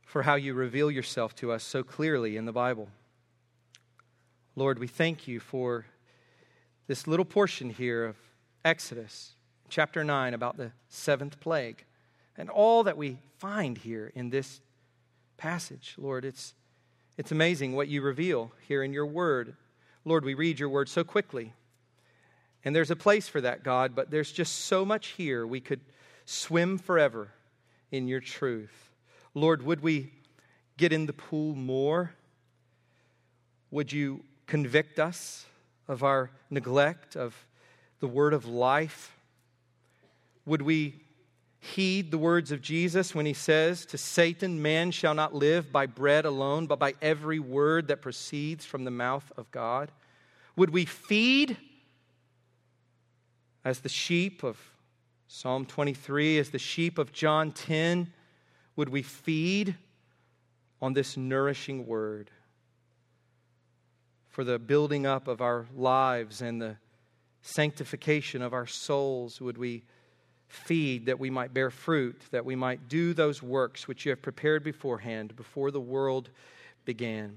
for 0.05 0.23
how 0.23 0.35
you 0.35 0.55
reveal 0.55 0.91
yourself 0.91 1.35
to 1.37 1.51
us 1.53 1.63
so 1.63 1.83
clearly 1.83 2.37
in 2.37 2.45
the 2.45 2.53
Bible. 2.53 2.89
Lord, 4.55 4.79
we 4.79 4.87
thank 4.87 5.27
you 5.27 5.41
for 5.41 5.87
this 6.89 7.07
little 7.07 7.25
portion 7.25 7.69
here 7.69 8.07
of 8.07 8.17
Exodus, 8.65 9.33
chapter 9.69 10.03
9, 10.03 10.33
about 10.33 10.57
the 10.57 10.73
seventh 10.89 11.39
plague 11.39 11.85
and 12.37 12.49
all 12.49 12.83
that 12.85 12.97
we 12.97 13.19
find 13.37 13.77
here 13.77 14.11
in 14.15 14.31
this 14.31 14.61
passage. 15.37 15.95
Lord, 15.99 16.25
it's, 16.25 16.55
it's 17.19 17.31
amazing 17.31 17.75
what 17.75 17.89
you 17.89 18.01
reveal 18.01 18.53
here 18.67 18.83
in 18.83 18.95
your 18.95 19.05
word. 19.05 19.55
Lord, 20.07 20.25
we 20.25 20.33
read 20.33 20.59
your 20.59 20.71
word 20.71 20.89
so 20.89 21.05
quickly. 21.05 21.53
And 22.65 22.75
there's 22.75 22.91
a 22.91 22.97
place 22.97 23.29
for 23.29 23.43
that, 23.43 23.63
God, 23.63 23.95
but 23.95 24.11
there's 24.11 24.33
just 24.33 24.65
so 24.65 24.85
much 24.85 25.09
here. 25.09 25.47
We 25.47 25.61
could 25.61 25.81
swim 26.25 26.79
forever 26.79 27.29
in 27.91 28.09
your 28.09 28.21
truth. 28.21 28.91
Lord, 29.35 29.63
would 29.63 29.83
we 29.83 30.11
get 30.79 30.95
in 30.95 31.05
the 31.05 31.13
pool 31.13 31.55
more? 31.55 32.15
Would 33.71 33.93
you 33.93 34.25
convict 34.47 34.99
us 34.99 35.45
of 35.89 36.05
our 36.05 36.31
neglect 36.51 37.17
of 37.17 37.35
the 38.01 38.07
word 38.07 38.35
of 38.35 38.47
life? 38.47 39.17
Would 40.47 40.63
we 40.63 40.95
heed 41.61 42.11
the 42.11 42.19
words 42.19 42.53
of 42.53 42.63
Jesus 42.63 43.15
when 43.15 43.27
he 43.27 43.33
says 43.33 43.85
to 43.87 43.99
Satan, 43.99 44.63
Man 44.63 44.91
shall 44.91 45.15
not 45.15 45.35
live 45.35 45.73
by 45.73 45.87
bread 45.87 46.25
alone, 46.25 46.67
but 46.67 46.79
by 46.79 46.95
every 47.03 47.39
word 47.39 47.89
that 47.89 48.03
proceeds 48.03 48.65
from 48.65 48.85
the 48.85 48.91
mouth 48.91 49.33
of 49.37 49.51
God? 49.51 49.91
Would 50.57 50.71
we 50.71 50.85
feed 50.85 51.57
as 53.65 53.81
the 53.81 53.89
sheep 53.89 54.43
of 54.43 54.59
Psalm 55.27 55.67
23, 55.67 56.39
as 56.39 56.51
the 56.51 56.59
sheep 56.59 56.99
of 56.99 57.13
John 57.13 57.53
10? 57.53 58.13
Would 58.77 58.89
we 58.89 59.03
feed 59.03 59.77
on 60.81 60.93
this 60.93 61.17
nourishing 61.17 61.87
word 61.87 62.31
for 64.39 64.45
the 64.45 64.57
building 64.57 65.05
up 65.05 65.27
of 65.27 65.41
our 65.41 65.67
lives 65.75 66.43
and 66.43 66.63
the 66.63 66.77
sanctification 67.43 68.41
of 68.41 68.53
our 68.53 68.69
souls? 68.69 69.41
Would 69.41 69.59
we? 69.59 69.83
feed, 70.47 71.07
that 71.07 71.19
we 71.19 71.29
might 71.29 71.53
bear 71.53 71.71
fruit, 71.71 72.23
that 72.31 72.43
we 72.43 72.57
might 72.57 72.89
do 72.89 73.13
those 73.13 73.43
works 73.43 73.87
which 73.87 74.07
you 74.07 74.11
have 74.11 74.23
prepared 74.23 74.65
beforehand, 74.65 75.37
before 75.37 75.71
the 75.71 75.81
world 75.81 76.31
began. 76.87 77.37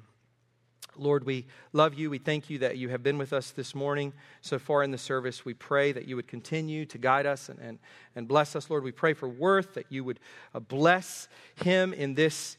Lord, 0.96 1.26
we 1.26 1.46
love 1.74 1.96
you. 1.96 2.10
We 2.10 2.20
thank 2.20 2.50
you 2.50 2.60
that 2.60 2.78
you 2.78 2.88
have 2.88 3.04
been 3.04 3.18
with 3.18 3.34
us 3.34 3.52
this 3.52 3.76
morning 3.76 4.14
so 4.40 4.58
far 4.58 4.82
in 4.82 4.92
the 4.92 4.98
service. 4.98 5.44
We 5.44 5.54
pray 5.56 5.92
that 5.92 6.08
you 6.08 6.16
would 6.16 6.30
continue 6.30 6.86
to 6.86 6.98
guide 6.98 7.26
us 7.26 7.50
and, 7.50 7.60
and, 7.60 7.80
and 8.16 8.30
bless 8.30 8.56
us. 8.56 8.70
Lord, 8.70 8.86
we 8.86 8.94
pray 8.94 9.14
for 9.14 9.28
Worth, 9.28 9.74
that 9.74 9.88
you 9.90 10.06
would 10.06 10.22
uh, 10.56 10.62
bless 10.62 11.28
him 11.56 11.92
in 11.92 12.14
this, 12.14 12.56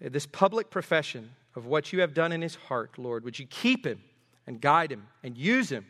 this 0.00 0.26
public 0.26 0.68
profession 0.68 1.30
of 1.58 1.66
what 1.66 1.92
you 1.92 2.00
have 2.00 2.14
done 2.14 2.30
in 2.30 2.40
his 2.40 2.54
heart, 2.54 2.96
Lord. 2.96 3.24
Would 3.24 3.38
you 3.38 3.46
keep 3.46 3.84
him 3.84 4.00
and 4.46 4.60
guide 4.60 4.92
him 4.92 5.08
and 5.24 5.36
use 5.36 5.70
him? 5.70 5.84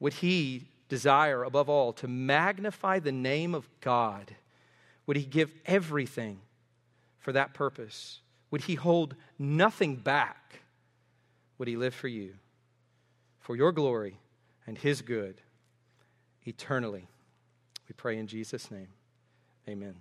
Would 0.00 0.14
he 0.14 0.64
desire 0.88 1.44
above 1.44 1.70
all 1.70 1.92
to 1.94 2.08
magnify 2.08 2.98
the 2.98 3.12
name 3.12 3.54
of 3.54 3.68
God? 3.80 4.34
Would 5.06 5.16
he 5.16 5.24
give 5.24 5.52
everything 5.64 6.40
for 7.20 7.32
that 7.32 7.54
purpose? 7.54 8.18
Would 8.50 8.62
he 8.62 8.74
hold 8.74 9.14
nothing 9.38 9.94
back? 9.94 10.58
Would 11.58 11.68
he 11.68 11.76
live 11.76 11.94
for 11.94 12.08
you, 12.08 12.34
for 13.38 13.54
your 13.54 13.70
glory 13.70 14.18
and 14.66 14.76
his 14.76 15.02
good 15.02 15.40
eternally? 16.44 17.06
We 17.88 17.92
pray 17.96 18.18
in 18.18 18.26
Jesus' 18.26 18.72
name. 18.72 18.88
Amen. 19.68 19.94